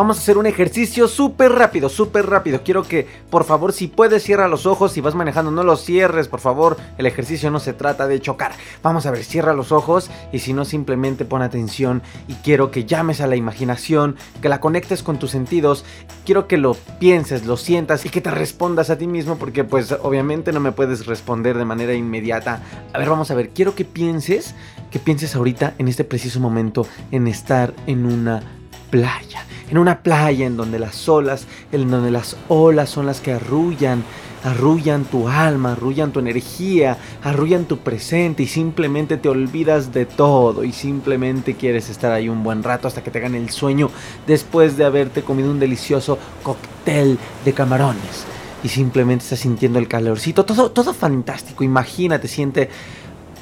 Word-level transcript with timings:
Vamos 0.00 0.16
a 0.16 0.20
hacer 0.22 0.38
un 0.38 0.46
ejercicio 0.46 1.08
súper 1.08 1.52
rápido, 1.52 1.90
súper 1.90 2.24
rápido. 2.24 2.62
Quiero 2.64 2.84
que, 2.84 3.06
por 3.28 3.44
favor, 3.44 3.74
si 3.74 3.86
puedes, 3.86 4.22
cierra 4.22 4.48
los 4.48 4.64
ojos. 4.64 4.92
Si 4.92 5.02
vas 5.02 5.14
manejando, 5.14 5.50
no 5.50 5.62
los 5.62 5.84
cierres, 5.84 6.26
por 6.26 6.40
favor. 6.40 6.78
El 6.96 7.04
ejercicio 7.04 7.50
no 7.50 7.60
se 7.60 7.74
trata 7.74 8.06
de 8.06 8.18
chocar. 8.18 8.52
Vamos 8.82 9.04
a 9.04 9.10
ver, 9.10 9.22
cierra 9.24 9.52
los 9.52 9.72
ojos. 9.72 10.10
Y 10.32 10.38
si 10.38 10.54
no, 10.54 10.64
simplemente 10.64 11.26
pon 11.26 11.42
atención. 11.42 12.00
Y 12.28 12.32
quiero 12.36 12.70
que 12.70 12.86
llames 12.86 13.20
a 13.20 13.26
la 13.26 13.36
imaginación, 13.36 14.16
que 14.40 14.48
la 14.48 14.58
conectes 14.58 15.02
con 15.02 15.18
tus 15.18 15.32
sentidos. 15.32 15.84
Quiero 16.24 16.48
que 16.48 16.56
lo 16.56 16.72
pienses, 16.98 17.44
lo 17.44 17.58
sientas 17.58 18.06
y 18.06 18.08
que 18.08 18.22
te 18.22 18.30
respondas 18.30 18.88
a 18.88 18.96
ti 18.96 19.06
mismo. 19.06 19.36
Porque, 19.36 19.64
pues, 19.64 19.94
obviamente 20.00 20.50
no 20.50 20.60
me 20.60 20.72
puedes 20.72 21.04
responder 21.04 21.58
de 21.58 21.66
manera 21.66 21.92
inmediata. 21.92 22.62
A 22.94 22.98
ver, 22.98 23.10
vamos 23.10 23.30
a 23.30 23.34
ver. 23.34 23.50
Quiero 23.50 23.74
que 23.74 23.84
pienses, 23.84 24.54
que 24.90 24.98
pienses 24.98 25.36
ahorita, 25.36 25.74
en 25.76 25.88
este 25.88 26.04
preciso 26.04 26.40
momento, 26.40 26.86
en 27.10 27.28
estar 27.28 27.74
en 27.86 28.06
una 28.06 28.59
playa, 28.90 29.46
en 29.70 29.78
una 29.78 30.02
playa 30.02 30.46
en 30.46 30.56
donde 30.56 30.78
las 30.78 31.08
olas, 31.08 31.46
en 31.72 31.90
donde 31.90 32.10
las 32.10 32.36
olas 32.48 32.90
son 32.90 33.06
las 33.06 33.20
que 33.20 33.32
arrullan, 33.32 34.04
arrullan 34.44 35.04
tu 35.04 35.28
alma, 35.28 35.72
arrullan 35.72 36.12
tu 36.12 36.20
energía, 36.20 36.98
arrullan 37.22 37.66
tu 37.66 37.78
presente 37.78 38.42
y 38.42 38.46
simplemente 38.46 39.16
te 39.16 39.28
olvidas 39.28 39.92
de 39.92 40.06
todo 40.06 40.64
y 40.64 40.72
simplemente 40.72 41.54
quieres 41.54 41.88
estar 41.90 42.12
ahí 42.12 42.28
un 42.28 42.42
buen 42.42 42.62
rato 42.62 42.88
hasta 42.88 43.02
que 43.02 43.10
te 43.10 43.20
gane 43.20 43.38
el 43.38 43.50
sueño 43.50 43.90
después 44.26 44.76
de 44.76 44.84
haberte 44.84 45.22
comido 45.22 45.50
un 45.50 45.60
delicioso 45.60 46.18
cóctel 46.42 47.18
de 47.44 47.52
camarones. 47.52 48.24
Y 48.62 48.68
simplemente 48.68 49.24
estás 49.24 49.38
sintiendo 49.38 49.78
el 49.78 49.88
calorcito, 49.88 50.44
todo 50.44 50.70
todo 50.70 50.92
fantástico, 50.92 51.64
imagínate, 51.64 52.28
siente 52.28 52.68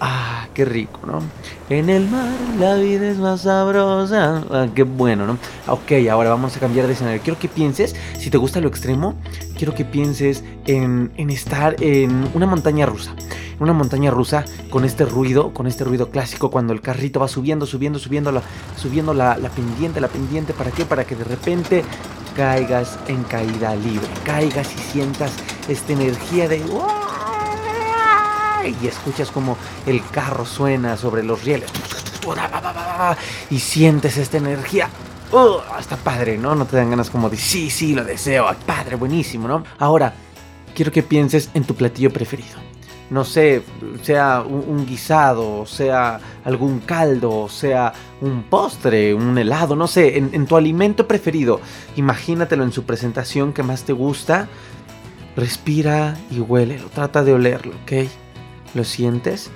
Ah, 0.01 0.47
qué 0.55 0.65
rico, 0.65 1.01
¿no? 1.07 1.23
En 1.69 1.91
el 1.91 2.09
mar 2.09 2.29
la 2.59 2.77
vida 2.77 3.09
es 3.09 3.19
más 3.19 3.43
sabrosa. 3.43 4.45
Ah, 4.51 4.69
qué 4.73 4.85
bueno, 4.85 5.27
¿no? 5.27 5.39
Ok, 5.67 5.93
ahora 6.11 6.31
vamos 6.31 6.57
a 6.57 6.61
cambiar 6.61 6.87
de 6.87 6.93
escenario. 6.93 7.21
Quiero 7.21 7.39
que 7.39 7.49
pienses, 7.49 7.97
si 8.19 8.31
te 8.31 8.39
gusta 8.39 8.61
lo 8.61 8.69
extremo, 8.69 9.15
quiero 9.57 9.75
que 9.75 9.85
pienses 9.85 10.45
en, 10.67 11.11
estar 11.17 11.77
en 11.83 12.31
una 12.35 12.47
montaña 12.47 12.87
rusa. 12.87 13.15
Una 13.59 13.73
montaña 13.73 14.13
rusa 14.13 14.45
con 14.71 14.85
este 14.85 15.05
ruido, 15.05 15.53
con 15.53 15.67
este 15.67 15.83
ruido 15.83 16.11
clásico 16.11 16.49
cuando 16.49 16.73
el 16.73 16.81
carrito 16.81 17.19
va 17.19 17.27
subiendo, 17.27 17.67
subiendo, 17.67 17.99
subiendo 17.99 18.31
la, 18.31 18.43
subiendo 18.77 19.13
la, 19.13 19.37
la 19.37 19.49
pendiente, 19.49 20.01
la 20.01 20.07
pendiente. 20.07 20.53
¿Para 20.53 20.71
qué? 20.71 20.85
Para 20.85 21.03
que 21.05 21.17
de 21.17 21.25
repente 21.25 21.83
caigas 22.37 22.97
en 23.09 23.25
caída 23.25 23.75
libre. 23.75 24.07
Caigas 24.25 24.73
y 24.77 24.79
sientas 24.79 25.33
esta 25.69 25.93
energía 25.93 26.49
de 26.49 26.63
y 28.69 28.87
escuchas 28.87 29.31
como 29.31 29.57
el 29.87 30.03
carro 30.11 30.45
suena 30.45 30.97
sobre 30.97 31.23
los 31.23 31.45
rieles 31.45 31.71
y 33.51 33.59
sientes 33.59 34.17
esta 34.17 34.37
energía. 34.37 34.89
Uh, 35.33 35.59
está 35.79 35.97
padre, 35.97 36.39
¿no? 36.39 36.55
No 36.55 36.65
te 36.65 36.77
dan 36.77 36.91
ganas 36.91 37.11
como 37.11 37.29
de 37.29 37.37
sí, 37.37 37.71
sí, 37.71 37.95
lo 37.95 38.05
deseo, 38.05 38.47
padre, 38.67 38.97
buenísimo, 38.97 39.47
¿no? 39.47 39.63
Ahora, 39.79 40.15
quiero 40.75 40.91
que 40.91 41.03
pienses 41.03 41.51
en 41.55 41.65
tu 41.65 41.75
platillo 41.75 42.11
preferido. 42.11 42.57
No 43.11 43.25
sé, 43.25 43.63
sea 44.03 44.43
un, 44.43 44.85
guisado, 44.87 45.65
sea 45.65 46.21
algún 46.45 46.81
caldo, 46.81 47.49
sea 47.49 47.93
un 48.21 48.43
postre, 48.43 49.15
un 49.15 49.37
helado, 49.39 49.77
no 49.77 49.87
sé, 49.87 50.19
en, 50.19 50.31
en 50.33 50.47
tu 50.47 50.57
alimento 50.57 51.07
preferido. 51.09 51.61
Imagínatelo 51.97 52.65
en 52.65 52.73
su 52.73 52.85
presentación 52.85 53.55
que 53.55 53.63
más 53.63 53.85
te 53.85 53.95
gusta. 53.95 54.49
Respira 55.37 56.19
y 56.31 56.41
huélelo, 56.41 56.89
trata 56.89 57.23
de 57.23 57.33
olerlo, 57.33 57.73
¿ok? 57.85 58.09
¿Lo 58.79 58.85
sientes? 58.85 59.51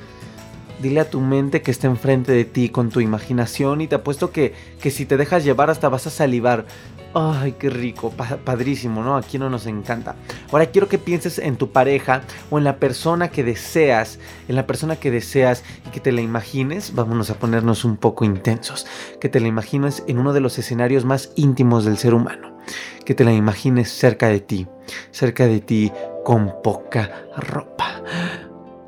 Dile 0.80 0.98
a 0.98 1.08
tu 1.08 1.20
mente 1.20 1.62
que 1.62 1.70
está 1.70 1.86
enfrente 1.86 2.32
de 2.32 2.44
ti 2.44 2.70
con 2.70 2.90
tu 2.90 2.98
imaginación 2.98 3.80
y 3.80 3.86
te 3.86 3.94
apuesto 3.94 4.32
que, 4.32 4.52
que 4.80 4.90
si 4.90 5.06
te 5.06 5.16
dejas 5.16 5.44
llevar 5.44 5.70
hasta 5.70 5.88
vas 5.88 6.08
a 6.08 6.10
salivar. 6.10 6.66
Ay, 7.14 7.54
qué 7.56 7.70
rico, 7.70 8.10
padrísimo, 8.10 9.04
¿no? 9.04 9.16
Aquí 9.16 9.38
no 9.38 9.48
nos 9.48 9.66
encanta. 9.66 10.16
Ahora 10.50 10.66
quiero 10.66 10.88
que 10.88 10.98
pienses 10.98 11.38
en 11.38 11.54
tu 11.54 11.70
pareja 11.70 12.22
o 12.50 12.58
en 12.58 12.64
la 12.64 12.78
persona 12.78 13.28
que 13.28 13.44
deseas, 13.44 14.18
en 14.48 14.56
la 14.56 14.66
persona 14.66 14.96
que 14.96 15.12
deseas 15.12 15.62
y 15.86 15.90
que 15.90 16.00
te 16.00 16.10
la 16.10 16.20
imagines, 16.20 16.92
vámonos 16.92 17.30
a 17.30 17.38
ponernos 17.38 17.84
un 17.84 17.96
poco 17.96 18.24
intensos, 18.24 18.88
que 19.20 19.28
te 19.28 19.38
la 19.38 19.46
imagines 19.46 20.02
en 20.08 20.18
uno 20.18 20.32
de 20.32 20.40
los 20.40 20.58
escenarios 20.58 21.04
más 21.04 21.30
íntimos 21.36 21.84
del 21.84 21.96
ser 21.96 22.12
humano, 22.12 22.58
que 23.04 23.14
te 23.14 23.22
la 23.22 23.32
imagines 23.32 23.88
cerca 23.88 24.26
de 24.26 24.40
ti, 24.40 24.66
cerca 25.12 25.46
de 25.46 25.60
ti 25.60 25.92
con 26.24 26.52
poca 26.64 27.28
ropa 27.36 28.02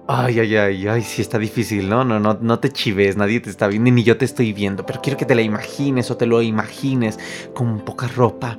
Ay, 0.06 0.38
ay, 0.38 0.54
ay, 0.56 0.87
ay, 0.87 1.03
sí 1.03 1.22
está 1.22 1.38
difícil, 1.38 1.88
¿no? 1.88 2.04
No, 2.04 2.20
no, 2.20 2.37
no 2.38 2.59
te 2.59 2.70
chives, 2.70 3.16
nadie 3.16 3.41
te 3.41 3.48
está 3.48 3.69
viendo, 3.69 3.91
ni 3.91 4.03
yo 4.03 4.19
te 4.19 4.26
estoy 4.26 4.53
viendo, 4.53 4.84
pero 4.84 5.00
quiero 5.00 5.16
que 5.16 5.25
te 5.25 5.34
la 5.34 5.41
imagines 5.41 6.10
o 6.10 6.16
te 6.19 6.26
lo 6.26 6.42
imagines 6.42 7.19
con 7.54 7.81
poca 7.81 8.06
ropa, 8.09 8.59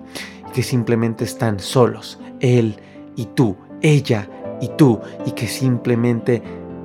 que 0.55 0.63
simplemente 0.63 1.23
están 1.23 1.59
solos, 1.59 2.19
él 2.39 2.77
y 3.15 3.25
tú, 3.25 3.55
ella 3.83 4.27
y 4.59 4.69
tú, 4.69 4.99
y 5.27 5.33
que 5.33 5.45
simplemente 5.45 6.41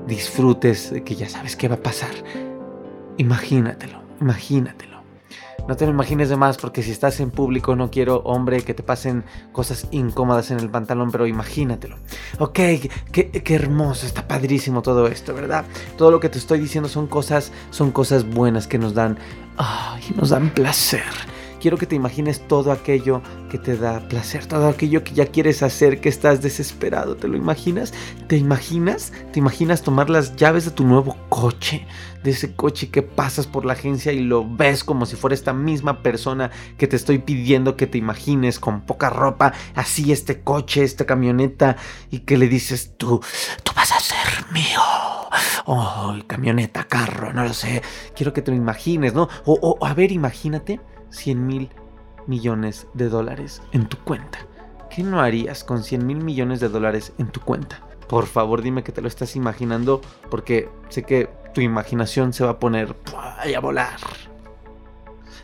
disfrutes 0.07 0.93
que 1.07 1.15
ya 1.15 1.31
sabes 1.31 1.57
qué 1.57 1.67
va 1.67 1.77
a 1.77 1.83
pasar. 1.83 2.13
Imagínatelo, 3.17 4.03
imagínatelo. 4.21 4.90
No 5.71 5.77
te 5.77 5.85
lo 5.87 5.93
imagines 5.93 6.29
de 6.29 6.35
más 6.35 6.57
porque 6.57 6.83
si 6.83 6.91
estás 6.91 7.21
en 7.21 7.31
público 7.31 7.77
no 7.77 7.93
quiero, 7.93 8.23
hombre, 8.25 8.65
que 8.65 8.75
te 8.75 8.83
pasen 8.83 9.23
cosas 9.53 9.87
incómodas 9.93 10.51
en 10.51 10.59
el 10.59 10.69
pantalón, 10.69 11.13
pero 11.13 11.29
imagínatelo. 11.29 11.97
Ok, 12.41 12.59
qué, 13.13 13.43
hermoso, 13.55 14.05
está 14.05 14.27
padrísimo 14.27 14.83
todo 14.83 15.07
esto, 15.07 15.33
¿verdad? 15.33 15.65
Todo 15.97 16.11
lo 16.11 16.19
que 16.19 16.29
te 16.29 16.39
estoy 16.39 16.59
diciendo 16.59 16.89
son 16.89 17.07
cosas, 17.07 17.53
son 17.71 17.93
cosas 17.93 18.29
buenas 18.29 18.67
que 18.67 18.79
nos 18.79 18.95
dan, 18.95 19.17
ay, 19.59 20.03
nos 20.17 20.31
dan 20.31 20.51
placer. 20.51 21.05
Quiero 21.61 21.77
que 21.77 21.85
te 21.85 21.95
imagines 21.95 22.49
todo 22.49 22.73
aquello 22.73 23.21
que 23.51 23.59
te 23.59 23.77
da 23.77 24.01
placer, 24.09 24.47
todo 24.47 24.67
aquello 24.67 25.05
que 25.05 25.13
ya 25.13 25.27
quieres 25.27 25.63
hacer, 25.63 26.01
que 26.01 26.09
estás 26.09 26.41
desesperado. 26.41 27.17
¿Te 27.17 27.29
lo 27.29 27.37
imaginas? 27.37 27.93
¿Te 28.29 28.39
imaginas? 28.39 29.13
¿Te 29.31 29.41
imaginas 29.41 29.83
tomar 29.83 30.09
las 30.09 30.37
llaves 30.37 30.65
de 30.65 30.71
tu 30.71 30.85
nuevo 30.85 31.19
coche? 31.29 31.87
De 32.25 32.31
ese 32.31 32.55
coche 32.55 32.89
que 32.89 33.03
pasas 33.03 33.47
por 33.47 33.67
la 33.67 33.75
agencia 33.75 34.11
y 34.11 34.21
lo 34.21 34.49
ves 34.49 34.85
como 34.85 35.05
si 35.05 35.17
fuera 35.17 35.35
esta 35.35 35.53
misma 35.53 36.03
persona 36.03 36.51
que 36.79 36.87
te 36.87 36.97
estoy 36.97 37.19
pidiendo 37.19 37.77
que 37.77 37.87
te 37.87 37.99
imagines 37.99 38.59
con 38.59 38.81
poca 38.81 39.11
ropa, 39.11 39.53
así 39.75 40.13
este 40.13 40.41
coche, 40.41 40.83
esta 40.83 41.05
camioneta, 41.05 41.77
y 42.11 42.21
que 42.21 42.39
le 42.39 42.49
dices 42.49 42.95
tú, 42.97 43.21
tú 43.63 43.73
vas 43.77 43.93
a 43.93 44.01
ser 44.01 44.47
mío. 44.51 44.81
Oh, 45.67 46.17
camioneta, 46.27 46.85
carro, 46.85 47.35
no 47.35 47.45
lo 47.45 47.53
sé. 47.53 47.83
Quiero 48.17 48.33
que 48.33 48.41
te 48.41 48.51
lo 48.51 48.57
imagines, 48.57 49.13
¿no? 49.13 49.29
O, 49.45 49.77
o 49.79 49.87
a 49.87 49.93
ver, 49.93 50.11
imagínate 50.11 50.81
100 51.11 51.47
mil 51.47 51.71
millones 52.27 52.87
de 52.95 53.09
dólares 53.09 53.63
en 53.73 53.87
tu 53.87 53.99
cuenta. 53.99 54.39
¿Qué 54.89 55.03
no 55.03 55.21
harías 55.21 55.65
con 55.65 55.83
100 55.83 56.07
mil 56.07 56.19
millones 56.19 56.61
de 56.61 56.69
dólares 56.69 57.13
en 57.19 57.29
tu 57.29 57.41
cuenta? 57.41 57.81
Por 58.09 58.27
favor 58.27 58.63
dime 58.63 58.83
que 58.83 58.93
te 58.93 59.03
lo 59.03 59.09
estás 59.09 59.37
imaginando 59.37 60.01
porque 60.31 60.69
sé 60.89 61.05
que 61.05 61.29
tu 61.55 61.61
imaginación 61.61 62.33
se 62.33 62.45
va 62.45 62.51
a 62.51 62.59
poner 62.59 62.97
a 63.15 63.61
volar. 63.61 63.99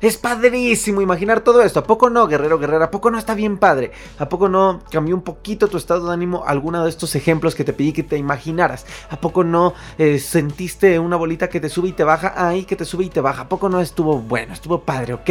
Es 0.01 0.17
padrísimo 0.17 1.01
imaginar 1.01 1.41
todo 1.41 1.63
esto. 1.63 1.81
¿A 1.81 1.85
poco 1.85 2.11
no, 2.11 2.27
guerrero, 2.27 2.59
guerrera? 2.59 2.87
¿A 2.87 2.91
poco 2.91 3.11
no 3.11 3.19
está 3.19 3.35
bien 3.35 3.57
padre? 3.57 3.93
¿A 4.19 4.29
poco 4.29 4.49
no 4.49 4.81
cambió 4.91 5.15
un 5.15 5.23
poquito 5.23 5.69
tu 5.69 5.77
estado 5.77 6.09
de 6.09 6.15
ánimo 6.15 6.45
alguno 6.47 6.85
de 6.85 6.91
estos 6.91 7.15
ejemplos 7.15 7.55
que 7.55 7.65
te 7.65 7.73
pedí 7.73 7.93
que 7.93 8.03
te 8.03 8.17
imaginaras? 8.17 8.87
¿A 9.11 9.21
poco 9.21 9.45
no 9.45 9.75
eh, 9.99 10.19
sentiste 10.19 10.99
una 10.99 11.17
bolita 11.17 11.49
que 11.49 11.61
te 11.61 11.69
sube 11.69 11.89
y 11.89 11.93
te 11.93 12.05
baja? 12.05 12.35
Ahí 12.37 12.65
que 12.65 12.77
te 12.77 12.85
sube 12.85 13.05
y 13.05 13.11
te 13.11 13.21
baja. 13.21 13.43
¿A 13.43 13.49
poco 13.49 13.69
no 13.69 13.81
estuvo 13.81 14.19
bueno? 14.19 14.53
Estuvo 14.53 14.83
padre, 14.83 15.15
ok. 15.15 15.31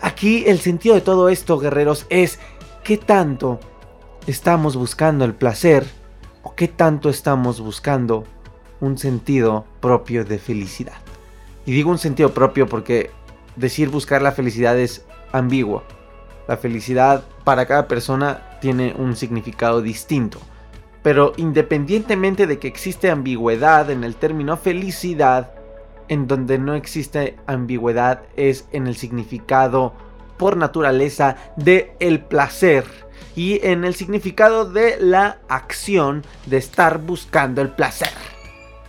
Aquí 0.00 0.44
el 0.46 0.58
sentido 0.58 0.94
de 0.96 1.00
todo 1.00 1.28
esto, 1.28 1.58
guerreros, 1.58 2.06
es 2.10 2.40
qué 2.82 2.96
tanto 2.96 3.60
estamos 4.26 4.76
buscando 4.76 5.24
el 5.24 5.34
placer 5.34 5.86
o 6.42 6.54
qué 6.54 6.66
tanto 6.68 7.08
estamos 7.08 7.60
buscando 7.60 8.24
un 8.80 8.98
sentido 8.98 9.64
propio 9.80 10.24
de 10.24 10.38
felicidad. 10.38 10.96
Y 11.64 11.72
digo 11.72 11.90
un 11.90 11.98
sentido 11.98 12.34
propio 12.34 12.66
porque 12.66 13.10
decir 13.56 13.88
buscar 13.88 14.22
la 14.22 14.32
felicidad 14.32 14.78
es 14.78 15.04
ambiguo. 15.32 15.82
La 16.48 16.56
felicidad 16.56 17.24
para 17.44 17.66
cada 17.66 17.88
persona 17.88 18.58
tiene 18.60 18.94
un 18.96 19.16
significado 19.16 19.82
distinto. 19.82 20.38
Pero 21.02 21.32
independientemente 21.36 22.46
de 22.46 22.58
que 22.58 22.68
existe 22.68 23.10
ambigüedad 23.10 23.90
en 23.90 24.04
el 24.04 24.16
término 24.16 24.56
felicidad, 24.56 25.50
en 26.08 26.26
donde 26.26 26.58
no 26.58 26.74
existe 26.74 27.36
ambigüedad 27.46 28.22
es 28.36 28.66
en 28.72 28.86
el 28.86 28.96
significado 28.96 29.94
por 30.36 30.56
naturaleza 30.56 31.36
de 31.56 31.94
el 32.00 32.20
placer 32.20 32.84
y 33.34 33.64
en 33.66 33.84
el 33.84 33.94
significado 33.94 34.64
de 34.64 34.96
la 35.00 35.38
acción 35.48 36.24
de 36.46 36.58
estar 36.58 36.98
buscando 36.98 37.62
el 37.62 37.70
placer. 37.70 38.31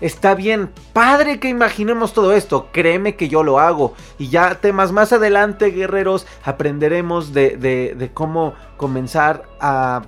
Está 0.04 0.36
bien, 0.36 0.70
padre 0.92 1.40
que 1.40 1.48
imaginemos 1.48 2.12
todo 2.12 2.34
esto, 2.34 2.68
créeme 2.74 3.16
que 3.16 3.30
yo 3.30 3.42
lo 3.42 3.58
hago. 3.58 3.94
Y 4.20 4.28
ya 4.28 4.56
temas 4.56 4.92
más 4.92 5.14
adelante, 5.14 5.68
guerreros, 5.68 6.28
aprenderemos 6.44 7.32
de, 7.32 8.12
cómo 8.14 8.54
comenzar 8.76 9.44
a 9.62 10.02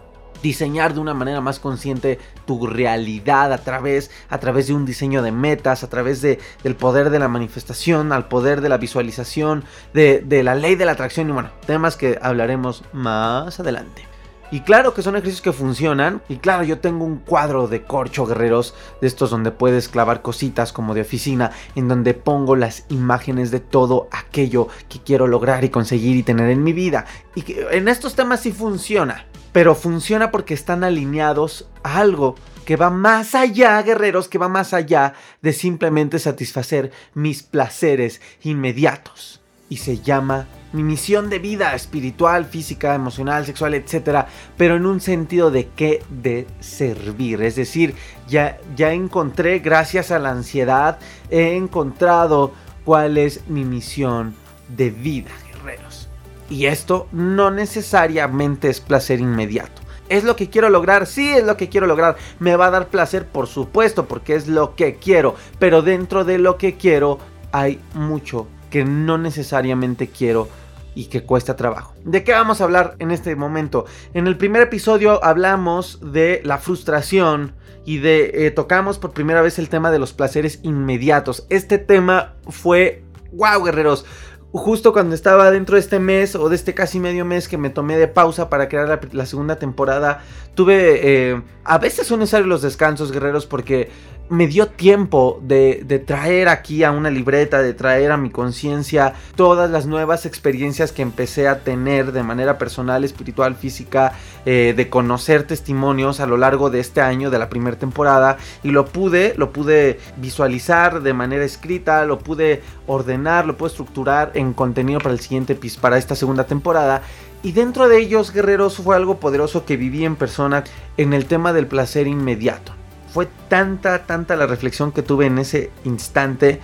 diseñar 0.43 0.95
de 0.95 0.99
una 0.99 1.13
manera 1.13 1.39
más 1.39 1.61
consciente 1.61 2.19
tu 2.45 2.67
realidad 2.67 3.53
a 3.53 3.59
través, 3.59 4.11
a 4.27 4.37
través 4.37 4.67
de 4.67 4.73
un 4.73 4.85
diseño 4.85 5.21
de 5.21 5.31
metas, 5.31 5.85
a 5.85 5.89
través 5.89 6.21
de, 6.21 6.39
del 6.61 6.75
poder 6.75 7.09
de 7.09 7.19
la 7.19 7.29
manifestación, 7.29 8.11
al 8.11 8.27
poder 8.27 8.59
de 8.59 8.67
la 8.67 8.77
visualización, 8.77 9.63
de, 9.93 10.19
de 10.19 10.43
la 10.43 10.55
ley 10.55 10.75
de 10.75 10.83
la 10.83 10.91
atracción 10.91 11.29
y 11.29 11.31
bueno, 11.31 11.51
temas 11.65 11.95
que 11.95 12.19
hablaremos 12.21 12.83
más 12.91 13.61
adelante. 13.61 14.14
Y 14.51 14.61
claro 14.61 14.93
que 14.93 15.01
son 15.01 15.15
ejercicios 15.15 15.41
que 15.41 15.51
funcionan. 15.51 16.21
Y 16.29 16.37
claro, 16.37 16.63
yo 16.63 16.79
tengo 16.79 17.05
un 17.05 17.17
cuadro 17.17 17.67
de 17.67 17.83
corcho 17.83 18.25
guerreros 18.25 18.75
de 19.01 19.07
estos 19.07 19.29
donde 19.29 19.51
puedes 19.51 19.89
clavar 19.89 20.21
cositas 20.21 20.71
como 20.71 20.93
de 20.93 21.01
oficina, 21.01 21.51
en 21.75 21.87
donde 21.87 22.13
pongo 22.13 22.55
las 22.55 22.85
imágenes 22.89 23.51
de 23.51 23.59
todo 23.59 24.07
aquello 24.11 24.67
que 24.89 24.99
quiero 24.99 25.27
lograr 25.27 25.63
y 25.63 25.69
conseguir 25.69 26.15
y 26.15 26.23
tener 26.23 26.49
en 26.49 26.63
mi 26.63 26.73
vida. 26.73 27.05
Y 27.33 27.41
que 27.41 27.67
en 27.71 27.87
estos 27.87 28.15
temas 28.15 28.41
sí 28.41 28.51
funciona. 28.51 29.25
Pero 29.51 29.73
funciona 29.73 30.31
porque 30.31 30.53
están 30.53 30.83
alineados 30.83 31.69
a 31.83 31.99
algo 31.99 32.35
que 32.65 32.75
va 32.75 32.89
más 32.89 33.35
allá, 33.35 33.81
guerreros, 33.83 34.27
que 34.27 34.37
va 34.37 34.49
más 34.49 34.73
allá 34.73 35.13
de 35.41 35.53
simplemente 35.53 36.19
satisfacer 36.19 36.91
mis 37.13 37.43
placeres 37.43 38.21
inmediatos. 38.41 39.44
Y 39.69 39.77
se 39.77 39.99
llama 39.99 40.47
mi 40.73 40.83
misión 40.83 41.29
de 41.29 41.39
vida 41.39 41.73
espiritual, 41.73 42.45
física, 42.45 42.93
emocional, 42.93 43.45
sexual, 43.45 43.73
etcétera, 43.73 44.27
pero 44.57 44.75
en 44.75 44.85
un 44.85 44.99
sentido 44.99 45.49
de 45.49 45.69
qué 45.69 46.03
de 46.09 46.47
servir, 46.59 47.41
es 47.41 47.55
decir, 47.55 47.95
ya 48.27 48.57
ya 48.75 48.91
encontré 48.91 49.59
gracias 49.59 50.11
a 50.11 50.19
la 50.19 50.31
ansiedad 50.31 50.99
he 51.29 51.55
encontrado 51.55 52.51
cuál 52.83 53.17
es 53.17 53.47
mi 53.47 53.63
misión 53.63 54.35
de 54.67 54.91
vida, 54.91 55.31
guerreros. 55.47 56.09
Y 56.49 56.65
esto 56.65 57.07
no 57.11 57.51
necesariamente 57.51 58.69
es 58.69 58.81
placer 58.81 59.19
inmediato. 59.19 59.81
¿Es 60.09 60.23
lo 60.23 60.35
que 60.35 60.49
quiero 60.49 60.69
lograr? 60.69 61.07
Sí, 61.07 61.31
es 61.31 61.43
lo 61.43 61.57
que 61.57 61.69
quiero 61.69 61.87
lograr. 61.87 62.15
¿Me 62.37 62.55
va 62.55 62.67
a 62.67 62.71
dar 62.71 62.89
placer? 62.89 63.25
Por 63.25 63.47
supuesto, 63.47 64.05
porque 64.05 64.35
es 64.35 64.47
lo 64.47 64.75
que 64.75 64.95
quiero. 64.95 65.35
Pero 65.57 65.81
dentro 65.81 66.23
de 66.25 66.37
lo 66.37 66.57
que 66.57 66.75
quiero 66.75 67.17
hay 67.51 67.79
mucho 67.95 68.47
que 68.69 68.85
no 68.85 69.17
necesariamente 69.17 70.07
quiero 70.07 70.47
y 70.95 71.05
que 71.05 71.23
cuesta 71.23 71.55
trabajo. 71.55 71.93
¿De 72.03 72.23
qué 72.23 72.31
vamos 72.31 72.61
a 72.61 72.63
hablar 72.63 72.95
en 72.99 73.11
este 73.11 73.35
momento? 73.35 73.85
En 74.13 74.27
el 74.27 74.37
primer 74.37 74.61
episodio 74.61 75.23
hablamos 75.23 75.99
de 76.01 76.41
la 76.43 76.57
frustración 76.57 77.53
y 77.85 77.99
de 77.99 78.47
eh, 78.47 78.51
tocamos 78.51 78.97
por 78.97 79.11
primera 79.11 79.41
vez 79.41 79.59
el 79.59 79.69
tema 79.69 79.91
de 79.91 79.99
los 79.99 80.13
placeres 80.13 80.59
inmediatos. 80.63 81.45
Este 81.49 81.77
tema 81.77 82.33
fue 82.47 83.03
wow, 83.33 83.63
guerreros. 83.63 84.05
Justo 84.51 84.93
cuando 84.93 85.15
estaba 85.15 85.51
dentro 85.51 85.75
de 85.75 85.81
este 85.81 85.99
mes 85.99 86.33
o 86.33 86.47
de 86.47 86.55
este 86.55 86.73
casi 86.73 86.97
medio 86.97 87.25
mes 87.25 87.49
que 87.49 87.57
me 87.57 87.69
tomé 87.69 87.97
de 87.97 88.07
pausa 88.07 88.49
para 88.49 88.69
crear 88.69 89.09
la, 89.11 89.25
segunda 89.25 89.57
temporada, 89.57 90.23
tuve... 90.55 90.99
Eh, 91.03 91.41
a 91.65 91.77
veces 91.77 92.07
son 92.07 92.19
necesarios 92.19 92.47
los 92.47 92.61
descansos, 92.61 93.11
guerreros, 93.11 93.45
porque 93.45 93.89
me 94.29 94.47
dio 94.47 94.67
tiempo 94.67 95.39
de, 95.43 96.03
traer 96.05 96.49
aquí 96.49 96.83
a 96.83 96.91
una 96.91 97.11
libreta, 97.11 97.61
de 97.61 97.73
traer 97.73 98.11
a 98.11 98.17
mi 98.17 98.31
conciencia 98.31 99.13
todas 99.35 99.69
las 99.69 99.85
nuevas 99.85 100.25
experiencias 100.25 100.91
que 100.91 101.03
empecé 101.03 101.47
a 101.47 101.63
tener 101.63 102.11
de 102.11 102.23
manera 102.23 102.57
personal, 102.57 103.03
espiritual, 103.03 103.55
física, 103.55 104.13
eh, 104.45 104.73
de 104.75 104.89
conocer 104.89 105.45
testimonios 105.45 106.19
a 106.19 106.25
lo 106.25 106.37
largo 106.37 106.69
de 106.69 106.79
este 106.79 107.01
año, 107.01 107.29
de 107.29 107.39
la 107.39 107.49
primera 107.49 107.77
temporada, 107.77 108.37
y 108.63 108.71
lo 108.71 108.85
pude, 108.85 109.35
lo 109.37 109.53
pude 109.53 109.99
visualizar 110.17 111.01
de 111.01 111.13
manera 111.13 111.43
escrita, 111.43 112.03
lo 112.05 112.19
pude 112.19 112.63
ordenar, 112.87 113.45
lo 113.45 113.57
pude 113.57 113.69
estructurar 113.69 114.31
en 114.33 114.53
contenido 114.53 114.99
para 114.99 115.13
el 115.13 115.19
siguiente, 115.19 115.57
para 115.79 115.97
esta 115.97 116.15
segunda 116.15 116.45
temporada. 116.45 117.03
Y 117.43 117.51
dentro 117.51 117.87
de 117.87 117.99
ellos, 117.99 118.33
guerreros, 118.33 118.77
fue 118.77 118.95
algo 118.95 119.19
poderoso 119.19 119.65
que 119.65 119.77
viví 119.77 120.03
en 120.03 120.15
persona 120.15 120.63
en 120.97 121.13
el 121.13 121.25
tema 121.25 121.53
del 121.53 121.67
placer 121.67 122.07
inmediato 122.07 122.73
fue 123.15 123.29
tanta, 123.47 124.05
tanta 124.05 124.35
la 124.35 124.45
reflexión 124.45 124.91
que 124.91 125.01
tuve 125.01 125.27
en 125.27 125.39
ese 125.39 125.71
instante 125.85 126.59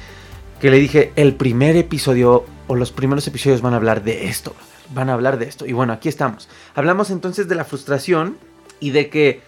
que 0.60 0.70
le 0.70 0.80
dije, 0.80 1.14
el 1.16 1.34
primer 1.34 1.78
episodio 1.78 2.44
o 2.68 2.76
los 2.76 2.92
primeros 2.92 3.26
episodios 3.26 3.62
van 3.62 3.72
a 3.72 3.78
hablar 3.78 4.04
de 4.04 4.28
esto, 4.28 4.54
van 4.94 5.10
a 5.10 5.14
hablar 5.14 5.40
de 5.40 5.46
esto. 5.46 5.66
Y 5.66 5.72
bueno, 5.72 5.94
aquí 5.94 6.10
estamos. 6.10 6.50
Hablamos 6.76 7.10
entonces 7.10 7.48
de 7.48 7.56
la 7.56 7.64
frustración 7.64 8.38
y 8.82 8.90
de 8.90 9.10
que 9.10 9.40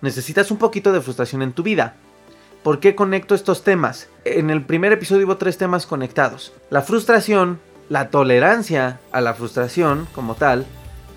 necesitas 0.00 0.50
un 0.50 0.56
poquito 0.56 0.94
de 0.94 1.02
frustración 1.02 1.42
en 1.42 1.52
tu 1.52 1.62
vida. 1.62 1.96
¿Por 2.62 2.80
qué 2.80 2.94
conecto 2.94 3.34
estos 3.34 3.62
temas? 3.62 4.08
En 4.24 4.48
el 4.48 4.64
primer 4.64 4.92
episodio 4.92 5.26
hubo 5.26 5.36
tres 5.36 5.58
temas 5.58 5.84
conectados. 5.84 6.54
La 6.70 6.80
frustración, 6.80 7.60
la 7.90 8.08
tolerancia 8.08 8.98
a 9.12 9.20
la 9.20 9.34
frustración 9.34 10.08
como 10.14 10.36
tal 10.36 10.64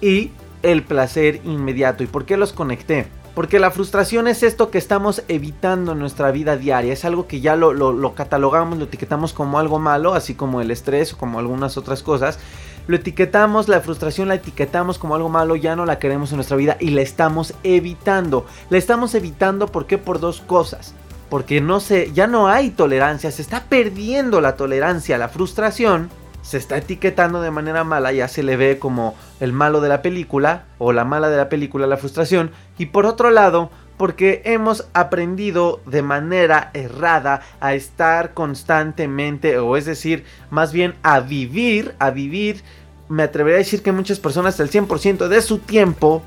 y 0.02 0.32
el 0.64 0.84
placer 0.84 1.40
inmediato. 1.46 2.04
¿Y 2.04 2.08
por 2.08 2.26
qué 2.26 2.36
los 2.36 2.52
conecté? 2.52 3.08
Porque 3.36 3.60
la 3.60 3.72
frustración 3.72 4.28
es 4.28 4.44
esto 4.44 4.70
que 4.70 4.78
estamos 4.78 5.24
evitando 5.28 5.94
en 5.94 6.00
nuestra 6.00 6.32
vida 6.32 6.58
diaria. 6.58 6.94
Es 6.94 7.06
algo 7.06 7.28
que 7.28 7.42
ya 7.42 7.56
lo, 7.56 8.16
catalogamos, 8.16 8.78
lo 8.78 8.86
etiquetamos 8.86 9.34
como 9.34 9.60
algo 9.60 9.80
malo, 9.80 10.14
así 10.14 10.36
como 10.36 10.62
el 10.62 10.72
estrés 10.72 11.14
o 11.14 11.18
como 11.18 11.40
algunas 11.40 11.78
otras 11.78 12.04
cosas. 12.04 12.40
Lo 12.88 12.96
etiquetamos, 12.96 13.68
la 13.68 13.82
frustración 13.82 14.28
la 14.28 14.36
etiquetamos 14.36 14.98
como 14.98 15.16
algo 15.16 15.30
malo, 15.30 15.56
ya 15.56 15.76
no 15.76 15.86
la 15.86 16.00
queremos 16.00 16.32
en 16.32 16.38
nuestra 16.38 16.58
vida 16.58 16.76
y 16.80 16.90
la 16.90 17.02
estamos 17.02 17.54
evitando. 17.64 18.46
La 18.70 18.78
estamos 18.78 19.14
evitando 19.14 19.68
porque 19.68 19.98
por 19.98 20.20
dos 20.20 20.42
cosas. 20.42 20.96
Porque 21.30 21.62
no 21.62 21.80
sé, 21.80 22.12
ya 22.14 22.26
no 22.26 22.48
hay 22.48 22.72
tolerancia, 22.72 23.32
se 23.32 23.44
está 23.44 23.66
perdiendo 23.66 24.42
la 24.42 24.56
tolerancia 24.56 25.20
la 25.20 25.30
frustración 25.30 26.10
se 26.42 26.58
está 26.58 26.78
etiquetando 26.78 27.42
de 27.42 27.52
manera 27.52 27.84
mala, 27.84 28.12
ya 28.12 28.28
se 28.28 28.44
le 28.44 28.58
ve 28.58 28.80
como 28.80 29.16
el 29.40 29.54
malo 29.54 29.82
de 29.82 29.90
la 29.90 30.02
película 30.02 30.66
o 30.78 30.94
la 30.94 31.06
mala 31.06 31.30
de 31.30 31.38
la 31.38 31.50
película, 31.50 31.88
la 31.88 31.98
frustración. 31.98 32.52
Y 32.78 32.88
por 32.88 33.06
otro 33.06 33.30
lado, 33.30 33.70
porque 33.98 34.42
hemos 34.46 34.88
aprendido 34.94 35.82
de 35.86 36.02
manera 36.02 36.72
errada 36.74 37.42
a 37.60 37.74
estar 37.74 38.34
constantemente, 38.34 39.58
o 39.58 39.76
es 39.76 39.86
decir, 39.86 40.24
más 40.50 40.72
bien 40.72 40.96
a 41.04 41.20
vivir, 41.20 41.96
a 42.00 42.10
vivir, 42.10 42.64
me 43.10 43.24
atrevería 43.24 43.58
a 43.58 43.60
decir 43.60 43.82
que 43.82 43.92
muchas 43.92 44.20
personas 44.20 44.60
el 44.60 44.72
100% 44.72 45.28
de 45.28 45.42
su 45.42 45.58
tiempo 45.58 46.24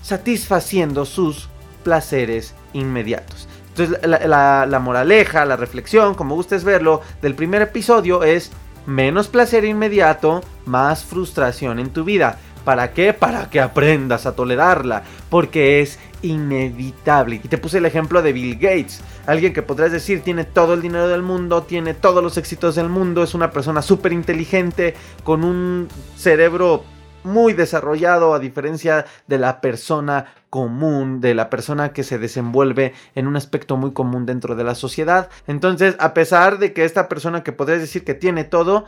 satisfaciendo 0.00 1.04
sus 1.04 1.50
placeres 1.84 2.54
inmediatos. 2.72 3.48
Entonces 3.68 3.98
la, 4.06 4.66
la 4.66 4.78
moraleja, 4.78 5.44
la 5.44 5.56
reflexión, 5.56 6.14
como 6.14 6.34
gustes 6.34 6.64
verlo, 6.64 7.02
del 7.20 7.34
primer 7.34 7.62
episodio 7.62 8.22
es 8.22 8.52
menos 8.86 9.28
placer 9.28 9.64
inmediato, 9.64 10.42
más 10.66 11.04
frustración 11.04 11.78
en 11.78 11.90
tu 11.90 12.04
vida. 12.04 12.38
¿Para 12.64 12.92
qué? 12.92 13.12
Para 13.12 13.50
que 13.50 13.60
aprendas 13.60 14.24
a 14.26 14.36
tolerarla, 14.36 15.02
porque 15.28 15.80
es 15.80 15.98
inevitable. 16.22 17.40
Y 17.42 17.48
te 17.48 17.58
puse 17.58 17.78
el 17.78 17.86
ejemplo 17.86 18.22
de 18.22 18.32
Bill 18.32 18.54
Gates, 18.54 19.00
alguien 19.26 19.52
que 19.52 19.62
podrías 19.62 19.92
decir 19.92 20.22
tiene 20.22 20.44
todo 20.44 20.74
el 20.74 20.82
dinero 20.82 21.08
del 21.08 21.22
mundo, 21.22 21.64
tiene 21.64 21.94
todos 21.94 22.22
los 22.22 22.36
éxitos 22.36 22.76
del 22.76 22.88
mundo, 22.88 23.22
es 23.22 23.34
una 23.34 23.50
persona 23.50 23.82
súper 23.82 24.12
inteligente, 24.12 24.94
con 25.24 25.44
un 25.44 25.88
cerebro 26.16 26.84
muy 27.24 27.52
desarrollado 27.52 28.34
a 28.34 28.38
diferencia 28.38 29.06
de 29.26 29.38
la 29.38 29.60
persona 29.60 30.34
común, 30.50 31.20
de 31.20 31.34
la 31.34 31.48
persona 31.50 31.92
que 31.92 32.04
se 32.04 32.18
desenvuelve 32.18 32.94
en 33.14 33.26
un 33.26 33.36
aspecto 33.36 33.76
muy 33.76 33.92
común 33.92 34.26
dentro 34.26 34.54
de 34.54 34.64
la 34.64 34.74
sociedad. 34.74 35.30
Entonces, 35.46 35.96
a 35.98 36.14
pesar 36.14 36.58
de 36.58 36.72
que 36.72 36.84
esta 36.84 37.08
persona 37.08 37.42
que 37.42 37.52
podrías 37.52 37.80
decir 37.80 38.04
que 38.04 38.14
tiene 38.14 38.44
todo, 38.44 38.84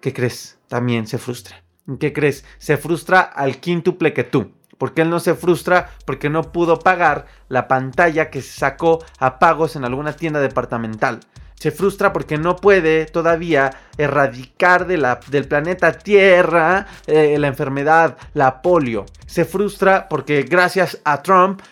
¿qué 0.00 0.12
crees? 0.12 0.58
También 0.68 1.06
se 1.06 1.18
frustra. 1.18 1.62
¿Qué 1.98 2.12
crees? 2.12 2.44
Se 2.58 2.76
frustra 2.76 3.20
al 3.20 3.58
quíntuple 3.58 4.12
que 4.12 4.24
tú. 4.24 4.52
Porque 4.78 5.02
él 5.02 5.10
no 5.10 5.20
se 5.20 5.34
frustra 5.34 5.90
porque 6.06 6.28
no 6.28 6.50
pudo 6.50 6.80
pagar 6.80 7.26
la 7.48 7.68
pantalla 7.68 8.30
que 8.30 8.42
se 8.42 8.58
sacó 8.58 9.04
a 9.18 9.38
pagos 9.38 9.76
en 9.76 9.84
alguna 9.84 10.14
tienda 10.14 10.40
departamental. 10.40 11.20
Se 11.62 11.70
frustra 11.70 12.12
porque 12.12 12.38
no 12.38 12.56
puede 12.56 13.06
todavía 13.06 13.70
erradicar 13.96 14.84
de 14.84 14.96
la, 14.96 15.20
del 15.28 15.46
planeta 15.46 15.92
Tierra 15.92 16.88
eh, 17.06 17.38
la 17.38 17.46
enfermedad, 17.46 18.16
la 18.34 18.62
polio. 18.62 19.06
Se 19.26 19.44
frustra 19.44 20.08
porque 20.08 20.42
gracias 20.42 20.98
a 21.04 21.22
Trump 21.22 21.62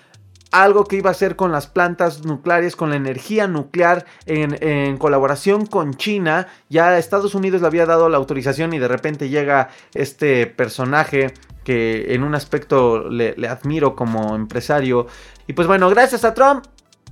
algo 0.53 0.85
que 0.85 0.95
iba 0.95 1.09
a 1.09 1.11
hacer 1.11 1.35
con 1.35 1.51
las 1.51 1.67
plantas 1.67 2.25
nucleares, 2.25 2.77
con 2.77 2.91
la 2.91 2.95
energía 2.95 3.49
nuclear, 3.49 4.07
en, 4.27 4.97
colaboración 4.97 5.67
con 5.67 5.95
China. 5.95 6.47
Ya 6.69 6.97
Estados 6.97 7.35
Unidos 7.35 7.61
le 7.61 7.67
había 7.67 7.85
dado 7.85 8.09
la 8.09 8.19
autorización 8.19 8.73
y 8.73 8.79
de 8.79 8.87
repente 8.87 9.29
llega 9.29 9.71
este 9.93 10.47
personaje 10.47 11.35
que 11.65 12.15
en 12.15 12.23
un 12.23 12.37
aspecto 12.37 13.09
le, 13.09 13.35
le 13.37 13.49
admiro 13.49 13.97
como 13.97 14.37
empresario. 14.37 15.09
Y 15.49 15.53
pues 15.55 15.67
bueno, 15.67 15.91
gracias 15.91 16.25
a 16.25 16.33
Trump 16.33 16.65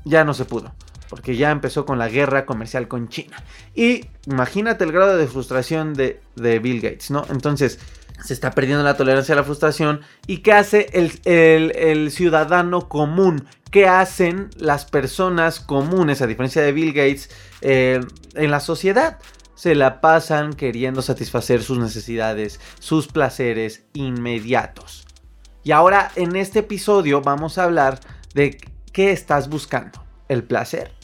ya 0.05 0.23
no 0.23 0.33
se 0.33 0.45
pudo 0.45 0.73
porque 1.09 1.37
ya 1.37 1.51
empezó 1.51 1.85
con 1.85 1.99
la 1.99 2.09
guerra 2.09 2.47
comercial 2.47 2.89
con 2.89 3.09
China. 3.09 3.43
Y 3.75 4.07
imagínate 4.27 4.85
el 4.85 4.93
grado 4.93 5.17
de 5.17 5.27
frustración 5.27 5.95
de, 5.95 6.21
de 6.37 6.59
Bill 6.59 6.81
Gates, 6.81 7.11
¿no? 7.11 7.25
Entonces, 7.31 7.79
se 8.25 8.35
está 8.35 8.51
perdiendo 8.51 8.83
la 8.83 8.97
tolerancia 8.97 9.35
a 9.35 9.37
la 9.37 9.45
frustración. 9.45 10.01
¿Y 10.27 10.39
qué 10.39 10.53
hace 10.53 10.89
el, 10.93 12.11
ciudadano 12.11 12.89
común? 12.89 13.47
¿Qué 13.71 13.87
hacen 13.87 14.51
las 14.57 14.85
personas 14.85 15.61
comunes, 15.61 16.23
a 16.23 16.27
diferencia 16.27 16.63
de 16.63 16.73
Bill 16.73 16.93
Gates, 16.93 17.31
eh, 17.61 18.01
en 18.35 18.51
la 18.51 18.61
sociedad? 18.61 19.19
Se 19.55 19.75
la 19.75 20.01
pasan 20.01 20.53
queriendo 20.53 21.03
satisfacer 21.03 21.63
sus 21.63 21.79
necesidades, 21.79 22.61
sus 22.79 23.09
placeres 23.09 23.85
inmediatos. 23.93 25.07
Y 25.65 25.73
ahora 25.73 26.11
en 26.17 26.37
este 26.37 26.61
episodio 26.61 27.21
vamos 27.21 27.59
a 27.59 27.65
hablar 27.65 28.01
de 28.35 28.59
qué 28.93 29.13
estás 29.13 29.49
buscando. 29.49 30.05
¿El 30.29 30.45
placer 30.45 30.98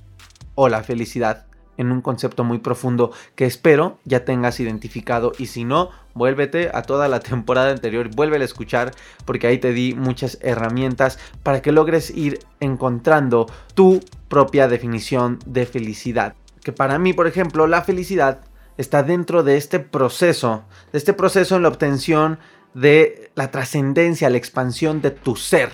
o 0.54 0.68
la 0.68 0.82
felicidad? 0.82 1.46
en 1.76 1.92
un 1.92 2.00
concepto 2.00 2.44
muy 2.44 2.58
profundo 2.58 3.12
que 3.34 3.46
espero 3.46 3.98
ya 4.04 4.24
tengas 4.24 4.60
identificado 4.60 5.32
y 5.38 5.46
si 5.46 5.64
no, 5.64 5.90
vuélvete 6.14 6.70
a 6.72 6.82
toda 6.82 7.08
la 7.08 7.20
temporada 7.20 7.70
anterior, 7.70 8.08
vuelve 8.14 8.36
a 8.36 8.44
escuchar 8.44 8.92
porque 9.24 9.46
ahí 9.46 9.58
te 9.58 9.72
di 9.72 9.94
muchas 9.94 10.38
herramientas 10.40 11.18
para 11.42 11.62
que 11.62 11.72
logres 11.72 12.10
ir 12.10 12.40
encontrando 12.60 13.46
tu 13.74 14.00
propia 14.28 14.68
definición 14.68 15.38
de 15.46 15.66
felicidad. 15.66 16.34
Que 16.62 16.72
para 16.72 16.98
mí, 16.98 17.12
por 17.12 17.26
ejemplo, 17.26 17.66
la 17.66 17.82
felicidad 17.82 18.40
está 18.78 19.02
dentro 19.02 19.42
de 19.42 19.56
este 19.56 19.80
proceso, 19.80 20.64
de 20.92 20.98
este 20.98 21.12
proceso 21.12 21.56
en 21.56 21.62
la 21.62 21.68
obtención 21.68 22.38
de 22.72 23.30
la 23.34 23.50
trascendencia, 23.50 24.30
la 24.30 24.38
expansión 24.38 25.00
de 25.00 25.10
tu 25.12 25.36
ser, 25.36 25.70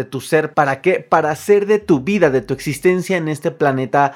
de 0.00 0.04
tu 0.04 0.22
ser, 0.22 0.54
¿para 0.54 0.80
qué? 0.80 1.00
Para 1.00 1.30
hacer 1.30 1.66
de 1.66 1.78
tu 1.78 2.00
vida, 2.00 2.30
de 2.30 2.40
tu 2.40 2.54
existencia 2.54 3.18
en 3.18 3.28
este 3.28 3.50
planeta 3.50 4.14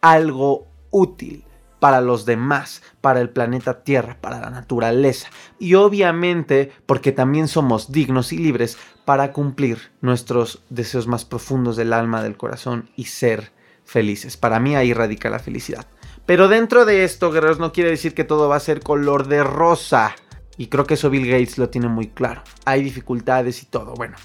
algo 0.00 0.66
útil 0.90 1.44
para 1.78 2.00
los 2.00 2.24
demás, 2.24 2.82
para 3.02 3.20
el 3.20 3.28
planeta 3.28 3.82
Tierra, 3.84 4.16
para 4.18 4.40
la 4.40 4.48
naturaleza 4.48 5.28
y 5.58 5.74
obviamente 5.74 6.72
porque 6.86 7.12
también 7.12 7.48
somos 7.48 7.92
dignos 7.92 8.32
y 8.32 8.38
libres 8.38 8.78
para 9.04 9.32
cumplir 9.32 9.92
nuestros 10.00 10.62
deseos 10.70 11.06
más 11.06 11.26
profundos 11.26 11.76
del 11.76 11.92
alma, 11.92 12.22
del 12.22 12.38
corazón 12.38 12.88
y 12.96 13.04
ser 13.04 13.52
felices. 13.84 14.38
Para 14.38 14.58
mí 14.58 14.74
ahí 14.74 14.94
radica 14.94 15.28
la 15.28 15.38
felicidad. 15.38 15.86
Pero 16.24 16.48
dentro 16.48 16.86
de 16.86 17.04
esto, 17.04 17.30
guerreros, 17.30 17.60
no 17.60 17.72
quiere 17.72 17.90
decir 17.90 18.14
que 18.14 18.24
todo 18.24 18.48
va 18.48 18.56
a 18.56 18.60
ser 18.60 18.80
color 18.80 19.28
de 19.28 19.44
rosa. 19.44 20.16
Y 20.56 20.68
creo 20.68 20.86
que 20.86 20.94
eso 20.94 21.10
Bill 21.10 21.30
Gates 21.30 21.58
lo 21.58 21.68
tiene 21.68 21.88
muy 21.88 22.08
claro. 22.08 22.42
Hay 22.64 22.82
dificultades 22.82 23.62
y 23.62 23.66
todo. 23.66 23.94
Bueno, 23.94 24.16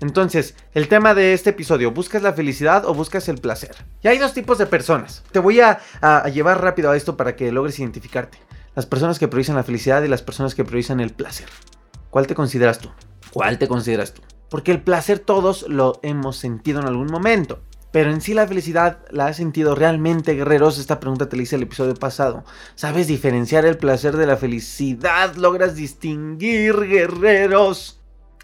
entonces, 0.00 0.54
el 0.72 0.88
tema 0.88 1.14
de 1.14 1.34
este 1.34 1.50
episodio, 1.50 1.90
¿buscas 1.90 2.22
la 2.22 2.32
felicidad 2.32 2.86
o 2.86 2.94
buscas 2.94 3.28
el 3.28 3.38
placer? 3.38 3.76
Y 4.02 4.08
hay 4.08 4.16
dos 4.16 4.32
tipos 4.32 4.56
de 4.56 4.64
personas. 4.64 5.22
Te 5.30 5.40
voy 5.40 5.60
a, 5.60 5.78
llevar 6.32 6.62
rápido 6.62 6.90
a 6.90 6.96
esto 6.96 7.18
para 7.18 7.36
que 7.36 7.52
logres 7.52 7.78
identificarte. 7.78 8.38
Las 8.74 8.86
personas 8.86 9.18
que 9.18 9.28
priorizan 9.28 9.56
la 9.56 9.62
felicidad 9.62 10.02
y 10.02 10.08
las 10.08 10.22
personas 10.22 10.54
que 10.54 10.64
priorizan 10.64 11.00
el 11.00 11.10
placer. 11.10 11.48
¿Cuál 12.08 12.26
te 12.26 12.34
consideras 12.34 12.78
tú? 12.78 12.90
¿Cuál 13.30 13.58
te 13.58 13.68
consideras 13.68 14.14
tú? 14.14 14.22
Porque 14.48 14.72
el 14.72 14.82
placer 14.82 15.18
todos 15.18 15.68
lo 15.68 16.00
hemos 16.02 16.36
sentido 16.36 16.80
en 16.80 16.86
algún 16.86 17.08
momento. 17.08 17.60
Pero 17.92 18.10
en 18.10 18.20
sí 18.22 18.32
la 18.32 18.46
felicidad 18.46 19.00
la 19.10 19.26
has 19.26 19.36
sentido 19.36 19.74
realmente, 19.74 20.34
guerreros. 20.34 20.78
Esta 20.78 20.98
pregunta 20.98 21.28
te 21.28 21.36
la 21.36 21.42
hice 21.42 21.56
el 21.56 21.64
episodio 21.64 21.94
pasado. 21.94 22.44
¿Sabes 22.74 23.06
diferenciar 23.06 23.66
el 23.66 23.76
placer 23.76 24.16
de 24.16 24.26
la 24.26 24.38
felicidad? 24.38 25.34
¿Logras 25.34 25.74
distinguir, 25.74 26.86
guerreros? 26.86 27.99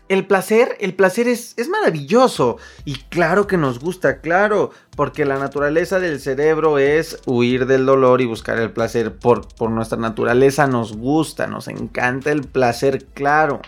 El 0.08 0.26
placer, 0.26 0.76
el 0.78 0.94
placer 0.94 1.26
es, 1.26 1.54
es, 1.56 1.68
maravilloso 1.68 2.58
y 2.84 2.94
claro 2.94 3.48
que 3.48 3.56
nos 3.56 3.80
gusta, 3.80 4.20
claro, 4.20 4.70
porque 4.94 5.24
la 5.24 5.38
naturaleza 5.38 5.98
del 5.98 6.20
cerebro 6.20 6.78
es 6.78 7.20
huir 7.26 7.66
del 7.66 7.86
dolor 7.86 8.20
y 8.20 8.26
buscar 8.26 8.58
el 8.58 8.70
placer. 8.70 9.16
Por, 9.16 9.48
por 9.54 9.70
nuestra 9.70 9.98
naturaleza 9.98 10.68
nos 10.68 10.96
gusta, 10.96 11.48
nos 11.48 11.66
encanta 11.66 12.30
el 12.30 12.42
placer, 12.42 13.06
claro. 13.14 13.60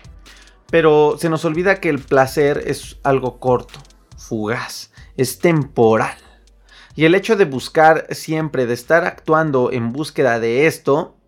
Pero 0.71 1.17
se 1.19 1.29
nos 1.29 1.43
olvida 1.43 1.81
que 1.81 1.89
el 1.89 1.99
placer 1.99 2.63
es 2.65 2.97
algo 3.03 3.39
corto, 3.39 3.79
fugaz, 4.17 4.91
es 5.17 5.39
temporal. 5.39 6.17
Y 6.95 7.05
el 7.05 7.15
hecho 7.15 7.35
de 7.35 7.45
buscar 7.45 8.07
siempre, 8.11 8.65
de 8.65 8.73
estar 8.73 9.05
actuando 9.05 9.71
en 9.71 9.91
búsqueda 9.91 10.39
de 10.39 10.67
esto, 10.67 11.18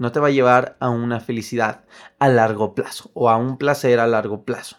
no 0.00 0.12
te 0.12 0.18
va 0.18 0.28
a 0.28 0.32
llevar 0.32 0.76
a 0.80 0.88
una 0.88 1.20
felicidad 1.20 1.84
a 2.18 2.28
largo 2.28 2.74
plazo 2.74 3.10
o 3.12 3.28
a 3.28 3.36
un 3.36 3.58
placer 3.58 4.00
a 4.00 4.06
largo 4.06 4.44
plazo. 4.44 4.78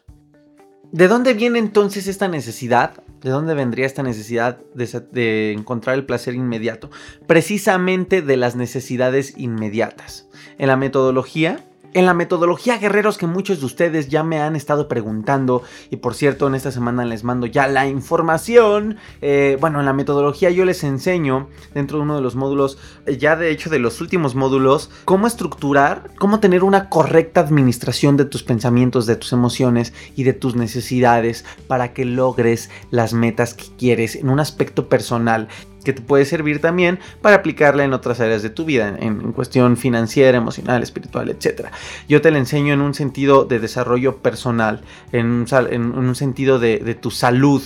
¿De 0.91 1.07
dónde 1.07 1.35
viene 1.35 1.59
entonces 1.59 2.07
esta 2.07 2.27
necesidad? 2.27 3.03
¿De 3.21 3.29
dónde 3.29 3.53
vendría 3.53 3.85
esta 3.85 4.01
necesidad 4.01 4.57
de, 4.73 5.53
encontrar 5.53 5.95
el 5.95 6.07
placer 6.07 6.33
inmediato? 6.33 6.89
Precisamente 7.27 8.23
de 8.23 8.35
las 8.35 8.55
necesidades 8.55 9.37
inmediatas. 9.37 10.27
En 10.57 10.67
la 10.67 10.75
metodología 10.75 11.63
en 11.93 12.05
la 12.05 12.13
metodología 12.13 12.77
guerreros 12.77 13.17
que 13.17 13.27
muchos 13.27 13.59
de 13.59 13.65
ustedes 13.65 14.09
ya 14.09 14.23
me 14.23 14.41
han 14.41 14.55
estado 14.55 14.87
preguntando 14.87 15.63
y 15.89 15.97
por 15.97 16.15
cierto 16.15 16.47
en 16.47 16.55
esta 16.55 16.71
semana 16.71 17.05
les 17.05 17.23
mando 17.23 17.45
ya 17.45 17.67
la 17.67 17.87
información. 17.87 18.97
Eh, 19.21 19.57
bueno, 19.59 19.79
en 19.79 19.85
la 19.85 19.93
metodología 19.93 20.49
yo 20.49 20.65
les 20.65 20.83
enseño 20.83 21.49
dentro 21.73 21.97
de 21.97 22.03
uno 22.03 22.15
de 22.15 22.21
los 22.21 22.35
módulos, 22.35 22.77
eh, 23.05 23.17
ya 23.17 23.35
de 23.35 23.51
hecho 23.51 23.69
de 23.69 23.79
los 23.79 24.01
últimos 24.01 24.35
módulos, 24.35 24.89
cómo 25.05 25.27
estructurar, 25.27 26.11
cómo 26.17 26.39
tener 26.39 26.63
una 26.63 26.89
correcta 26.89 27.41
administración 27.41 28.17
de 28.17 28.25
tus 28.25 28.43
pensamientos, 28.43 29.05
de 29.05 29.15
tus 29.15 29.33
emociones 29.33 29.93
y 30.15 30.23
de 30.23 30.33
tus 30.33 30.55
necesidades 30.55 31.45
para 31.67 31.93
que 31.93 32.05
logres 32.05 32.69
las 32.89 33.13
metas 33.13 33.53
que 33.53 33.65
quieres 33.77 34.15
en 34.15 34.29
un 34.29 34.39
aspecto 34.39 34.87
personal 34.89 35.47
que 35.83 35.93
te 35.93 36.01
puede 36.01 36.25
servir 36.25 36.61
también 36.61 36.99
para 37.21 37.37
aplicarla 37.37 37.83
en 37.83 37.93
otras 37.93 38.19
áreas 38.19 38.41
de 38.41 38.49
tu 38.49 38.65
vida, 38.65 38.95
en, 38.99 39.31
cuestión 39.33 39.77
financiera, 39.77 40.37
emocional, 40.37 40.83
espiritual, 40.83 41.29
etc. 41.29 41.67
Yo 42.07 42.21
te 42.21 42.31
la 42.31 42.37
enseño 42.37 42.73
en 42.73 42.81
un 42.81 42.93
sentido 42.93 43.45
de 43.45 43.59
desarrollo 43.59 44.17
personal, 44.17 44.81
en 45.11 45.25
un, 45.25 46.15
sentido 46.15 46.59
de, 46.59 46.95
tu 46.99 47.11
salud 47.11 47.61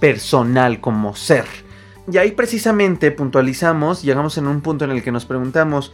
personal 0.00 0.80
como 0.80 1.14
ser. 1.14 1.46
Y 2.10 2.16
ahí 2.16 2.32
precisamente 2.32 3.10
puntualizamos, 3.10 4.02
llegamos 4.02 4.38
en 4.38 4.46
un 4.46 4.62
punto 4.62 4.84
en 4.84 4.92
el 4.92 5.02
que 5.02 5.12
nos 5.12 5.24
preguntamos, 5.24 5.92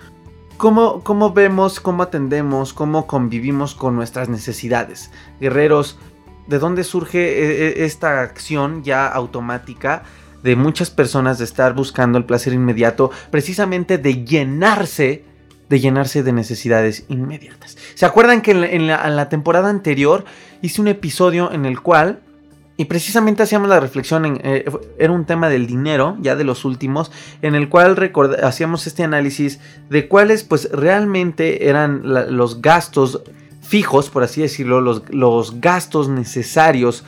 ¿Cómo, 0.57 1.03
¿Cómo, 1.03 1.33
vemos, 1.33 1.81
cómo 1.81 2.05
atendemos, 2.05 2.73
cómo 2.73 3.09
convivimos 3.09 3.75
con 3.75 3.97
nuestras 3.97 4.29
necesidades? 4.29 5.11
Guerreros, 5.41 5.99
¿de 6.47 6.61
dónde 6.61 6.85
surge 6.85 7.19
eh, 7.19 7.67
eh, 7.67 7.85
esta 7.85 8.21
acción 8.21 8.85
ya 8.85 9.09
automática 9.09 10.05
de 10.45 10.57
muchas 10.57 10.91
personas 10.91 11.39
de 11.39 11.45
estar 11.45 11.75
buscando 11.75 12.19
el 12.19 12.27
placer 12.27 12.53
inmediato, 12.53 13.11
precisamente 13.31 13.97
de 13.97 14.25
llenarse, 14.27 15.25
de 15.71 15.81
llenarse 15.81 16.23
de 16.23 16.33
necesidades 16.35 17.07
inmediatas. 17.09 17.79
¿Se 17.95 18.05
acuerdan 18.05 18.43
que 18.43 18.51
en 18.51 18.87
la, 18.87 19.29
temporada 19.31 19.71
anterior 19.71 20.27
hice 20.61 20.83
un 20.83 20.89
episodio 20.89 21.51
en 21.51 21.65
el 21.65 21.81
cual 21.81 22.21
y 22.77 22.85
precisamente 22.87 23.43
hacíamos 23.43 23.69
la 23.69 23.81
reflexión, 23.81 24.27
en, 24.27 24.41
eh, 24.45 24.67
era 24.99 25.13
un 25.13 25.25
tema 25.25 25.49
del 25.49 25.67
dinero, 25.67 26.19
ya 26.21 26.37
de 26.37 26.45
los 26.45 26.67
últimos, 26.67 27.11
en 27.41 27.55
el 27.55 27.71
cual 27.71 28.13
hacíamos 28.43 28.87
este 28.87 29.03
análisis 29.03 29.61
de 29.89 30.09
cuáles 30.09 30.43
pues 30.43 30.69
realmente 30.73 31.71
eran 31.71 32.03
los 32.05 32.61
gastos 32.61 33.23
fijos, 33.63 34.11
por 34.11 34.25
así 34.25 34.43
decirlo, 34.43 34.83
los, 34.83 35.09
los 35.09 35.61
gastos 35.63 36.11
necesarios 36.11 37.03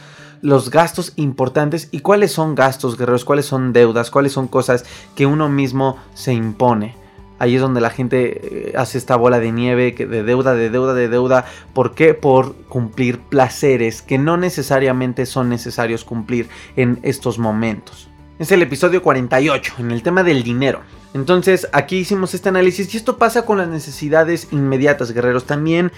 los 0.47 0.71
gastos 0.71 1.13
importantes 1.17 1.89
y 1.91 2.01
cuáles 2.01 2.31
son 2.31 2.55
gastos 2.55 2.97
guerreros, 2.97 3.25
cuáles 3.25 3.47
son 3.47 3.73
deudas, 3.73 4.13
cuáles 4.13 4.31
son 4.31 4.47
cosas 4.47 4.85
que 5.17 5.27
uno 5.27 5.49
mismo 5.49 5.99
se 6.15 6.35
impone. 6.35 6.95
Ahí 7.41 7.57
es 7.57 7.61
donde 7.61 7.81
la 7.81 7.91
gente 7.91 8.69
eh, 8.69 8.73
hace 8.77 8.97
esta 8.97 9.17
bola 9.17 9.41
de 9.41 9.51
nieve 9.51 9.91
de 9.91 10.23
deuda, 10.23 10.55
de 10.55 10.71
deuda, 10.71 10.95
de 10.95 11.09
deuda. 11.09 11.47
¿Por 11.75 11.97
qué? 11.97 12.15
Por 12.15 12.55
cumplir 12.69 13.19
placeres 13.19 14.03
que 14.03 14.19
no 14.19 14.37
necesariamente 14.37 15.27
son 15.27 15.49
necesarios 15.49 16.05
cumplir 16.05 16.49
en 16.77 17.01
estos 17.03 17.41
momentos. 17.41 18.09
Es 18.39 18.53
el 18.53 18.63
episodio 18.63 19.03
48, 19.03 19.75
en 19.81 19.91
el 19.91 20.05
tema 20.05 20.23
del 20.23 20.45
dinero. 20.45 20.81
Entonces, 21.13 21.67
aquí 21.73 21.97
hicimos 21.97 22.35
este 22.35 22.51
análisis 22.51 22.95
y 22.95 22.99
esto 22.99 23.19
pasa 23.19 23.43
con 23.43 23.59
las 23.59 23.69
necesidades 23.69 24.47
inmediatas, 24.53 25.11
guerreros. 25.11 25.45
También 25.45 25.91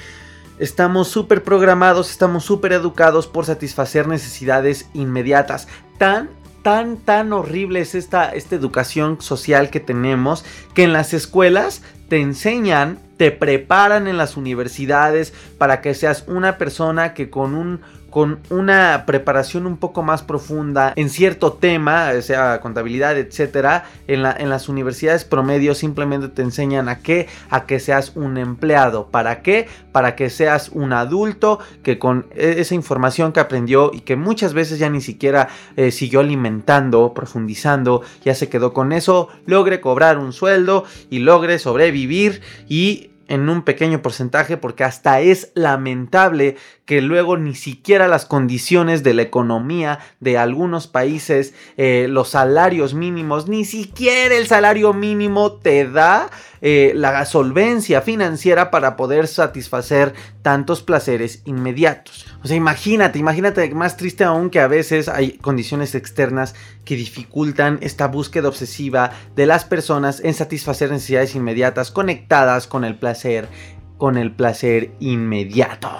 estamos 0.58 1.08
súper 1.08 1.42
programados, 1.42 2.10
estamos 2.10 2.44
súper 2.44 2.72
educados 2.72 3.26
por 3.26 3.44
satisfacer 3.44 4.08
necesidades 4.08 4.88
inmediatas. 4.94 5.68
Tan, 5.98 6.30
tan, 6.62 6.96
tan 6.96 7.32
horrible 7.32 7.80
es 7.80 7.94
esta, 7.94 8.34
esta 8.34 8.54
educación 8.54 9.20
social 9.20 9.70
que 9.70 9.80
tenemos 9.80 10.44
que 10.74 10.84
en 10.84 10.92
las 10.92 11.14
escuelas 11.14 11.82
te 12.08 12.20
enseñan, 12.20 12.98
te 13.16 13.30
preparan 13.30 14.06
en 14.06 14.16
las 14.16 14.36
universidades 14.36 15.32
para 15.58 15.80
que 15.80 15.94
seas 15.94 16.24
una 16.26 16.56
persona 16.56 17.14
que 17.14 17.30
con 17.30 17.54
un 17.54 17.80
con 18.10 18.40
una 18.50 19.04
preparación 19.06 19.66
un 19.66 19.76
poco 19.76 20.02
más 20.02 20.22
profunda 20.22 20.92
en 20.96 21.10
cierto 21.10 21.52
tema, 21.52 22.12
sea 22.22 22.60
contabilidad, 22.60 23.18
etcétera, 23.18 23.84
en, 24.06 24.24
en 24.24 24.48
las 24.48 24.68
universidades 24.68 25.24
promedio 25.24 25.74
simplemente 25.74 26.28
te 26.28 26.42
enseñan 26.42 26.88
a 26.88 26.98
qué, 27.00 27.28
a 27.50 27.66
que 27.66 27.80
seas 27.80 28.12
un 28.14 28.38
empleado. 28.38 29.08
¿Para 29.08 29.42
qué? 29.42 29.68
Para 29.92 30.16
que 30.16 30.30
seas 30.30 30.70
un 30.70 30.92
adulto 30.92 31.58
que 31.82 31.98
con 31.98 32.26
e, 32.34 32.56
esa 32.58 32.74
información 32.74 33.32
que 33.32 33.40
aprendió 33.40 33.90
y 33.92 34.00
que 34.00 34.16
muchas 34.16 34.54
veces 34.54 34.78
ya 34.78 34.88
ni 34.90 35.00
siquiera 35.00 35.48
eh, 35.76 35.90
siguió 35.90 36.20
alimentando, 36.20 37.12
profundizando, 37.14 38.02
ya 38.24 38.34
se 38.34 38.48
quedó 38.48 38.72
con 38.72 38.92
eso, 38.92 39.28
logre 39.46 39.80
cobrar 39.80 40.18
un 40.18 40.32
sueldo 40.32 40.84
y 41.10 41.20
logre 41.20 41.58
sobrevivir 41.58 42.40
y 42.68 43.10
en 43.28 43.48
un 43.48 43.62
pequeño 43.62 44.02
porcentaje 44.02 44.56
porque 44.56 44.84
hasta 44.84 45.20
es 45.20 45.52
lamentable 45.54 46.56
que 46.84 47.02
luego 47.02 47.36
ni 47.36 47.54
siquiera 47.54 48.08
las 48.08 48.24
condiciones 48.24 49.02
de 49.02 49.14
la 49.14 49.22
economía 49.22 49.98
de 50.20 50.38
algunos 50.38 50.86
países, 50.86 51.54
eh, 51.76 52.06
los 52.08 52.30
salarios 52.30 52.94
mínimos, 52.94 53.46
ni 53.46 53.64
siquiera 53.64 54.34
el 54.34 54.46
salario 54.46 54.92
mínimo 54.94 55.52
te 55.52 55.88
da 55.88 56.30
eh, 56.60 56.92
la 56.94 57.24
solvencia 57.24 58.00
financiera 58.00 58.70
para 58.70 58.96
poder 58.96 59.26
satisfacer 59.28 60.14
tantos 60.42 60.82
placeres 60.82 61.42
inmediatos. 61.44 62.26
O 62.42 62.48
sea, 62.48 62.56
imagínate, 62.56 63.18
imagínate 63.18 63.74
más 63.74 63.96
triste 63.96 64.24
aún 64.24 64.50
que 64.50 64.60
a 64.60 64.68
veces 64.68 65.08
hay 65.08 65.32
condiciones 65.38 65.94
externas 65.94 66.54
que 66.84 66.96
dificultan 66.96 67.78
esta 67.80 68.08
búsqueda 68.08 68.48
obsesiva 68.48 69.12
de 69.34 69.46
las 69.46 69.64
personas 69.64 70.20
en 70.20 70.34
satisfacer 70.34 70.90
necesidades 70.90 71.34
inmediatas 71.34 71.90
conectadas 71.90 72.66
con 72.66 72.84
el 72.84 72.96
placer, 72.98 73.48
con 73.96 74.16
el 74.16 74.32
placer 74.32 74.92
inmediato. 75.00 75.90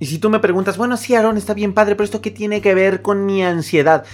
Y 0.00 0.06
si 0.06 0.18
tú 0.18 0.30
me 0.30 0.38
preguntas, 0.38 0.76
bueno, 0.76 0.96
sí, 0.96 1.14
Aaron, 1.14 1.36
está 1.36 1.54
bien 1.54 1.74
padre, 1.74 1.96
pero 1.96 2.04
esto 2.04 2.20
qué 2.20 2.30
tiene 2.30 2.60
que 2.60 2.74
ver 2.74 3.02
con 3.02 3.26
mi 3.26 3.42
ansiedad? 3.42 4.04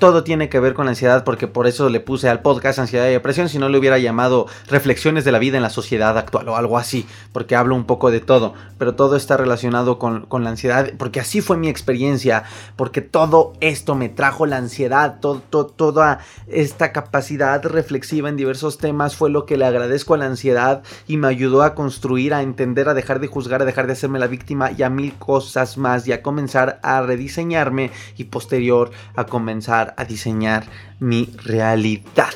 Todo 0.00 0.24
tiene 0.24 0.48
que 0.48 0.58
ver 0.58 0.74
con 0.74 0.86
la 0.86 0.90
ansiedad 0.90 1.22
porque 1.22 1.46
por 1.46 1.68
eso 1.68 1.88
le 1.88 2.00
puse 2.00 2.28
al 2.28 2.40
podcast 2.40 2.80
ansiedad 2.80 3.06
y 3.06 3.12
depresión, 3.12 3.48
si 3.48 3.58
no 3.58 3.68
le 3.68 3.78
hubiera 3.78 3.98
llamado 3.98 4.46
reflexiones 4.68 5.24
de 5.24 5.30
la 5.30 5.38
vida 5.38 5.56
en 5.56 5.62
la 5.62 5.70
sociedad 5.70 6.18
actual 6.18 6.48
o 6.48 6.56
algo 6.56 6.76
así, 6.76 7.06
porque 7.32 7.54
hablo 7.54 7.76
un 7.76 7.84
poco 7.84 8.10
de 8.10 8.20
todo, 8.20 8.54
pero 8.78 8.96
todo 8.96 9.14
está 9.16 9.36
relacionado 9.36 9.98
con, 9.98 10.26
la 10.28 10.50
ansiedad, 10.50 10.90
porque 10.98 11.20
así 11.20 11.40
fue 11.40 11.56
mi 11.56 11.68
experiencia, 11.68 12.44
porque 12.74 13.00
todo 13.00 13.52
esto 13.60 13.94
me 13.94 14.08
trajo 14.08 14.44
la 14.44 14.56
ansiedad, 14.56 15.20
toda 15.20 16.18
esta 16.48 16.92
capacidad 16.92 17.64
reflexiva 17.64 18.28
en 18.28 18.36
diversos 18.36 18.78
temas 18.78 19.14
fue 19.14 19.30
lo 19.30 19.46
que 19.46 19.56
le 19.56 19.66
agradezco 19.66 20.14
a 20.14 20.18
la 20.18 20.26
ansiedad 20.26 20.82
y 21.06 21.16
me 21.16 21.28
ayudó 21.28 21.62
a 21.62 21.74
construir, 21.74 22.34
a 22.34 22.42
entender, 22.42 22.88
a 22.88 22.94
dejar 22.94 23.20
de 23.20 23.28
juzgar, 23.28 23.62
a 23.62 23.64
dejar 23.64 23.86
de 23.86 23.92
hacerme 23.92 24.18
la 24.18 24.26
víctima 24.26 24.72
y 24.76 24.82
a 24.82 24.90
mil 24.90 25.14
cosas 25.14 25.78
más 25.78 26.06
y 26.08 26.12
a 26.12 26.22
comenzar 26.22 26.80
a 26.82 27.02
rediseñarme 27.02 27.92
y 28.16 28.24
posterior 28.24 28.90
a 29.14 29.24
comenzar 29.26 29.75
a 29.96 30.04
diseñar 30.04 30.64
mi 31.00 31.32
realidad. 31.44 32.32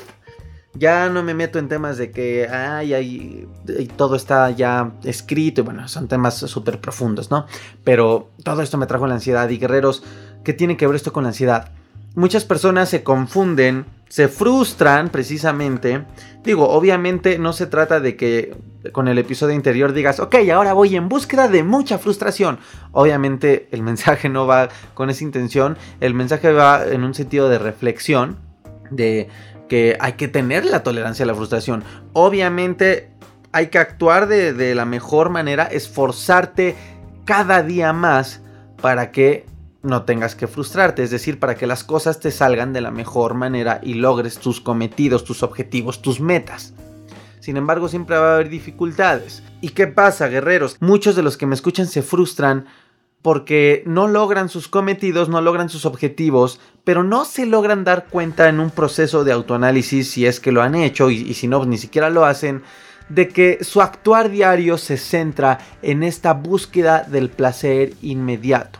Ya 0.74 1.08
no 1.08 1.22
me 1.24 1.34
meto 1.34 1.58
en 1.58 1.68
temas 1.68 1.98
de 1.98 2.12
que 2.12 2.48
ay, 2.48 3.48
todo 3.96 4.14
está 4.14 4.50
ya 4.50 4.92
escrito 5.02 5.62
y 5.62 5.64
bueno, 5.64 5.88
son 5.88 6.06
temas 6.06 6.36
súper 6.36 6.80
profundos, 6.80 7.30
¿no? 7.30 7.46
Pero 7.82 8.30
todo 8.44 8.62
esto 8.62 8.78
me 8.78 8.86
trajo 8.86 9.06
la 9.06 9.14
ansiedad 9.14 9.48
y 9.48 9.58
guerreros, 9.58 10.04
¿qué 10.44 10.52
tiene 10.52 10.76
que 10.76 10.86
ver 10.86 10.96
esto 10.96 11.12
con 11.12 11.24
la 11.24 11.30
ansiedad? 11.30 11.72
Muchas 12.14 12.44
personas 12.44 12.88
se 12.88 13.02
confunden, 13.04 13.86
se 14.08 14.26
frustran 14.26 15.10
precisamente. 15.10 16.04
Digo, 16.42 16.68
obviamente 16.68 17.38
no 17.38 17.52
se 17.52 17.66
trata 17.66 18.00
de 18.00 18.16
que 18.16 18.56
con 18.92 19.06
el 19.06 19.18
episodio 19.18 19.54
anterior 19.54 19.92
digas, 19.92 20.18
ok, 20.18 20.34
ahora 20.52 20.72
voy 20.72 20.96
en 20.96 21.08
búsqueda 21.08 21.46
de 21.46 21.62
mucha 21.62 21.98
frustración. 21.98 22.58
Obviamente 22.92 23.68
el 23.70 23.82
mensaje 23.84 24.28
no 24.28 24.46
va 24.46 24.68
con 24.94 25.10
esa 25.10 25.22
intención, 25.22 25.78
el 26.00 26.14
mensaje 26.14 26.52
va 26.52 26.84
en 26.84 27.04
un 27.04 27.14
sentido 27.14 27.48
de 27.48 27.58
reflexión, 27.58 28.38
de 28.90 29.28
que 29.68 29.96
hay 30.00 30.14
que 30.14 30.26
tener 30.26 30.64
la 30.64 30.82
tolerancia 30.82 31.22
a 31.22 31.26
la 31.26 31.34
frustración. 31.34 31.84
Obviamente 32.12 33.12
hay 33.52 33.68
que 33.68 33.78
actuar 33.78 34.26
de, 34.26 34.52
de 34.52 34.74
la 34.74 34.84
mejor 34.84 35.30
manera, 35.30 35.64
esforzarte 35.64 36.74
cada 37.24 37.62
día 37.62 37.92
más 37.92 38.40
para 38.82 39.12
que 39.12 39.46
no 39.82 40.02
tengas 40.02 40.34
que 40.34 40.46
frustrarte, 40.46 41.02
es 41.02 41.10
decir, 41.10 41.38
para 41.38 41.54
que 41.54 41.66
las 41.66 41.84
cosas 41.84 42.20
te 42.20 42.30
salgan 42.30 42.72
de 42.72 42.80
la 42.80 42.90
mejor 42.90 43.34
manera 43.34 43.80
y 43.82 43.94
logres 43.94 44.38
tus 44.38 44.60
cometidos, 44.60 45.24
tus 45.24 45.42
objetivos, 45.42 46.02
tus 46.02 46.20
metas. 46.20 46.74
Sin 47.40 47.56
embargo, 47.56 47.88
siempre 47.88 48.18
va 48.18 48.32
a 48.32 48.34
haber 48.34 48.50
dificultades. 48.50 49.42
¿Y 49.62 49.70
qué 49.70 49.86
pasa, 49.86 50.28
guerreros? 50.28 50.76
Muchos 50.80 51.16
de 51.16 51.22
los 51.22 51.38
que 51.38 51.46
me 51.46 51.54
escuchan 51.54 51.86
se 51.86 52.02
frustran 52.02 52.66
porque 53.22 53.82
no 53.86 54.08
logran 54.08 54.48
sus 54.48 54.68
cometidos, 54.68 55.28
no 55.28 55.40
logran 55.40 55.68
sus 55.68 55.86
objetivos, 55.86 56.60
pero 56.84 57.02
no 57.02 57.24
se 57.24 57.46
logran 57.46 57.84
dar 57.84 58.06
cuenta 58.08 58.48
en 58.48 58.60
un 58.60 58.70
proceso 58.70 59.24
de 59.24 59.32
autoanálisis 59.32 60.10
si 60.10 60.26
es 60.26 60.40
que 60.40 60.52
lo 60.52 60.62
han 60.62 60.74
hecho 60.74 61.10
y, 61.10 61.34
si 61.34 61.48
no, 61.48 61.64
ni 61.64 61.78
siquiera 61.78 62.10
lo 62.10 62.24
hacen, 62.24 62.62
de 63.08 63.28
que 63.28 63.58
su 63.62 63.80
actuar 63.82 64.30
diario 64.30 64.78
se 64.78 64.96
centra 64.96 65.58
en 65.82 66.02
esta 66.02 66.32
búsqueda 66.32 67.02
del 67.02 67.28
placer 67.28 67.94
inmediato 68.02 68.79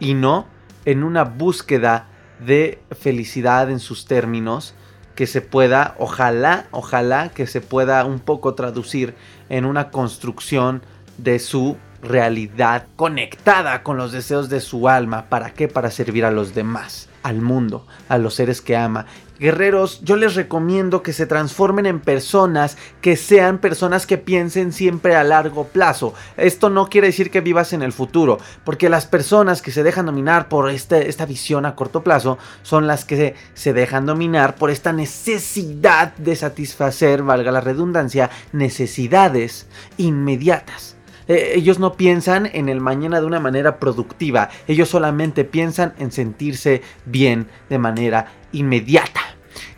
y 0.00 0.14
no 0.14 0.46
en 0.84 1.04
una 1.04 1.24
búsqueda 1.24 2.06
de 2.44 2.80
felicidad 2.92 3.70
en 3.70 3.80
sus 3.80 4.06
términos 4.06 4.74
que 5.14 5.26
se 5.26 5.40
pueda, 5.40 5.96
ojalá, 5.98 6.66
ojalá 6.70 7.30
que 7.30 7.46
se 7.46 7.60
pueda 7.60 8.04
un 8.04 8.20
poco 8.20 8.54
traducir 8.54 9.14
en 9.48 9.64
una 9.64 9.90
construcción 9.90 10.82
de 11.16 11.40
su 11.40 11.76
realidad 12.02 12.86
conectada 12.94 13.82
con 13.82 13.96
los 13.96 14.12
deseos 14.12 14.48
de 14.48 14.60
su 14.60 14.88
alma. 14.88 15.28
¿Para 15.28 15.50
qué? 15.54 15.66
Para 15.66 15.90
servir 15.90 16.24
a 16.24 16.30
los 16.30 16.54
demás, 16.54 17.08
al 17.24 17.40
mundo, 17.42 17.86
a 18.08 18.18
los 18.18 18.34
seres 18.34 18.60
que 18.60 18.76
ama 18.76 19.06
Guerreros, 19.38 20.00
yo 20.02 20.16
les 20.16 20.34
recomiendo 20.34 21.02
que 21.02 21.12
se 21.12 21.26
transformen 21.26 21.86
en 21.86 22.00
personas 22.00 22.76
que 23.00 23.16
sean 23.16 23.58
personas 23.58 24.06
que 24.06 24.18
piensen 24.18 24.72
siempre 24.72 25.14
a 25.14 25.24
largo 25.24 25.64
plazo. 25.64 26.14
Esto 26.36 26.70
no 26.70 26.88
quiere 26.88 27.08
decir 27.08 27.30
que 27.30 27.40
vivas 27.40 27.72
en 27.72 27.82
el 27.82 27.92
futuro, 27.92 28.38
porque 28.64 28.88
las 28.88 29.06
personas 29.06 29.62
que 29.62 29.70
se 29.70 29.82
dejan 29.82 30.06
dominar 30.06 30.48
por 30.48 30.70
este, 30.70 31.08
esta 31.08 31.24
visión 31.24 31.66
a 31.66 31.76
corto 31.76 32.02
plazo 32.02 32.38
son 32.62 32.86
las 32.86 33.04
que 33.04 33.36
se 33.54 33.72
dejan 33.72 34.06
dominar 34.06 34.56
por 34.56 34.70
esta 34.70 34.92
necesidad 34.92 36.14
de 36.16 36.34
satisfacer, 36.34 37.22
valga 37.22 37.52
la 37.52 37.60
redundancia, 37.60 38.30
necesidades 38.52 39.68
inmediatas. 39.96 40.97
Eh, 41.28 41.52
ellos 41.54 41.78
no 41.78 41.92
piensan 41.92 42.50
en 42.52 42.68
el 42.68 42.80
mañana 42.80 43.20
de 43.20 43.26
una 43.26 43.38
manera 43.38 43.78
productiva, 43.78 44.48
ellos 44.66 44.88
solamente 44.88 45.44
piensan 45.44 45.94
en 45.98 46.10
sentirse 46.10 46.82
bien 47.04 47.46
de 47.68 47.78
manera 47.78 48.32
inmediata. 48.52 49.20